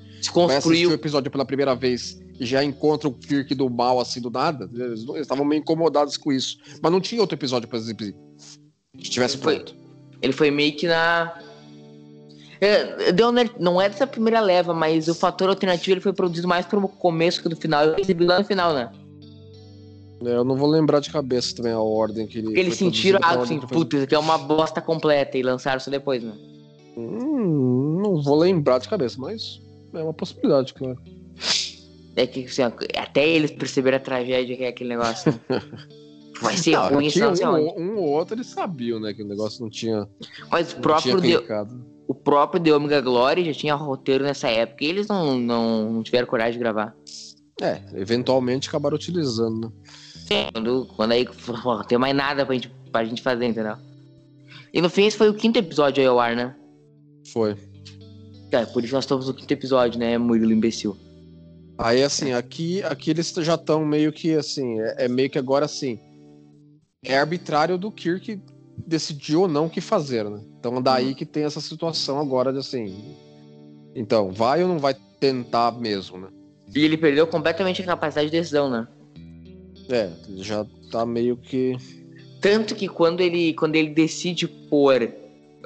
vai 0.46 0.56
assistir 0.56 0.86
o 0.86 0.92
episódio 0.92 1.30
pela 1.30 1.44
primeira 1.44 1.74
vez 1.74 2.20
e 2.38 2.46
já 2.46 2.62
encontra 2.62 3.08
o 3.08 3.12
Kirk 3.12 3.54
do 3.54 3.68
mal 3.68 3.98
assim 4.00 4.20
do 4.20 4.30
nada. 4.30 4.68
Eles 4.72 5.04
não- 5.04 5.14
eles 5.16 5.24
estavam 5.24 5.44
meio 5.44 5.60
incomodados 5.60 6.16
com 6.16 6.32
isso. 6.32 6.58
Mas 6.82 6.92
não 6.92 7.00
tinha 7.00 7.20
outro 7.20 7.36
episódio 7.36 7.68
pra 7.68 7.78
exibir. 7.78 8.14
Que 8.96 9.10
tivesse 9.10 9.36
Foi. 9.36 9.56
pronto. 9.56 9.74
Ele 10.22 10.32
foi 10.32 10.50
meio 10.50 10.74
que 10.76 10.86
na. 10.86 11.38
É, 12.60 13.12
deu, 13.12 13.32
não 13.58 13.80
é 13.80 13.88
dessa 13.88 14.06
primeira 14.06 14.40
leva, 14.40 14.72
mas 14.72 15.08
o 15.08 15.14
fator 15.14 15.48
alternativo 15.48 15.94
ele 15.94 16.00
foi 16.00 16.12
produzido 16.12 16.48
mais 16.48 16.66
pro 16.66 16.86
começo 16.88 17.42
que 17.42 17.48
do 17.48 17.56
final. 17.56 17.96
E 17.98 18.00
exibido 18.00 18.30
lá 18.30 18.38
no 18.38 18.44
final, 18.44 18.72
né? 18.72 18.90
É, 20.24 20.36
eu 20.36 20.44
não 20.44 20.56
vou 20.56 20.68
lembrar 20.68 21.00
de 21.00 21.10
cabeça 21.10 21.54
também 21.56 21.72
a 21.72 21.80
ordem 21.80 22.26
que 22.26 22.38
ele. 22.38 22.46
Porque 22.48 22.60
eles 22.60 22.76
sentiram 22.76 23.20
algo 23.22 23.42
assim, 23.42 23.60
puta, 23.60 23.96
isso 23.96 24.04
aqui 24.04 24.14
é 24.14 24.18
uma 24.18 24.38
bosta 24.38 24.80
completa 24.80 25.36
e 25.36 25.42
lançaram 25.42 25.78
isso 25.78 25.90
depois, 25.90 26.22
né? 26.22 26.32
Hum, 26.96 28.00
não 28.02 28.22
vou 28.22 28.38
lembrar 28.38 28.78
de 28.78 28.88
cabeça, 28.88 29.16
mas 29.18 29.60
é 29.92 30.02
uma 30.02 30.14
possibilidade, 30.14 30.72
claro. 30.74 30.98
É 32.16 32.26
que 32.26 32.44
assim, 32.44 32.62
até 32.62 33.28
eles 33.28 33.50
perceberam 33.50 33.96
a 33.96 34.00
tragédia 34.00 34.56
que 34.56 34.62
é 34.62 34.68
aquele 34.68 34.90
negócio. 34.90 35.32
né? 35.48 35.60
Vai 36.40 36.56
ser 36.56 36.72
Não, 36.72 36.88
ruim, 36.88 37.08
não 37.16 37.30
onde. 37.30 37.44
um, 37.44 37.80
um 37.80 37.96
ou 37.96 38.08
outro 38.08 38.34
eles 38.34 38.48
sabiam, 38.48 38.98
né, 38.98 39.14
que 39.14 39.22
o 39.22 39.26
negócio 39.26 39.62
não 39.62 39.70
tinha, 39.70 40.06
Mas 40.50 40.72
o 40.72 40.76
próprio, 40.80 41.20
tinha. 41.20 41.40
O 42.06 42.14
próprio 42.14 42.62
The 42.62 42.74
Omega 42.74 43.00
Glory 43.00 43.44
já 43.44 43.52
tinha 43.52 43.74
roteiro 43.74 44.24
nessa 44.24 44.48
época 44.48 44.84
e 44.84 44.88
eles 44.88 45.08
não, 45.08 45.38
não, 45.38 45.92
não 45.92 46.02
tiveram 46.02 46.26
coragem 46.26 46.54
de 46.54 46.58
gravar. 46.58 46.94
É, 47.60 47.80
eventualmente 47.94 48.68
acabaram 48.68 48.96
utilizando, 48.96 49.66
né? 49.66 49.72
Sim, 50.26 50.48
quando, 50.52 50.86
quando 50.96 51.12
aí 51.12 51.24
pô, 51.26 51.76
não 51.76 51.84
tem 51.84 51.98
mais 51.98 52.14
nada 52.14 52.44
pra 52.44 52.54
gente, 52.54 52.68
pra 52.90 53.04
gente 53.04 53.22
fazer, 53.22 53.46
entendeu? 53.46 53.76
E 54.72 54.80
no 54.80 54.90
fim 54.90 55.04
esse 55.04 55.16
foi 55.16 55.28
o 55.28 55.34
quinto 55.34 55.58
episódio 55.58 56.00
aí 56.00 56.06
ao 56.06 56.18
ar, 56.18 56.34
né? 56.34 56.54
Foi. 57.32 57.56
É, 58.50 58.64
por 58.66 58.84
isso 58.84 58.94
nós 58.94 59.04
estamos 59.04 59.26
no 59.26 59.34
quinto 59.34 59.52
episódio, 59.52 59.98
né, 59.98 60.16
Murilo 60.18 60.52
imbecil. 60.52 60.96
Aí, 61.76 62.02
assim, 62.02 62.32
aqui, 62.32 62.82
aqui 62.84 63.10
eles 63.10 63.32
já 63.38 63.54
estão 63.54 63.84
meio 63.84 64.12
que, 64.12 64.34
assim, 64.34 64.80
é, 64.80 65.06
é 65.06 65.08
meio 65.08 65.28
que 65.28 65.38
agora, 65.38 65.64
assim, 65.64 65.98
é 67.04 67.18
arbitrário 67.18 67.76
do 67.76 67.90
Kirk 67.90 68.40
decidir 68.86 69.36
ou 69.36 69.48
não 69.48 69.66
o 69.66 69.70
que 69.70 69.80
fazer, 69.80 70.24
né? 70.28 70.40
Então, 70.58 70.80
daí 70.82 71.14
que 71.14 71.26
tem 71.26 71.44
essa 71.44 71.60
situação 71.60 72.18
agora 72.18 72.52
de, 72.52 72.58
assim, 72.58 73.16
então, 73.94 74.32
vai 74.32 74.62
ou 74.62 74.68
não 74.68 74.78
vai 74.78 74.94
tentar 75.20 75.72
mesmo, 75.72 76.18
né? 76.18 76.28
E 76.74 76.84
ele 76.84 76.96
perdeu 76.96 77.26
completamente 77.26 77.82
a 77.82 77.86
capacidade 77.86 78.30
de 78.30 78.38
decisão, 78.38 78.68
né? 78.70 78.88
É, 79.88 80.10
já 80.36 80.66
tá 80.90 81.04
meio 81.04 81.36
que... 81.36 81.76
Tanto 82.40 82.74
que 82.74 82.88
quando 82.88 83.20
ele, 83.20 83.54
quando 83.54 83.76
ele 83.76 83.90
decide 83.90 84.46
por 84.46 85.00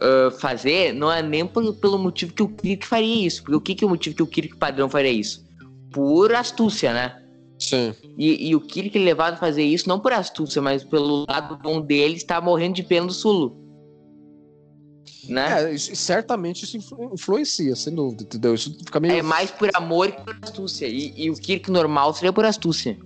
ah, 0.00 0.30
fazer, 0.30 0.92
não 0.92 1.10
é 1.10 1.22
nem 1.22 1.46
pelo, 1.46 1.74
pelo 1.74 1.98
motivo 1.98 2.32
que 2.32 2.42
o 2.42 2.48
Kirk 2.48 2.86
faria 2.86 3.26
isso. 3.26 3.42
Porque 3.42 3.56
o 3.56 3.60
que, 3.60 3.74
que 3.74 3.84
é 3.84 3.86
o 3.86 3.90
motivo 3.90 4.16
que 4.16 4.22
o 4.22 4.26
Kirk 4.26 4.56
padrão 4.56 4.88
faria 4.88 5.10
isso? 5.10 5.44
Por 5.92 6.34
astúcia, 6.34 6.92
né? 6.92 7.22
Sim. 7.68 7.94
E, 8.16 8.48
e 8.48 8.56
o 8.56 8.60
Kirk 8.60 8.96
é 8.96 9.00
levado 9.00 9.34
a 9.34 9.36
fazer 9.36 9.62
isso 9.62 9.88
não 9.88 10.00
por 10.00 10.12
astúcia, 10.12 10.60
mas 10.62 10.84
pelo 10.84 11.24
lado 11.28 11.56
bom 11.62 11.80
dele 11.80 12.14
está 12.16 12.40
morrendo 12.40 12.74
de 12.76 12.82
pena 12.82 13.06
do 13.06 13.12
Sulo. 13.12 13.56
Né? 15.28 15.64
É, 15.64 15.74
isso- 15.74 15.94
certamente 15.94 16.64
isso 16.64 16.76
influ- 16.76 17.12
influencia, 17.12 17.76
sem 17.76 17.94
dúvida, 17.94 18.22
entendeu? 18.22 18.54
Isso 18.54 18.72
fica 18.78 18.98
meio... 18.98 19.14
É, 19.14 19.22
mais 19.22 19.50
por 19.50 19.68
amor 19.74 20.10
que 20.10 20.22
por 20.22 20.36
astúcia. 20.42 20.86
E, 20.86 21.12
e 21.16 21.30
o 21.30 21.34
Kirk 21.34 21.70
normal 21.70 22.14
seria 22.14 22.32
por 22.32 22.44
astúcia. 22.44 22.98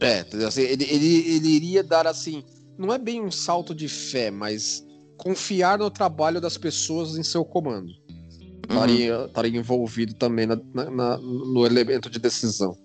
É, 0.00 0.20
entendeu? 0.20 0.48
Assim, 0.48 0.62
ele, 0.62 0.84
ele, 0.84 1.36
ele 1.36 1.48
iria 1.48 1.82
dar 1.84 2.06
assim, 2.06 2.42
não 2.76 2.92
é 2.92 2.98
bem 2.98 3.22
um 3.22 3.30
salto 3.30 3.72
de 3.74 3.86
fé, 3.88 4.30
mas 4.30 4.84
confiar 5.16 5.78
no 5.78 5.88
trabalho 5.90 6.40
das 6.40 6.58
pessoas 6.58 7.16
em 7.16 7.22
seu 7.22 7.44
comando. 7.44 7.88
Uhum. 7.88 8.70
Estaria, 8.70 9.24
estaria 9.26 9.58
envolvido 9.58 10.14
também 10.14 10.46
na- 10.46 10.60
na- 10.74 10.90
na- 10.90 11.18
no 11.18 11.64
elemento 11.64 12.10
de 12.10 12.18
decisão. 12.18 12.76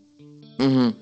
Uhum. 0.59 0.93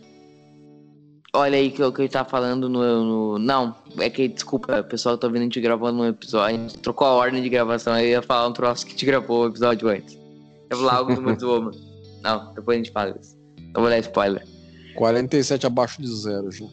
Olha 1.33 1.57
aí 1.57 1.69
que 1.69 1.81
eu, 1.81 1.91
que 1.91 2.01
eu 2.01 2.09
tava 2.09 2.27
falando 2.29 2.67
no, 2.69 2.79
no- 3.03 3.39
Não, 3.39 3.75
é 3.99 4.09
que, 4.09 4.27
desculpa, 4.27 4.81
pessoal 4.83 5.15
que 5.15 5.21
tá 5.21 5.27
vendo 5.27 5.41
a 5.41 5.43
gente 5.43 5.59
gravando 5.61 6.01
um 6.01 6.05
episódio. 6.07 6.55
A 6.55 6.59
gente 6.59 6.77
trocou 6.79 7.05
a 7.07 7.11
ordem 7.11 7.41
de 7.43 7.49
gravação, 7.49 7.93
aí 7.93 8.05
eu 8.05 8.11
ia 8.11 8.21
falar 8.21 8.47
um 8.47 8.53
troço 8.53 8.85
que 8.85 8.95
te 8.95 9.05
gravou 9.05 9.43
o 9.43 9.47
episódio 9.47 9.87
antes. 9.89 10.15
Eu 10.69 10.77
ia 10.77 10.77
falar 10.77 10.93
algo 10.95 11.13
do 11.13 11.21
Mudzoma. 11.21 11.71
Não, 12.23 12.53
depois 12.53 12.75
a 12.75 12.77
gente 12.83 12.91
fala 12.91 13.15
isso. 13.21 13.35
Não 13.73 13.81
vou 13.81 13.89
dar 13.89 13.99
spoiler. 13.99 14.43
47 14.95 15.67
abaixo 15.67 16.01
de 16.01 16.07
zero 16.15 16.51
já. 16.51 16.65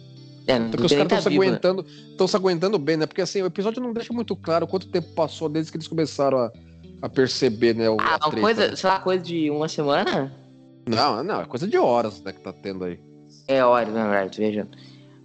É, 0.46 0.58
não 0.58 0.70
Porque 0.70 0.86
os 0.86 0.92
caras 0.92 1.04
estão 1.04 1.18
tá 1.18 1.22
se 1.22 1.28
vivo, 1.28 1.42
né? 1.42 1.48
aguentando, 1.48 1.86
estão 2.10 2.28
se 2.28 2.36
aguentando 2.36 2.78
bem, 2.78 2.96
né? 2.96 3.06
Porque 3.06 3.22
assim, 3.22 3.42
o 3.42 3.46
episódio 3.46 3.82
não 3.82 3.92
deixa 3.92 4.12
muito 4.12 4.34
claro 4.36 4.66
quanto 4.66 4.86
tempo 4.88 5.08
passou 5.14 5.48
desde 5.48 5.70
que 5.72 5.76
eles 5.78 5.88
começaram 5.88 6.38
a, 6.38 6.52
a 7.02 7.08
perceber, 7.08 7.74
né? 7.74 7.88
O, 7.90 7.96
Ah, 8.00 8.18
uma 8.26 8.40
coisa, 8.40 8.68
né? 8.68 8.76
sei 8.76 8.88
lá, 8.88 8.98
coisa 9.00 9.22
de 9.22 9.50
uma 9.50 9.68
semana? 9.68 10.32
Não, 10.86 11.22
não, 11.22 11.40
é 11.40 11.44
coisa 11.46 11.66
de 11.66 11.78
horas, 11.78 12.22
né, 12.22 12.32
que 12.32 12.40
tá 12.40 12.52
tendo 12.52 12.84
aí. 12.84 12.98
É 13.48 13.64
hora, 13.64 13.90
na 13.90 14.08
verdade, 14.08 14.38
viajando. 14.38 14.70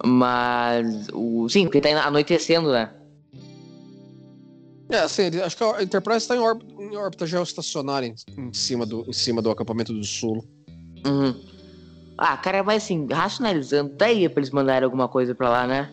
Mas, 0.05 1.07
o... 1.14 1.47
sim, 1.49 1.66
porque 1.66 1.82
tá 1.82 1.89
anoitecendo, 2.05 2.72
né? 2.72 2.91
É, 4.89 4.99
assim, 4.99 5.30
acho 5.39 5.55
que 5.55 5.64
a 5.64 5.84
Enterprise 5.84 6.18
está 6.18 6.36
em, 6.36 6.39
órbita, 6.39 6.82
em 6.82 6.97
órbita 6.97 7.28
geoestacionária 7.28 8.07
em, 8.07 8.16
em 8.38 8.53
cima 8.53 8.86
do, 8.86 9.05
em 9.07 9.14
cima 9.14 9.41
do 9.41 9.51
acampamento 9.51 9.93
do 9.93 10.03
sul. 10.03 10.43
Uhum. 11.05 11.39
Ah, 12.18 12.36
cara, 12.36 12.64
mas 12.64 12.84
assim, 12.84 13.07
racionalizando, 13.10 13.93
daí 13.95 14.28
pra 14.28 14.41
eles 14.41 14.49
mandarem 14.49 14.86
alguma 14.86 15.07
coisa 15.07 15.36
pra 15.36 15.49
lá, 15.49 15.68
né? 15.68 15.89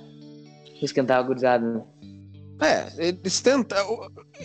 Esquentar 0.81 1.19
a 1.19 1.23
gurizada, 1.23 1.65
né? 1.65 1.83
É, 2.61 3.09
eles 3.09 3.41
tentam. 3.41 3.79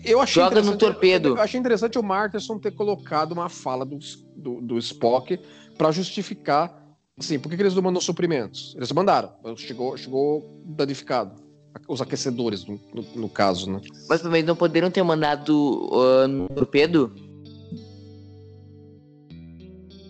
eu- 0.03 0.19
achei 0.19 0.43
Joga 0.43 0.61
no 0.61 0.77
torpedo. 0.77 1.29
Eu 1.29 1.41
achei 1.41 1.59
interessante 1.59 1.97
o 1.97 2.03
Marterson 2.03 2.59
ter 2.59 2.71
colocado 2.71 3.31
uma 3.31 3.47
fala 3.47 3.85
do, 3.85 3.97
do, 4.35 4.61
do 4.61 4.77
Spock 4.77 5.39
pra 5.77 5.91
justificar. 5.91 6.77
Assim, 7.17 7.39
por 7.39 7.49
que, 7.49 7.55
que 7.55 7.61
eles 7.61 7.75
não 7.75 7.83
mandam 7.83 8.01
suprimentos? 8.01 8.73
Eles 8.75 8.91
mandaram. 8.91 9.31
Chegou, 9.55 9.95
chegou 9.95 10.61
danificado. 10.65 11.41
Os 11.87 12.01
aquecedores, 12.01 12.65
no, 12.65 12.79
no, 12.93 13.01
no 13.15 13.29
caso, 13.29 13.71
né? 13.71 13.79
Mas 14.09 14.21
também 14.21 14.43
não 14.43 14.55
poderiam 14.55 14.91
ter 14.91 15.03
mandado 15.03 15.89
ah, 15.93 16.27
no 16.27 16.49
torpedo? 16.49 17.13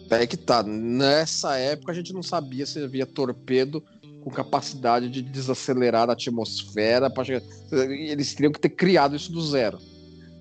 É 0.09 0.25
que 0.27 0.35
tá. 0.35 0.63
Nessa 0.63 1.57
época 1.57 1.91
a 1.91 1.95
gente 1.95 2.11
não 2.13 2.23
sabia 2.23 2.65
se 2.65 2.83
havia 2.83 3.05
torpedo 3.05 3.83
com 4.23 4.29
capacidade 4.29 5.09
de 5.09 5.21
desacelerar 5.21 6.09
a 6.09 6.13
atmosfera. 6.13 7.09
Pra 7.09 7.23
chegar... 7.23 7.41
Eles 7.71 8.33
teriam 8.33 8.51
que 8.51 8.59
ter 8.59 8.69
criado 8.69 9.15
isso 9.15 9.31
do 9.31 9.41
zero. 9.41 9.77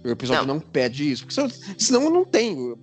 O 0.05 0.09
episódio 0.09 0.47
não, 0.47 0.61
pede 0.61 1.11
isso. 1.11 1.25
Porque 1.25 1.35
senão, 1.35 1.51
senão 1.79 2.11
não 2.11 2.25
tem. 2.25 2.75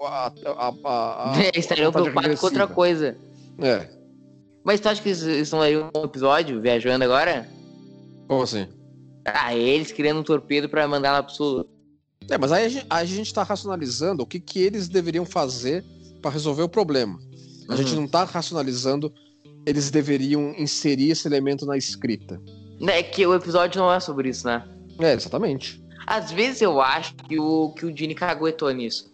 A, 0.00 0.26
a, 0.26 0.32
a, 0.46 1.32
a, 1.32 1.38
Eles 1.54 1.58
estariam 1.58 1.92
preocupados 1.92 2.40
com 2.40 2.46
outra 2.46 2.66
coisa. 2.66 3.16
É. 3.60 3.88
Mas 4.64 4.80
tu 4.80 4.88
acha 4.88 5.00
que 5.00 5.10
eles 5.10 5.22
estão 5.22 5.60
aí 5.60 5.76
um 5.76 6.04
episódio 6.04 6.60
viajando 6.60 7.04
agora? 7.04 7.48
Como 8.26 8.42
assim? 8.42 8.66
Ah, 9.24 9.54
eles 9.54 9.92
criando 9.92 10.20
um 10.20 10.24
torpedo 10.24 10.68
pra 10.68 10.88
mandar 10.88 11.12
lá 11.12 11.22
pro 11.22 11.34
sul. 11.34 11.68
É, 12.28 12.38
mas 12.38 12.50
aí 12.50 12.64
a 12.64 12.68
gente, 12.68 12.86
a 12.88 13.04
gente 13.04 13.32
tá 13.34 13.42
racionalizando 13.42 14.22
o 14.22 14.26
que, 14.26 14.40
que 14.40 14.58
eles 14.58 14.88
deveriam 14.88 15.26
fazer 15.26 15.84
para 16.22 16.30
resolver 16.30 16.62
o 16.62 16.68
problema. 16.68 17.18
A 17.68 17.72
Uhum. 17.72 17.76
gente 17.78 17.94
não 17.94 18.08
tá 18.08 18.24
racionalizando 18.24 19.12
eles 19.66 19.90
deveriam 19.90 20.54
inserir 20.58 21.10
esse 21.10 21.26
elemento 21.28 21.64
na 21.66 21.76
escrita. 21.76 22.40
É 22.82 23.02
que 23.02 23.26
o 23.26 23.34
episódio 23.34 23.80
não 23.80 23.92
é 23.92 24.00
sobre 24.00 24.28
isso, 24.28 24.46
né? 24.46 24.64
É, 24.98 25.12
exatamente. 25.12 25.82
Às 26.06 26.30
vezes 26.32 26.60
eu 26.62 26.80
acho 26.80 27.14
que 27.16 27.38
o, 27.38 27.70
que 27.70 27.86
o 27.86 27.96
Gene 27.96 28.14
caguetou 28.14 28.70
nisso. 28.70 29.12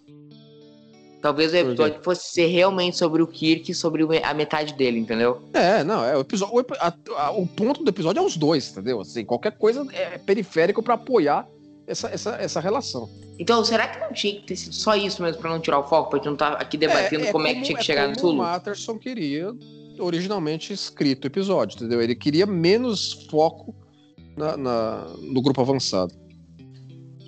Talvez 1.22 1.53
o 1.53 1.57
episódio 1.57 2.01
fosse 2.03 2.30
ser 2.32 2.46
realmente 2.46 2.96
sobre 2.96 3.22
o 3.22 3.26
Kirk 3.26 3.70
e 3.70 3.74
sobre 3.74 4.03
o- 4.03 4.09
a 4.24 4.32
metade 4.32 4.72
dele, 4.72 4.98
entendeu? 4.98 5.42
É, 5.53 5.84
não, 5.84 6.03
é 6.03 6.16
o 6.16 6.20
episódio. 6.20 6.55
O, 6.57 6.64
a- 6.80 6.94
a- 7.16 7.30
o 7.32 7.46
ponto 7.46 7.84
do 7.84 7.90
episódio 7.90 8.20
é 8.20 8.22
os 8.24 8.38
dois, 8.38 8.70
entendeu? 8.72 9.01
Assim, 9.03 9.22
qualquer 9.24 9.53
coisa 9.59 9.86
é 9.92 10.16
periférico 10.16 10.82
para 10.82 10.94
apoiar 10.94 11.46
essa, 11.86 12.09
essa, 12.09 12.30
essa 12.36 12.59
relação. 12.59 13.09
Então, 13.38 13.62
será 13.62 13.86
que 13.88 14.01
não 14.01 14.12
tinha 14.14 14.34
que 14.40 14.46
ter 14.46 14.57
sido 14.57 14.74
só 14.74 14.94
isso 14.96 15.22
mesmo 15.22 15.40
pra 15.42 15.51
não 15.51 15.61
tirar 15.61 15.78
o 15.80 15.84
foco? 15.86 16.09
Pra 16.09 16.18
gente 16.18 16.26
não 16.26 16.32
estar 16.32 16.53
aqui 16.55 16.78
debatendo 16.78 17.26
como, 17.30 17.46
é 17.46 17.55
que 17.55 17.62
tinha 17.62 17.76
que 17.78 17.84
chegar 17.84 18.09
no 18.09 18.14
como 18.16 18.28
O 18.28 18.30
Tulu? 18.36 18.42
Matterson 18.42 18.98
queria 18.98 19.53
originalmente 20.01 20.72
escrito 20.72 21.24
o 21.24 21.26
episódio, 21.26 21.76
entendeu? 21.76 22.01
Ele 22.01 22.14
queria 22.14 22.46
menos 22.46 23.26
foco 23.30 23.74
na, 24.36 24.57
na- 24.57 25.07
no 25.20 25.40
grupo 25.42 25.61
avançado. 25.61 26.14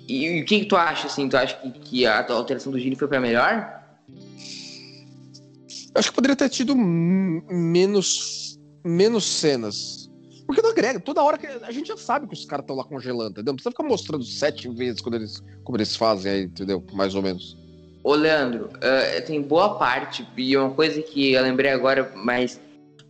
E, 0.07 0.41
o 0.41 0.45
que, 0.45 0.59
que 0.61 0.65
tu 0.65 0.75
acha, 0.75 1.07
assim? 1.07 1.29
Tu 1.29 1.37
acha 1.37 1.55
que, 1.57 1.71
que 1.79 2.05
a 2.05 2.29
alteração 2.31 2.71
do 2.71 2.79
Gene 2.79 2.95
foi 2.95 3.07
pra 3.07 3.19
melhor? 3.19 3.81
Eu 4.09 5.99
acho 5.99 6.09
que 6.09 6.15
poderia 6.15 6.35
ter 6.35 6.49
tido 6.49 6.75
menos, 6.75 8.59
menos 8.83 9.23
cenas. 9.25 10.09
Porque 10.45 10.61
não 10.61 10.71
agrega, 10.71 10.99
toda 10.99 11.23
hora 11.23 11.37
que. 11.37 11.47
A 11.47 11.71
gente 11.71 11.87
já 11.87 11.97
sabe 11.97 12.27
que 12.27 12.33
os 12.33 12.45
caras 12.45 12.63
estão 12.63 12.75
lá 12.75 12.83
congelando, 12.83 13.31
entendeu? 13.31 13.51
Não 13.51 13.55
precisa 13.55 13.71
ficar 13.71 13.83
mostrando 13.83 14.25
sete 14.25 14.67
vezes 14.69 14.99
quando 15.01 15.15
eles, 15.15 15.41
como 15.63 15.77
eles 15.77 15.95
fazem 15.95 16.31
aí, 16.31 16.43
entendeu? 16.43 16.83
Mais 16.93 17.15
ou 17.15 17.21
menos. 17.21 17.57
Ô, 18.03 18.15
Leandro, 18.15 18.69
eh, 18.81 19.21
tem 19.21 19.41
boa 19.41 19.75
parte, 19.77 20.27
e 20.35 20.57
uma 20.57 20.71
coisa 20.71 21.01
que 21.01 21.31
eu 21.31 21.41
lembrei 21.41 21.71
agora, 21.71 22.11
mas 22.15 22.59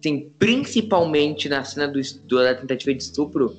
tem 0.01 0.29
principalmente 0.37 1.49
na 1.49 1.63
cena 1.63 1.87
do, 1.87 1.99
do- 2.25 2.43
da 2.43 2.53
tentativa 2.53 2.93
de 2.93 3.01
estupro, 3.01 3.57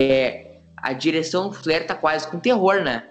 é 0.00 0.58
a 0.76 0.92
direção 0.92 1.52
flerta 1.52 1.94
quase 1.94 2.28
com 2.28 2.38
terror, 2.38 2.82
né? 2.82 3.02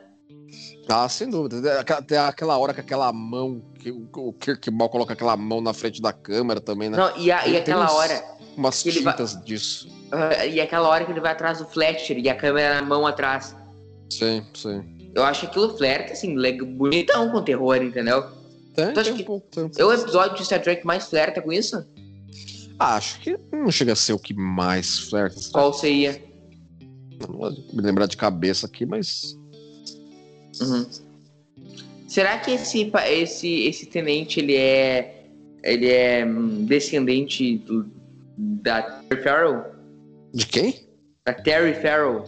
Ah, 0.88 1.08
sem 1.10 1.30
dúvida. 1.30 1.80
Até 1.82 2.18
aquela 2.18 2.58
hora 2.58 2.74
com 2.74 2.82
aquela 2.82 3.12
mão, 3.12 3.62
que 3.80 3.92
o 3.92 4.34
Kirk 4.34 4.70
mal 4.70 4.90
coloca 4.90 5.14
aquela 5.14 5.36
mão 5.36 5.60
na 5.60 5.74
frente 5.74 6.02
da 6.02 6.14
câmera 6.14 6.62
também, 6.62 6.90
né? 6.90 6.98
Não, 6.98 7.18
e, 7.18 7.32
a, 7.32 7.48
e 7.48 7.58
aquela 7.58 7.86
uns, 7.86 7.94
hora. 7.94 8.24
Umas 8.56 8.84
tintas 8.84 9.34
vai... 9.34 9.44
disso. 9.44 9.88
Uh, 10.14 10.48
e 10.50 10.62
aquela 10.62 10.88
hora 10.88 11.06
que 11.06 11.12
ele 11.12 11.20
vai 11.20 11.32
atrás 11.32 11.58
do 11.58 11.66
Fletcher 11.66 12.18
e 12.20 12.30
a 12.30 12.36
câmera 12.36 12.76
na 12.76 12.82
mão 12.82 13.08
atrás. 13.08 13.56
Sim, 14.12 14.46
sim. 14.54 14.84
Eu 15.14 15.24
acho 15.24 15.46
aquilo 15.46 15.78
flerta, 15.78 16.14
assim, 16.14 16.36
bonitão 16.76 17.32
com 17.32 17.44
terror, 17.44 17.78
entendeu? 17.78 18.24
Tem, 18.76 18.90
então, 18.90 19.04
tem 19.04 19.14
um 19.14 19.24
pouco, 19.24 19.48
tem 19.50 19.64
um 19.64 19.72
é 19.78 19.86
o 19.86 19.94
episódio 19.94 20.36
de 20.36 20.46
Star 20.46 20.62
Trek 20.62 20.86
mais 20.86 21.08
flerta 21.08 21.42
com 21.42 21.52
isso? 21.52 21.86
Ah, 22.80 22.96
acho 22.96 23.20
que 23.20 23.38
não 23.52 23.70
chega 23.70 23.94
a 23.94 23.96
ser 23.96 24.14
o 24.14 24.20
que 24.20 24.34
mais 24.34 25.00
flerta. 25.00 25.40
Qual 25.52 25.72
seria? 25.74 26.22
Não 27.22 27.38
vou 27.38 27.52
me 27.52 27.82
lembrar 27.82 28.08
de 28.08 28.18
cabeça 28.18 28.66
aqui, 28.66 28.86
mas. 28.86 29.38
Uhum. 30.60 30.88
Será 32.08 32.40
que 32.40 32.52
esse, 32.52 32.92
esse, 33.08 33.68
esse 33.68 33.86
tenente 33.86 34.40
ele 34.40 34.56
é 34.56 35.24
ele 35.64 35.88
é 35.90 36.26
hum, 36.26 36.66
descendente 36.66 37.58
do, 37.60 37.90
da 38.38 38.82
Terry 38.82 39.24
Farrell? 39.24 39.66
De 40.34 40.46
quem? 40.46 40.88
Da 41.26 41.34
Terry 41.34 41.74
Farrell. 41.76 42.26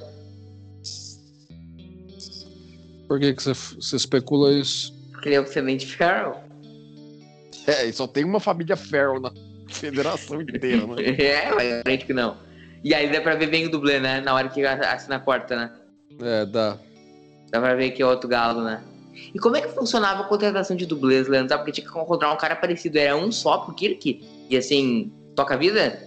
Por 3.08 3.20
que, 3.20 3.34
que 3.34 3.43
você, 3.43 3.95
especula 3.95 4.51
isso? 4.51 4.93
Porque 5.12 5.30
ele 5.30 5.36
é 5.36 5.39
o 5.39 5.43
descendente 5.43 5.86
Farrell. 5.95 6.36
É, 7.68 7.86
e 7.86 7.93
só 7.93 8.08
tem 8.08 8.24
uma 8.24 8.39
família 8.39 8.76
Farrell 8.76 9.20
na 9.20 9.32
federação 9.70 10.41
inteira, 10.41 10.86
né? 10.88 10.95
é, 11.18 11.53
mas 11.53 11.74
aparente 11.74 12.06
que 12.06 12.14
não. 12.14 12.38
E 12.84 12.93
aí 12.93 13.12
dá 13.12 13.22
pra 13.22 13.36
ver 13.36 13.47
bem 13.47 13.66
o 13.66 13.72
dublê, 13.72 13.99
né? 13.99 14.22
Na 14.22 14.34
hora 14.34 14.49
que 14.49 14.64
assina 14.66 15.16
a 15.16 15.20
porta, 15.20 15.56
né? 15.56 15.72
É, 16.22 16.45
dá. 16.45 16.78
Dá 17.51 17.60
pra 17.60 17.76
ver 17.76 17.91
que 17.91 18.01
é 18.01 18.06
outro 18.06 18.30
galo, 18.30 18.64
né? 18.64 18.84
E 19.34 19.39
como 19.39 19.56
é 19.56 19.62
que 19.62 19.70
funcionava 19.70 20.24
a 20.24 20.28
contratação 20.28 20.76
de 20.76 20.86
dublês, 20.86 21.28
Leandro? 21.28 21.58
Porque 21.58 21.72
tinha 21.72 21.88
que 21.88 21.97
encontrar 21.97 22.32
um 22.32 22.38
cara 22.38 22.56
parecido. 22.56 22.99
Era 22.99 23.16
um 23.16 23.32
só 23.32 23.60
pro 23.60 23.74
Kirk? 23.74 24.24
E 24.49 24.58
assim, 24.58 25.12
toca 25.36 25.53
a 25.53 25.58
vida? 25.58 25.99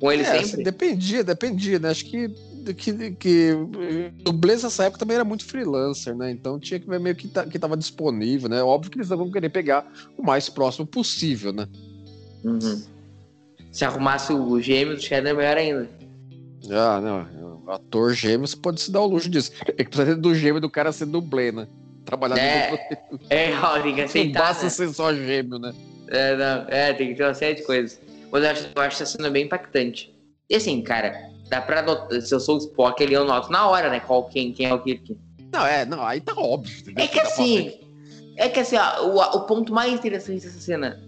Com 0.00 0.10
ele 0.10 0.22
é, 0.22 0.26
sempre? 0.26 0.44
Assim, 0.44 0.62
dependia, 0.62 1.24
dependia, 1.24 1.78
né? 1.78 1.90
Acho 1.90 2.04
que, 2.04 2.28
que, 2.72 3.10
que 3.12 3.50
dublês 4.22 4.62
nessa 4.62 4.84
época 4.84 5.00
também 5.00 5.16
era 5.16 5.24
muito 5.24 5.44
freelancer, 5.44 6.14
né? 6.14 6.30
Então 6.30 6.58
tinha 6.58 6.80
que 6.80 6.88
ver 6.88 7.00
meio 7.00 7.16
que, 7.16 7.28
tá, 7.28 7.44
que 7.44 7.58
tava 7.58 7.76
disponível, 7.76 8.48
né? 8.48 8.62
Óbvio 8.62 8.90
que 8.90 8.98
eles 8.98 9.08
vão 9.08 9.30
querer 9.30 9.50
pegar 9.50 9.86
o 10.16 10.22
mais 10.22 10.48
próximo 10.48 10.86
possível, 10.86 11.52
né? 11.52 11.66
Uhum. 12.44 12.82
Se 13.72 13.84
arrumasse 13.84 14.32
o 14.32 14.60
gêmeo 14.60 14.94
do 14.94 15.02
Shadow, 15.02 15.34
melhor 15.34 15.56
ainda. 15.56 15.90
Ah, 16.70 17.00
não. 17.00 17.62
Ator 17.66 18.12
gêmeo 18.12 18.46
você 18.46 18.56
pode 18.56 18.80
se 18.80 18.90
dar 18.90 19.00
o 19.00 19.06
luxo 19.06 19.28
disso. 19.28 19.52
É 19.66 19.84
que 19.84 19.90
precisa 19.90 20.16
do 20.16 20.34
gêmeo 20.34 20.60
do 20.60 20.70
cara 20.70 20.92
ser 20.92 21.06
dublê, 21.06 21.50
né? 21.50 21.66
Trabalhar 22.04 22.38
é, 22.38 22.70
no 23.10 23.18
É, 23.30 23.82
tem 23.82 23.94
que 23.94 24.00
aceitar. 24.02 24.38
Não 24.38 24.46
basta 24.46 24.64
né? 24.64 24.70
ser 24.70 24.88
só 24.92 25.12
gêmeo, 25.12 25.58
né? 25.58 25.74
É, 26.08 26.36
não, 26.36 26.66
é, 26.68 26.92
tem 26.92 27.08
que 27.08 27.14
ter 27.14 27.24
uma 27.24 27.34
série 27.34 27.56
de 27.56 27.62
coisas. 27.62 28.00
Mas 28.30 28.44
eu 28.44 28.50
acho, 28.50 28.68
eu 28.74 28.82
acho 28.82 29.02
essa 29.02 29.16
cena 29.16 29.30
bem 29.30 29.44
impactante. 29.44 30.14
E 30.48 30.56
assim, 30.56 30.82
cara, 30.82 31.30
dá 31.48 31.60
pra 31.60 31.82
notar, 31.82 32.20
se 32.20 32.34
eu 32.34 32.40
sou 32.40 32.56
o 32.56 32.58
Spock, 32.58 33.02
ele 33.02 33.14
eu 33.14 33.24
noto 33.24 33.50
na 33.50 33.68
hora, 33.68 33.90
né? 33.90 34.00
Qual, 34.00 34.24
quem, 34.24 34.52
quem 34.52 34.66
é 34.66 34.74
o 34.74 34.82
Kirk. 34.82 35.16
Não, 35.52 35.66
é, 35.66 35.84
não, 35.84 36.04
aí 36.04 36.20
tá 36.20 36.34
óbvio. 36.36 36.80
Entendeu? 36.80 37.04
É 37.04 37.08
que 37.08 37.20
assim, 37.20 37.72
é 38.36 38.48
que 38.48 38.60
assim, 38.60 38.76
ó, 38.76 39.06
o, 39.06 39.38
o 39.38 39.40
ponto 39.46 39.72
mais 39.72 39.92
interessante 39.92 40.44
dessa 40.44 40.58
cena, 40.58 41.00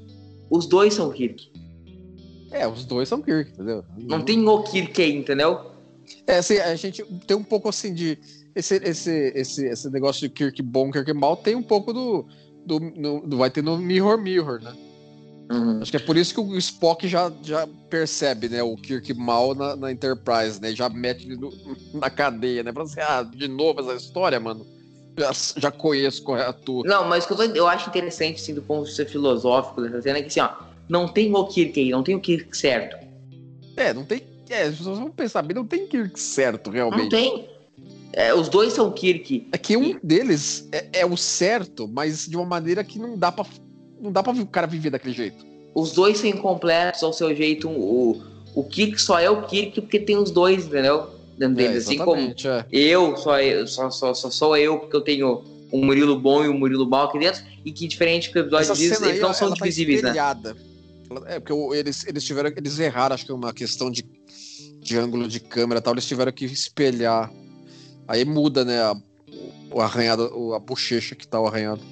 os 0.51 0.66
dois 0.66 0.95
são 0.95 1.11
Kirk. 1.11 1.51
É, 2.51 2.66
os 2.66 2.84
dois 2.84 3.09
são 3.09 3.20
Kirk, 3.20 3.51
entendeu? 3.51 3.84
Não 3.99 4.22
tem 4.22 4.47
o 4.47 4.62
Kirk 4.62 5.03
aí, 5.03 5.16
entendeu? 5.16 5.72
É, 6.26 6.39
assim, 6.39 6.59
a 6.59 6.74
gente 6.76 7.03
tem 7.26 7.37
um 7.37 7.45
pouco 7.45 7.68
assim 7.68 7.93
de. 7.93 8.18
Esse, 8.55 8.76
esse, 8.76 9.32
esse, 9.34 9.66
esse 9.66 9.91
negócio 9.91 10.22
de 10.22 10.30
Kirk 10.30 10.62
bom, 10.62 10.91
Kirk 10.91 11.12
mal, 11.12 11.37
tem 11.37 11.55
um 11.55 11.62
pouco 11.62 11.93
do. 11.93 12.26
do, 12.64 12.80
no, 12.80 13.26
do 13.26 13.37
vai 13.37 13.51
ter 13.51 13.62
no 13.62 13.76
Mirror 13.76 14.18
Mirror, 14.18 14.62
né? 14.62 14.72
Uhum. 15.51 15.80
Acho 15.80 15.90
que 15.90 15.97
é 15.97 16.01
por 16.01 16.16
isso 16.16 16.34
que 16.34 16.40
o 16.40 16.57
Spock 16.59 17.07
já, 17.07 17.30
já 17.42 17.68
percebe, 17.88 18.49
né? 18.49 18.62
O 18.62 18.76
Kirk 18.76 19.14
mal 19.14 19.55
na, 19.55 19.76
na 19.76 19.92
Enterprise, 19.92 20.61
né? 20.61 20.72
Já 20.72 20.88
mete 20.88 21.24
ele 21.24 21.36
no, 21.36 21.53
na 21.94 22.11
cadeia, 22.11 22.62
né? 22.62 22.72
Pra 22.72 22.82
assim, 22.82 23.01
ah, 23.01 23.22
de 23.22 23.47
novo 23.47 23.80
essa 23.80 23.94
história, 23.94 24.40
mano. 24.40 24.66
Já, 25.16 25.30
já 25.57 25.70
conheço 25.70 26.22
qual 26.22 26.36
é 26.36 26.47
a 26.47 26.53
tua. 26.53 26.82
Não, 26.84 27.09
mas 27.09 27.24
o 27.24 27.28
que 27.28 27.32
eu, 27.32 27.36
tô, 27.36 27.42
eu 27.44 27.66
acho 27.66 27.88
interessante, 27.88 28.40
assim, 28.40 28.55
do 28.55 28.61
ponto 28.61 28.82
de 28.82 28.88
vista 28.88 29.07
filosófico 29.07 29.80
dessa 29.80 30.03
cena, 30.03 30.18
é 30.18 30.22
que 30.22 30.28
assim, 30.28 30.40
ó, 30.40 30.51
não 30.88 31.09
tem 31.09 31.34
o 31.34 31.44
Kirk 31.47 31.80
aí, 31.80 31.90
não 31.90 32.03
tem 32.03 32.14
o 32.14 32.20
Kirk 32.20 32.57
certo. 32.57 32.97
É, 33.76 33.94
não 33.94 34.05
tem. 34.05 34.22
É, 34.49 34.62
as 34.62 34.76
pessoas 34.76 34.99
vão 34.99 35.11
pensar 35.11 35.42
bem, 35.42 35.55
não 35.55 35.66
tem 35.66 35.86
Kirk 35.86 36.18
certo, 36.18 36.70
realmente. 36.70 37.03
Não 37.03 37.09
tem. 37.09 37.49
É, 38.12 38.34
os 38.34 38.49
dois 38.49 38.72
são 38.72 38.90
Kirk. 38.92 39.49
É 39.53 39.59
que 39.59 39.76
um 39.76 39.99
deles 40.03 40.68
é, 40.72 41.01
é, 41.01 41.07
o 41.07 41.16
certo, 41.16 41.86
mas 41.86 42.26
de 42.26 42.36
uma 42.36 42.47
maneira 42.47 42.82
que 42.82 42.99
não 42.99 43.16
dá 43.16 43.30
pra. 43.30 43.44
Não 44.01 44.12
dá 44.12 44.22
pra 44.22 44.32
o 44.32 44.47
cara 44.47 44.66
viver 44.66 44.90
daquele 44.90 45.14
jeito. 45.14 45.44
Os 45.74 45.92
dois 45.92 46.18
são 46.18 46.28
incompletos 46.28 47.03
ao 47.03 47.12
seu 47.12 47.34
jeito. 47.34 47.68
O, 47.68 48.22
o 48.55 48.64
Kirk 48.64 49.01
só 49.01 49.18
é 49.18 49.28
o 49.28 49.42
Kirk 49.42 49.80
porque 49.80 49.99
tem 50.01 50.16
os 50.16 50.30
dois, 50.30 50.66
entendeu? 50.66 51.11
Dentro 51.38 51.61
É, 51.61 51.68
deles. 51.68 51.84
assim 51.86 51.99
como 51.99 52.16
é. 52.16 52.34
eu, 52.72 53.16
só, 53.16 53.32
só, 53.66 53.90
só, 53.90 54.14
só 54.14 54.30
sou 54.30 54.57
eu 54.57 54.78
porque 54.78 54.97
eu 54.97 55.03
tenho 55.03 55.44
um 55.72 55.84
Murilo 55.84 56.18
bom 56.18 56.42
e 56.44 56.49
um 56.49 56.59
Murilo 56.59 56.88
mau 56.88 57.07
aqui 57.09 57.18
dentro. 57.18 57.42
E 57.64 57.72
que 57.72 57.86
diferente 57.86 58.30
que 58.30 58.38
o 58.38 58.40
episódio 58.40 58.74
diz, 58.74 59.03
eles 59.03 59.20
não 59.20 59.34
são 59.34 59.49
tá 59.51 59.55
divisíveis, 59.57 60.01
né? 60.03 60.09
espelhada. 60.11 60.57
Ela- 61.11 61.28
É, 61.28 61.38
porque 61.40 61.76
eles, 61.76 62.07
eles 62.07 62.24
tiveram. 62.24 62.51
Eles 62.57 62.78
erraram, 62.78 63.14
acho 63.14 63.26
que 63.26 63.30
é 63.32 63.34
uma 63.34 63.53
questão 63.53 63.90
de, 63.90 64.03
de 64.80 64.97
ângulo 64.97 65.28
de 65.28 65.40
câmera 65.40 65.80
e 65.80 65.82
tal. 65.82 65.92
Eles 65.92 66.07
tiveram 66.07 66.32
que 66.32 66.44
espelhar. 66.47 67.30
Aí 68.09 68.24
muda, 68.24 68.64
né? 68.64 68.80
A, 68.80 68.97
o 69.70 69.80
arranhado, 69.80 70.55
a 70.55 70.59
bochecha 70.59 71.14
que 71.14 71.26
tá 71.28 71.38
o 71.40 71.47
arranhado. 71.47 71.82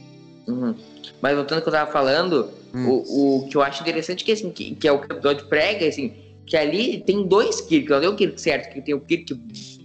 Uhum. 0.47 0.75
Mas 1.23 1.35
voltando 1.37 1.59
ao 1.59 1.63
que 1.63 1.69
eu 1.69 1.73
tava 1.73 1.91
falando, 1.93 2.51
Hum. 2.75 2.89
o, 2.89 3.45
o 3.45 3.49
que 3.49 3.57
eu 3.57 3.63
acho 3.63 3.83
interessante 3.83 4.23
é 4.23 4.25
que, 4.27 4.33
assim, 4.33 4.51
que, 4.51 4.75
que 4.75 4.89
é 4.89 4.93
o 4.93 4.99
que 5.01 5.07
o 5.13 5.17
episódio 5.17 5.47
prega, 5.47 5.87
assim, 5.87 6.13
que 6.45 6.57
ali 6.57 7.03
tem 7.07 7.27
dois 7.27 7.61
Kirk, 7.61 7.89
não 7.89 8.01
tem 8.01 8.09
o 8.09 8.17
Kirk 8.17 8.41
certo, 8.41 8.73
que 8.75 8.81
tem 8.83 8.95
o 8.95 9.01
Kirk 9.01 9.33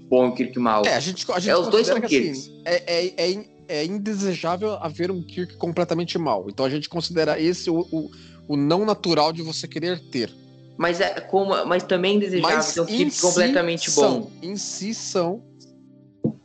bom 0.10 0.26
e 0.26 0.30
o 0.30 0.34
Kirk 0.34 0.58
mau. 0.60 0.84
É, 0.86 0.96
a 0.96 1.00
gente, 1.00 1.24
a 1.32 1.40
gente 1.40 1.52
É, 1.52 1.58
os 1.58 1.68
dois 1.68 1.86
são 1.88 2.02
que, 2.02 2.08
Kirks. 2.08 2.40
assim, 2.48 2.62
é, 2.66 3.06
é, 3.06 3.32
é, 3.32 3.46
é 3.68 3.86
indesejável 3.86 4.74
haver 4.82 5.12
um 5.12 5.22
Kirk 5.22 5.56
completamente 5.58 6.18
mal. 6.18 6.48
Então 6.50 6.66
a 6.66 6.70
gente 6.70 6.90
considera 6.90 7.40
esse 7.40 7.70
o, 7.70 7.82
o, 7.92 8.10
o 8.48 8.58
não 8.58 8.84
natural 8.86 9.32
de 9.32 9.44
você 9.44 9.68
querer 9.68 10.00
ter. 10.10 10.34
Mas, 10.76 11.00
é 11.00 11.22
como, 11.22 11.64
mas 11.66 11.84
também 11.84 12.14
é 12.14 12.16
indesejável 12.16 12.74
ter 12.74 12.82
um 12.82 12.86
Kirk 12.98 13.12
si 13.12 13.22
completamente 13.22 13.92
são- 13.92 14.22
bom. 14.22 14.32
Em 14.42 14.56
si 14.56 14.96
são 14.96 15.44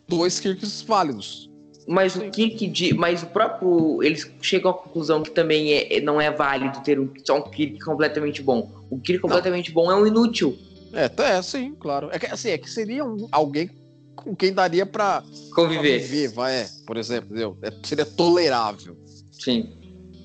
dois 0.06 0.38
Kirks 0.38 0.82
válidos. 0.82 1.50
Mas 1.86 2.16
o 2.16 2.30
Kirk 2.30 2.66
de. 2.68 2.94
Mas 2.94 3.22
o 3.22 3.26
próprio. 3.26 4.02
Eles 4.02 4.30
chegam 4.40 4.70
à 4.70 4.74
conclusão 4.74 5.22
que 5.22 5.30
também 5.30 5.72
é, 5.74 6.00
não 6.00 6.20
é 6.20 6.30
válido 6.30 6.80
ter 6.82 6.98
um, 6.98 7.10
só 7.24 7.38
um 7.38 7.42
Kirk 7.42 7.78
completamente 7.80 8.42
bom. 8.42 8.70
O 8.90 8.98
Kirk 8.98 9.20
completamente 9.20 9.70
bom 9.70 9.90
é 9.90 9.94
um 9.94 10.06
inútil. 10.06 10.56
É, 10.92 11.08
tá- 11.08 11.28
é 11.28 11.42
sim, 11.42 11.74
claro. 11.78 12.08
É 12.12 12.18
que, 12.18 12.26
assim, 12.26 12.50
é 12.50 12.56
que 12.58 12.70
seria 12.70 13.04
um- 13.04 13.28
alguém 13.32 13.68
com 14.16 14.34
quem 14.34 14.52
daria 14.52 14.86
pra, 14.86 15.20
pra 15.22 15.30
Conviver. 15.54 15.98
viver, 15.98 16.28
vai, 16.28 16.54
é, 16.54 16.68
por 16.86 16.96
exemplo, 16.96 17.26
entendeu? 17.30 17.58
É, 17.62 17.70
seria 17.82 18.06
tolerável. 18.06 18.96
Sim. 19.32 19.72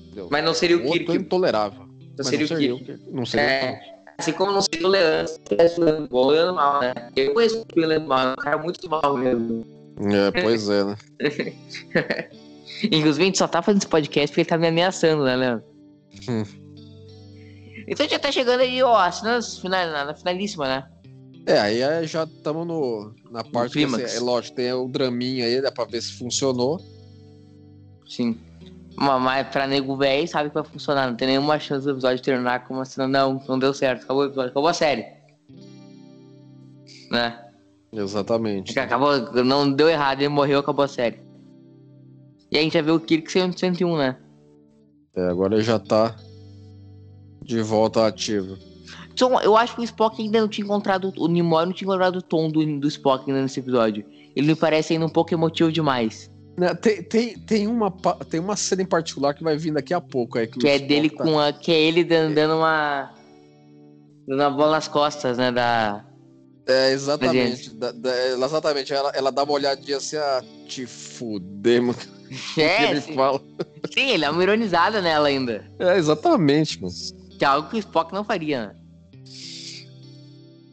Entendeu? 0.06 0.28
Mas 0.30 0.44
não 0.44 0.54
seria 0.54 0.76
o 0.78 0.80
O 0.80 0.84
outro 0.84 1.02
é 1.02 1.04
Kirk. 1.06 1.16
intolerável. 1.18 1.86
Não 2.16 2.24
seria 2.24 2.38
não 2.38 2.44
o 2.44 2.48
seria 2.48 2.74
o 2.74 2.78
Kirk. 2.78 3.02
Não 3.10 3.26
seria 3.26 3.46
É, 3.46 3.80
assim 4.16 4.32
como 4.32 4.52
não 4.52 4.62
seria 4.62 4.86
o 4.86 4.90
Leandro, 4.90 5.32
se 5.32 5.40
tivesse 5.40 5.80
o 5.80 5.84
Leandro 5.84 6.08
bom, 6.08 6.26
o 6.26 6.30
Leandro 6.30 6.54
mal, 6.54 6.80
né? 6.80 6.94
Eu 7.16 7.34
conheço 7.34 7.60
o 7.76 7.78
Leandro 7.80 8.08
mal, 8.08 8.28
é 8.28 8.32
um 8.32 8.36
cara 8.36 8.58
muito 8.58 8.88
mal 8.88 9.16
mesmo. 9.16 9.66
É, 10.00 10.30
pois 10.42 10.68
é, 10.68 10.84
né? 10.84 10.96
Inclusive, 12.84 13.22
a 13.22 13.26
gente 13.26 13.38
só 13.38 13.46
tá 13.48 13.60
fazendo 13.62 13.82
esse 13.82 13.88
podcast 13.88 14.28
porque 14.28 14.40
ele 14.40 14.48
tá 14.48 14.56
me 14.58 14.68
ameaçando, 14.68 15.24
né, 15.24 15.36
Leandro? 15.36 15.64
Hum. 16.28 16.44
Então 17.86 18.08
já 18.08 18.18
tá 18.18 18.30
chegando 18.32 18.60
aí, 18.60 18.82
ó, 18.82 18.96
assinando 18.96 19.44
final, 19.60 19.86
na, 19.90 20.04
na 20.06 20.14
finalíssima, 20.14 20.66
né? 20.66 20.86
É, 21.46 21.58
aí 21.58 22.06
já 22.06 22.24
estamos 22.24 22.66
no, 22.66 23.12
na 23.30 23.42
parte 23.42 23.72
que, 23.72 23.84
assim, 23.84 24.16
é 24.16 24.20
lógico, 24.20 24.56
tem 24.56 24.72
o 24.72 24.86
draminha 24.86 25.44
aí, 25.46 25.60
dá 25.60 25.72
pra 25.72 25.84
ver 25.84 26.00
se 26.00 26.12
funcionou. 26.12 26.80
Sim. 28.08 28.38
Mas- 28.96 29.22
Mas 29.22 29.48
pra 29.48 29.66
nego 29.66 29.96
velho 29.96 30.28
sabe 30.28 30.50
que 30.50 30.54
vai 30.54 30.64
funcionar. 30.64 31.08
Não 31.08 31.16
tem 31.16 31.28
nenhuma 31.28 31.58
chance 31.58 31.84
do 31.84 31.92
episódio 31.92 32.22
terminar 32.22 32.66
como 32.66 32.80
assim, 32.80 33.00
não, 33.06 33.42
não 33.48 33.58
deu 33.58 33.72
certo. 33.72 34.04
Acabou 34.04 34.22
o 34.24 34.26
episódio, 34.26 34.50
acabou 34.50 34.68
a 34.68 34.74
série. 34.74 35.06
Né? 37.10 37.49
Exatamente. 37.92 38.78
Acabou, 38.78 39.18
não 39.44 39.70
deu 39.70 39.88
errado, 39.88 40.20
ele 40.20 40.28
morreu, 40.28 40.60
acabou 40.60 40.84
a 40.84 40.88
série. 40.88 41.18
E 42.50 42.58
a 42.58 42.60
gente 42.62 42.74
já 42.74 42.82
viu 42.82 42.94
o 42.96 43.00
Kirk 43.00 43.30
101, 43.30 43.96
né? 43.96 44.16
É, 45.16 45.28
agora 45.28 45.54
ele 45.54 45.62
já 45.62 45.78
tá 45.78 46.14
de 47.42 47.60
volta 47.62 48.06
ativo. 48.06 48.56
Então, 49.12 49.40
eu 49.40 49.56
acho 49.56 49.74
que 49.74 49.80
o 49.80 49.84
Spock 49.84 50.22
ainda 50.22 50.40
não 50.40 50.48
tinha 50.48 50.64
encontrado. 50.64 51.12
O 51.18 51.26
Nimoy 51.28 51.66
não 51.66 51.72
tinha 51.72 51.86
encontrado 51.88 52.16
o 52.16 52.22
tom 52.22 52.48
do, 52.50 52.64
do 52.78 52.88
Spock 52.88 53.28
ainda 53.28 53.42
nesse 53.42 53.60
episódio. 53.60 54.04
Ele 54.34 54.46
me 54.46 54.54
parece 54.54 54.92
ainda 54.92 55.04
um 55.06 55.10
pouco 55.10 55.34
emotivo 55.34 55.70
demais. 55.70 56.30
Né, 56.56 56.74
Tem, 56.74 57.02
tem, 57.02 57.38
tem, 57.38 57.66
uma, 57.66 57.90
tem 58.30 58.40
uma 58.40 58.56
cena 58.56 58.82
em 58.82 58.86
particular 58.86 59.34
que 59.34 59.42
vai 59.42 59.56
vir 59.56 59.72
daqui 59.72 59.92
a 59.92 60.00
pouco. 60.00 60.38
aí, 60.38 60.46
Que 60.46 60.64
o 60.64 60.66
é 60.68 60.74
Spock 60.76 60.88
dele 60.88 61.10
tá- 61.10 61.24
com 61.24 61.38
a. 61.38 61.52
Que 61.52 61.72
é 61.72 61.80
ele 61.80 62.04
dando, 62.04 62.34
dando 62.34 62.54
uma. 62.54 63.10
Dando 64.26 64.40
uma 64.40 64.50
bola 64.50 64.70
nas 64.72 64.88
costas, 64.88 65.36
né? 65.38 65.50
Da. 65.52 66.04
É, 66.70 66.92
exatamente. 66.92 67.70
Da- 67.74 67.92
da- 67.92 68.28
exatamente. 68.46 68.92
Ela, 68.92 69.10
ela 69.14 69.32
dá 69.32 69.42
uma 69.42 69.52
olhadinha 69.52 69.96
assim, 69.96 70.16
ah, 70.16 70.42
te 70.66 70.86
fuder, 70.86 71.82
mano. 71.82 71.98
É, 72.56 72.90
ele 72.90 73.00
sim, 73.00 73.14
fala. 73.14 73.40
sim, 73.92 74.10
ele 74.10 74.24
é 74.24 74.30
uma 74.30 74.42
ironizada 74.42 75.00
nela 75.02 75.26
ainda. 75.28 75.68
É, 75.80 75.96
exatamente, 75.98 76.80
mano. 76.80 76.94
Que 77.38 77.44
é 77.44 77.48
algo 77.48 77.68
que 77.68 77.76
o 77.76 77.78
Spock 77.78 78.12
não 78.12 78.22
faria, 78.22 78.68
né? 78.68 78.74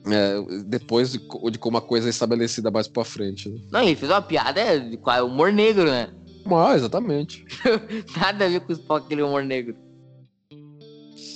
É, 0.10 0.64
depois 0.64 1.12
de, 1.12 1.20
de 1.52 1.58
como 1.60 1.78
a 1.78 1.82
coisa 1.82 2.08
é 2.08 2.12
estabelecida 2.12 2.72
mais 2.72 2.88
pra 2.88 3.04
frente. 3.04 3.50
Né? 3.50 3.58
Não, 3.72 3.82
ele 3.82 3.96
fez 3.96 4.10
uma 4.12 4.22
piada 4.22 4.80
de 4.80 4.98
qual- 4.98 5.26
humor 5.26 5.52
negro, 5.52 5.86
né? 5.86 6.10
Ah, 6.46 6.76
exatamente. 6.76 7.44
Nada 8.16 8.46
a 8.46 8.50
ver 8.50 8.62
com 8.62 8.72
o 8.72 8.76
Spock, 8.76 9.06
aquele 9.06 9.22
humor 9.22 9.44
negro. 9.44 9.76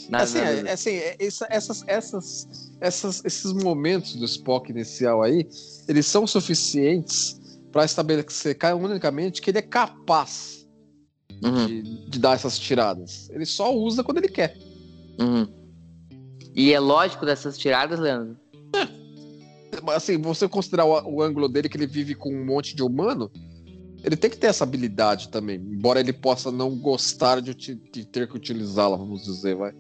Nada, 0.09 0.23
assim, 0.23 0.37
nada 0.39 0.51
é, 0.51 0.69
é 0.69 0.71
assim, 0.71 0.91
é- 0.91 1.15
essa- 1.19 1.47
essas, 1.49 1.83
essas, 1.87 2.70
essas, 2.81 3.23
esses 3.23 3.53
momentos 3.53 4.15
do 4.15 4.25
Spock 4.25 4.71
inicial 4.71 5.21
aí, 5.21 5.47
eles 5.87 6.07
são 6.07 6.25
suficientes 6.25 7.39
pra 7.71 7.85
estabelecer 7.85 8.57
unicamente 8.75 9.41
que 9.41 9.51
ele 9.51 9.59
é 9.59 9.61
capaz 9.61 10.59
Uhum, 11.43 11.65
de, 11.65 11.81
de 12.07 12.19
dar 12.19 12.35
essas 12.35 12.59
tiradas. 12.59 13.27
Ele 13.31 13.45
só 13.45 13.75
usa 13.75 14.03
quando 14.03 14.19
ele 14.19 14.27
quer. 14.27 14.55
uhum. 15.19 15.47
E 16.53 16.73
é 16.73 16.79
lógico 16.79 17.25
dessas 17.25 17.57
tiradas, 17.57 17.99
Leandro? 17.99 18.37
Assim, 19.87 20.17
você 20.17 20.47
considerar 20.47 20.85
o, 20.85 21.15
o 21.15 21.21
ângulo 21.23 21.47
dele 21.47 21.69
que 21.69 21.77
ele 21.77 21.87
vive 21.87 22.13
com 22.13 22.29
um 22.29 22.45
monte 22.45 22.75
de 22.75 22.83
humano, 22.83 23.31
ele 24.03 24.15
tem 24.15 24.29
que 24.29 24.37
ter 24.37 24.47
essa 24.47 24.63
habilidade 24.63 25.29
também, 25.29 25.57
embora 25.57 25.99
ele 25.99 26.13
possa 26.13 26.51
não 26.51 26.77
gostar 26.77 27.41
de, 27.41 27.55
de 27.55 28.05
ter 28.05 28.27
que 28.27 28.35
utilizá-la, 28.35 28.97
vamos 28.97 29.23
dizer, 29.23 29.55
vai. 29.55 29.73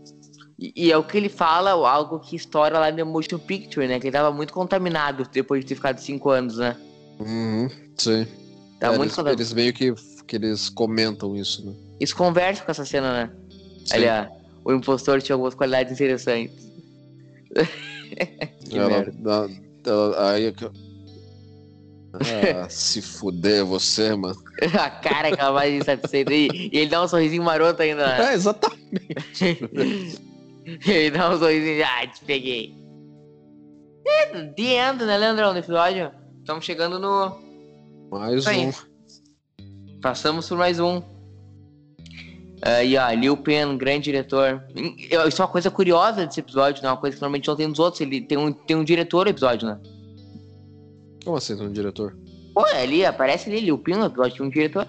E, 0.61 0.71
e 0.75 0.91
é 0.91 0.97
o 0.97 1.03
que 1.03 1.17
ele 1.17 1.27
fala, 1.29 1.71
algo 1.71 2.19
que 2.19 2.35
estoura 2.35 2.77
lá 2.77 2.91
no 2.91 3.03
Motion 3.05 3.39
Picture, 3.39 3.87
né? 3.87 3.99
Que 3.99 4.05
ele 4.07 4.11
tava 4.11 4.31
muito 4.31 4.53
contaminado 4.53 5.27
depois 5.33 5.61
de 5.63 5.69
ter 5.69 5.75
ficado 5.75 5.97
cinco 5.99 6.29
anos, 6.29 6.57
né? 6.57 6.77
Uhum, 7.19 7.67
sim. 7.97 8.27
Tava 8.79 8.93
É, 8.93 8.97
muito 8.97 9.07
eles, 9.09 9.15
contaminado. 9.15 9.41
eles 9.41 9.53
meio 9.53 9.73
que, 9.73 9.93
que 10.27 10.35
eles 10.35 10.69
comentam 10.69 11.35
isso, 11.35 11.65
né? 11.65 11.73
Isso 11.99 12.15
conversa 12.15 12.63
com 12.63 12.69
essa 12.71 12.85
cena, 12.85 13.11
né? 13.25 13.31
Sim. 13.85 13.95
Aliás, 13.95 14.29
o 14.63 14.71
impostor 14.71 15.19
tinha 15.21 15.33
algumas 15.33 15.55
qualidades 15.55 15.93
interessantes. 15.93 16.71
que 18.69 18.77
Ela 18.77 19.05
dá- 19.15 19.49
ela- 19.85 20.31
aí 20.31 20.45
é 20.45 20.51
que- 20.51 20.69
Ah, 22.13 22.67
se 22.69 23.01
fuder 23.01 23.65
você, 23.65 24.15
mano. 24.15 24.35
A 24.79 24.89
cara 24.91 25.31
que 25.31 25.39
ela 25.41 25.51
vai 25.51 25.75
insatisfeita. 25.75 26.31
E, 26.33 26.69
e 26.71 26.77
ele 26.77 26.89
dá 26.91 27.01
um 27.03 27.07
sorrisinho 27.07 27.41
maroto 27.43 27.81
ainda, 27.81 28.05
né? 28.05 28.31
É, 28.31 28.33
exatamente. 28.35 28.77
ele 30.85 31.11
dá 31.11 31.29
um 31.29 31.37
sorrisinho. 31.37 31.83
Ah, 31.85 32.07
te 32.07 32.23
peguei. 32.25 32.75
É, 34.05 34.45
the 34.45 34.89
end, 34.89 35.03
né, 35.03 35.17
Leandrão, 35.17 35.53
do 35.53 35.59
episódio? 35.59 36.11
Estamos 36.39 36.65
chegando 36.65 36.99
no. 36.99 37.37
Mais 38.09 38.45
Aí. 38.47 38.67
um. 38.67 38.71
Passamos 40.01 40.47
por 40.47 40.57
mais 40.57 40.79
um. 40.79 41.01
Ah, 42.63 42.83
e 42.83 42.97
ó, 42.97 43.11
Liu 43.11 43.37
Pen, 43.37 43.77
grande 43.77 44.05
diretor. 44.05 44.63
Isso 45.27 45.41
é 45.41 45.45
uma 45.45 45.51
coisa 45.51 45.71
curiosa 45.71 46.25
desse 46.25 46.39
episódio, 46.39 46.83
né? 46.83 46.89
Uma 46.89 46.97
coisa 46.97 47.15
que 47.15 47.21
normalmente 47.21 47.47
não 47.47 47.55
tem 47.55 47.67
nos 47.67 47.79
outros. 47.79 48.01
Ele 48.01 48.21
tem 48.21 48.37
um, 48.37 48.51
tem 48.51 48.75
um 48.75 48.83
diretor 48.83 49.25
no 49.25 49.31
episódio, 49.31 49.67
né? 49.67 49.79
Como 51.23 51.37
assim, 51.37 51.53
um 51.53 51.71
diretor? 51.71 52.15
Pô, 52.53 52.65
ali, 52.65 53.05
aparece 53.05 53.49
ali, 53.49 53.61
Liu 53.61 53.77
Pen 53.77 53.95
no 53.95 54.05
episódio 54.05 54.37
tem 54.37 54.45
um 54.45 54.49
diretor. 54.49 54.87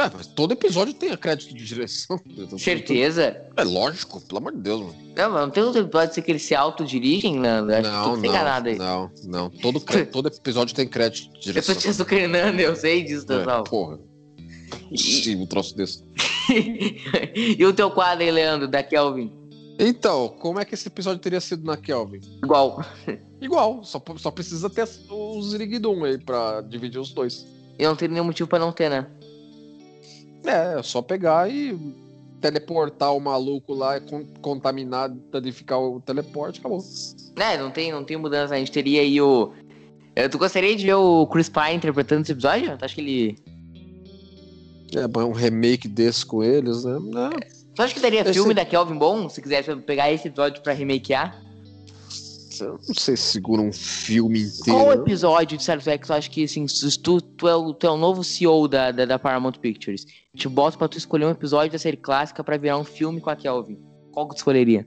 É, 0.00 0.10
mas 0.14 0.26
todo 0.26 0.52
episódio 0.52 0.94
tem 0.94 1.10
a 1.10 1.16
crédito 1.16 1.54
de 1.54 1.64
direção. 1.64 2.18
Certeza. 2.58 3.36
É 3.56 3.62
lógico, 3.64 4.20
pelo 4.20 4.38
amor 4.38 4.52
de 4.52 4.58
Deus, 4.60 4.80
mano. 4.80 4.94
Não, 5.16 5.30
mas 5.30 5.40
não 5.42 5.50
tem 5.50 5.62
outro 5.62 5.82
episódio 5.82 6.22
que 6.22 6.30
eles 6.30 6.42
se 6.42 6.54
autodirigem, 6.54 7.38
né? 7.38 7.58
Acho 7.60 7.66
que 7.66 7.82
Não, 7.82 8.14
tu 8.14 8.20
tá 8.22 8.26
enganado 8.26 8.68
aí. 8.68 8.76
não, 8.78 9.10
não, 9.24 9.30
não. 9.42 9.50
Todo, 9.50 9.80
todo 10.10 10.28
episódio 10.28 10.74
tem 10.74 10.88
crédito 10.88 11.24
de 11.24 11.36
Eu 11.36 11.40
tô 11.40 11.40
direção. 11.52 11.74
te 11.74 11.88
açucrinando, 11.88 12.60
eu 12.60 12.74
sei 12.74 13.02
disso, 13.04 13.30
É, 13.32 13.38
pessoal. 13.38 13.64
porra. 13.64 13.98
Sim, 14.96 15.36
um 15.36 15.46
troço 15.46 15.76
desse. 15.76 16.02
e 17.58 17.64
o 17.64 17.72
teu 17.72 17.90
quadro 17.90 18.24
aí, 18.24 18.30
Leandro, 18.30 18.66
da 18.68 18.82
Kelvin? 18.82 19.32
Então, 19.78 20.28
como 20.28 20.60
é 20.60 20.64
que 20.64 20.74
esse 20.74 20.88
episódio 20.88 21.20
teria 21.20 21.40
sido 21.40 21.64
na 21.64 21.76
Kelvin? 21.76 22.20
Igual. 22.42 22.84
Igual, 23.40 23.82
só, 23.84 24.02
só 24.16 24.30
precisa 24.30 24.68
ter 24.68 24.86
os 25.10 25.50
Ziriguidum 25.50 26.04
aí 26.04 26.18
pra 26.18 26.60
dividir 26.60 26.98
os 27.00 27.12
dois. 27.12 27.46
E 27.78 27.84
não 27.84 27.96
tem 27.96 28.08
nenhum 28.08 28.24
motivo 28.24 28.48
pra 28.48 28.58
não 28.58 28.72
ter, 28.72 28.90
né? 28.90 29.06
É, 30.44 30.78
é 30.78 30.82
só 30.82 31.02
pegar 31.02 31.50
e 31.50 31.76
teleportar 32.40 33.14
o 33.14 33.20
maluco 33.20 33.74
lá 33.74 34.00
con 34.00 34.24
contaminar, 34.40 35.10
danificar 35.30 35.78
o 35.78 36.00
teleporte, 36.00 36.58
acabou. 36.60 36.82
É, 37.36 37.58
não 37.58 37.70
tem, 37.70 37.92
não 37.92 38.02
tem 38.04 38.16
mudança. 38.16 38.54
A 38.54 38.58
gente 38.58 38.72
teria 38.72 39.02
aí 39.02 39.20
o. 39.20 39.52
Eh, 40.16 40.28
Tu 40.28 40.38
gostaria 40.38 40.74
de 40.74 40.84
ver 40.86 40.94
o 40.94 41.26
Chris 41.26 41.48
Pine 41.48 41.74
interpretando 41.74 42.22
esse 42.22 42.32
episódio? 42.32 42.76
Tu 42.78 42.84
acha 42.84 42.94
que 42.94 43.00
ele. 43.00 43.38
É, 44.94 45.18
um 45.22 45.32
remake 45.32 45.86
desse 45.86 46.24
com 46.26 46.42
eles, 46.42 46.84
né? 46.84 46.98
Não, 47.00 47.30
Tu 47.74 47.82
acha 47.82 47.94
que 47.94 48.00
daria 48.00 48.22
Esse- 48.22 48.32
filme 48.32 48.52
da 48.54 48.64
Kelvin 48.64 48.96
bom? 48.98 49.28
Se 49.28 49.40
quisesse 49.40 49.74
pegar 49.76 50.10
esse 50.10 50.28
episódio 50.28 50.60
pra 50.62 50.72
remakear? 50.72 51.40
Eu 52.60 52.78
não 52.86 52.94
sei 52.94 53.16
se 53.16 53.22
segura 53.22 53.62
um 53.62 53.72
filme 53.72 54.40
inteiro. 54.42 54.78
Qual 54.78 54.92
episódio 54.92 55.56
de 55.56 55.62
Star 55.62 55.82
Trek 55.82 56.06
tu 56.06 56.12
acha 56.12 56.28
que, 56.28 56.44
assim, 56.44 56.66
tu, 57.02 57.20
tu, 57.20 57.48
é, 57.48 57.54
o, 57.54 57.72
tu 57.72 57.86
é 57.86 57.90
o 57.90 57.96
novo 57.96 58.22
CEO 58.22 58.68
da, 58.68 58.90
da, 58.90 59.04
da 59.04 59.18
Paramount 59.18 59.52
Pictures? 59.60 60.06
Te 60.34 60.48
boto 60.48 60.78
pra 60.78 60.88
tu 60.88 60.98
escolher 60.98 61.26
um 61.26 61.30
episódio 61.30 61.72
da 61.72 61.78
série 61.78 61.96
clássica 61.96 62.44
pra 62.44 62.56
virar 62.56 62.78
um 62.78 62.84
filme 62.84 63.20
com 63.20 63.30
a 63.30 63.36
Kelvin. 63.36 63.78
Qual 64.12 64.28
que 64.28 64.34
tu 64.34 64.38
escolheria? 64.38 64.86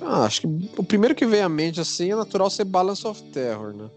Ah, 0.00 0.24
acho 0.24 0.42
que 0.42 0.46
o 0.76 0.84
primeiro 0.84 1.14
que 1.14 1.26
vem 1.26 1.40
à 1.40 1.48
mente 1.48 1.80
assim 1.80 2.10
é 2.10 2.16
natural 2.16 2.50
ser 2.50 2.64
Balance 2.64 3.06
of 3.06 3.22
Terror, 3.24 3.72
né? 3.74 3.90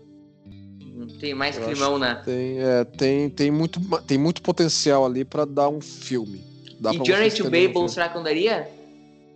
Tem 1.20 1.34
mais 1.34 1.58
Eu 1.58 1.66
climão, 1.66 2.00
né? 2.00 2.22
Tem, 2.26 2.60
é, 2.60 2.84
tem, 2.84 3.30
tem, 3.30 3.52
muito, 3.52 3.80
tem 4.02 4.18
muito 4.18 4.42
potencial 4.42 5.06
ali 5.06 5.24
pra 5.24 5.46
dar 5.46 5.70
um 5.70 5.82
filme. 5.82 6.44
Dá 6.80 6.94
e 6.94 6.98
Journey 6.98 7.32
to 7.32 7.48
um 7.48 7.50
Babel, 7.50 7.88
será 7.88 8.10
que 8.10 8.16
não 8.16 8.24
daria? 8.24 8.70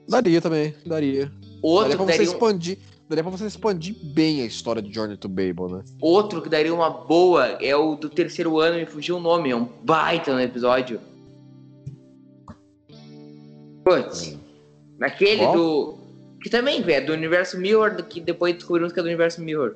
Daria 0.08 0.42
também, 0.42 0.74
daria. 0.86 1.32
Outro 1.62 1.90
daria 1.90 1.98
pra 1.98 2.06
você 2.06 2.12
daria, 2.18 2.30
um, 2.30 2.34
expandir. 2.34 2.78
Daria 3.12 3.26
pra 3.26 3.32
você 3.38 3.46
expandir 3.46 3.94
bem 4.02 4.42
a 4.42 4.46
história 4.46 4.82
de 4.82 4.90
Journey 4.90 5.18
to 5.18 5.28
Babel, 5.28 5.68
né? 5.68 5.84
outro 6.00 6.42
que 6.42 6.48
daria 6.48 6.74
uma 6.74 6.90
boa 6.90 7.46
é 7.62 7.76
o 7.76 7.96
do 7.96 8.10
terceiro 8.10 8.58
ano, 8.58 8.78
me 8.78 8.86
fugiu 8.86 9.18
o 9.18 9.20
nome, 9.20 9.50
é 9.50 9.56
um 9.56 9.66
baita 9.84 10.34
no 10.34 10.40
episódio. 10.40 10.98
Putz, 13.84 14.40
naquele 14.98 15.44
Qual? 15.44 15.56
do. 15.58 15.98
Que 16.42 16.50
também, 16.50 16.82
velho, 16.82 17.08
do 17.08 17.12
universo 17.12 17.60
Mirror, 17.60 18.02
que 18.04 18.22
depois 18.22 18.54
descobrimos 18.54 18.94
que 18.94 19.00
é 19.02 19.04
do 19.04 19.08
universo 19.08 19.42
Mirror. 19.42 19.76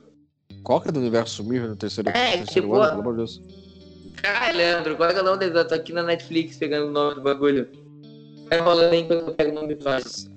Qual 0.64 0.80
que 0.80 0.88
é 0.88 0.92
do 0.94 1.02
universo 1.02 1.44
Mirror 1.44 1.68
no 1.68 1.76
terceiro, 1.76 2.10
É, 2.12 2.38
terceiro 2.38 2.68
tipo, 2.68 2.76
ano, 2.76 2.90
pelo 2.90 3.02
amor 3.02 3.12
de 3.12 3.18
Deus? 3.18 3.42
Caralho, 4.16 4.58
Leandro, 4.58 4.96
qual 4.96 5.10
é 5.10 5.14
que 5.14 5.20
é 5.20 5.22
o 5.22 5.26
nome 5.26 5.40
dele? 5.40 5.60
Eu 5.60 5.68
tô 5.68 5.76
aqui 5.76 5.92
na 5.92 6.04
Netflix 6.04 6.56
pegando 6.56 6.88
o 6.88 6.92
nome 6.92 7.16
do 7.16 7.22
bagulho. 7.22 7.68
Enrolando 8.50 8.94
aí 8.94 9.04
quando 9.04 9.28
eu 9.28 9.34
pego 9.34 9.52
o 9.52 9.56
nome 9.56 9.68
do 9.68 9.74
episódio. 9.74 10.35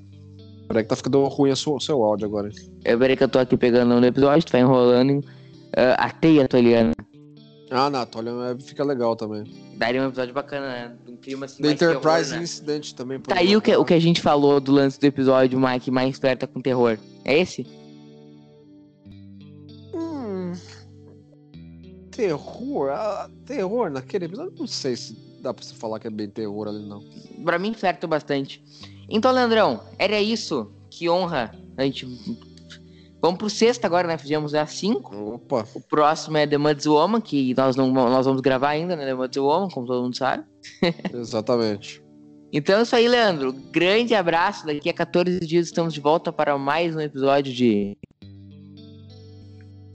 Peraí 0.68 0.82
que 0.82 0.88
tá 0.90 0.96
ficando 0.96 1.24
ruim 1.24 1.50
o 1.50 1.56
seu 1.56 2.04
áudio 2.04 2.26
agora. 2.26 2.50
Eu 2.84 2.98
peraí 2.98 3.16
que 3.16 3.24
eu 3.24 3.28
tô 3.28 3.38
aqui 3.38 3.56
pegando 3.56 3.98
do 3.98 4.06
episódio, 4.06 4.44
tu 4.44 4.52
vai 4.52 4.60
enrolando. 4.60 5.24
Ah, 5.74 6.06
a 6.06 6.10
teia 6.10 6.46
toliana. 6.46 6.92
Ah, 7.70 7.90
Nato, 7.90 8.18
olha, 8.18 8.30
é, 8.30 8.60
fica 8.60 8.84
legal 8.84 9.14
também. 9.14 9.44
Daria 9.76 10.02
um 10.02 10.08
episódio 10.08 10.32
bacana, 10.32 10.66
né? 10.66 10.96
Um 11.06 11.16
clima 11.16 11.46
assim. 11.46 11.62
The 11.62 11.68
mais 11.68 11.78
terror, 11.78 11.96
Enterprise 11.96 12.36
né? 12.36 12.42
Incident 12.42 12.92
também. 12.92 13.20
por 13.20 13.28
Tá 13.28 13.40
aí 13.40 13.56
o 13.56 13.60
que, 13.60 13.76
o 13.76 13.84
que 13.84 13.94
a 13.94 14.00
gente 14.00 14.20
falou 14.20 14.60
do 14.60 14.72
lance 14.72 14.98
do 14.98 15.04
episódio, 15.04 15.58
Mike, 15.58 15.90
mais 15.90 16.18
perto 16.18 16.46
com 16.48 16.60
terror. 16.60 16.98
É 17.24 17.38
esse? 17.38 17.66
Hum, 19.94 20.52
terror? 22.10 22.90
Ah, 22.90 23.30
terror 23.44 23.90
naquele 23.90 24.24
episódio? 24.26 24.54
Não 24.58 24.66
sei 24.66 24.96
se 24.96 25.14
dá 25.42 25.52
pra 25.52 25.62
você 25.64 25.74
falar 25.74 25.98
que 26.00 26.06
é 26.06 26.10
bem 26.10 26.28
terror 26.28 26.68
ali, 26.68 26.86
não. 26.86 27.02
Pra 27.44 27.58
mim, 27.58 27.74
certo 27.74 28.08
bastante. 28.08 28.62
Então, 29.09 29.32
Leandrão, 29.32 29.80
era 29.98 30.20
isso. 30.20 30.70
Que 30.90 31.09
honra. 31.09 31.52
A 31.76 31.84
gente. 31.84 32.06
Vamos 33.20 33.38
pro 33.38 33.50
sexto 33.50 33.84
agora, 33.84 34.06
né? 34.06 34.16
Fizemos 34.18 34.54
a 34.54 34.66
5. 34.66 35.16
Opa, 35.34 35.66
O 35.74 35.80
próximo 35.80 36.36
é 36.36 36.46
The 36.46 36.59
Mud's 36.59 36.86
Woman, 36.86 37.20
que 37.20 37.54
nós, 37.56 37.74
não, 37.74 37.92
nós 37.92 38.26
vamos 38.26 38.40
gravar 38.40 38.70
ainda, 38.70 38.94
né? 38.94 39.06
The 39.06 39.14
Mud's 39.14 39.36
Woman, 39.36 39.68
como 39.70 39.86
todo 39.86 40.02
mundo 40.02 40.16
sabe. 40.16 40.44
exatamente. 41.12 42.02
Então 42.52 42.78
é 42.78 42.82
isso 42.82 42.96
aí, 42.96 43.09
Leandro. 43.09 43.52
Grande 43.72 44.14
abraço. 44.14 44.66
Daqui 44.66 44.88
a 44.88 44.92
14 44.94 45.40
dias 45.40 45.66
estamos 45.66 45.92
de 45.92 46.00
volta 46.00 46.32
para 46.32 46.56
mais 46.56 46.94
um 46.94 47.00
episódio 47.00 47.52
de. 47.52 47.96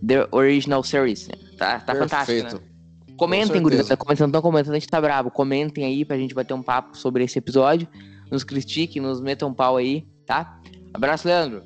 The 0.05 0.27
Original 0.31 0.83
Series. 0.83 1.27
né? 1.29 1.35
Tá, 1.57 1.79
tá 1.79 1.95
fantástico, 1.95 2.41
Perfeito. 2.41 2.61
né? 2.61 2.73
Comentem. 3.15 3.61
Tá 3.85 3.95
comentando, 3.95 4.31
tão 4.31 4.41
comentando, 4.41 4.71
a 4.73 4.79
gente 4.79 4.89
tá 4.89 4.99
bravo. 4.99 5.31
Comentem 5.31 5.85
aí 5.85 6.03
pra 6.03 6.17
gente 6.17 6.33
bater 6.33 6.53
um 6.53 6.61
papo 6.61 6.97
sobre 6.97 7.23
esse 7.23 7.37
episódio. 7.37 7.87
Nos 8.33 8.43
critiquem, 8.43 8.99
nos 8.99 9.21
metam 9.21 9.49
um 9.49 9.53
pau 9.53 9.77
aí, 9.77 10.07
tá? 10.25 10.59
Abraço, 10.91 11.27
Leandro. 11.27 11.61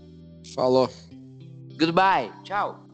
Falou. 0.54 0.90
Goodbye. 1.80 2.30
Tchau. 2.44 2.87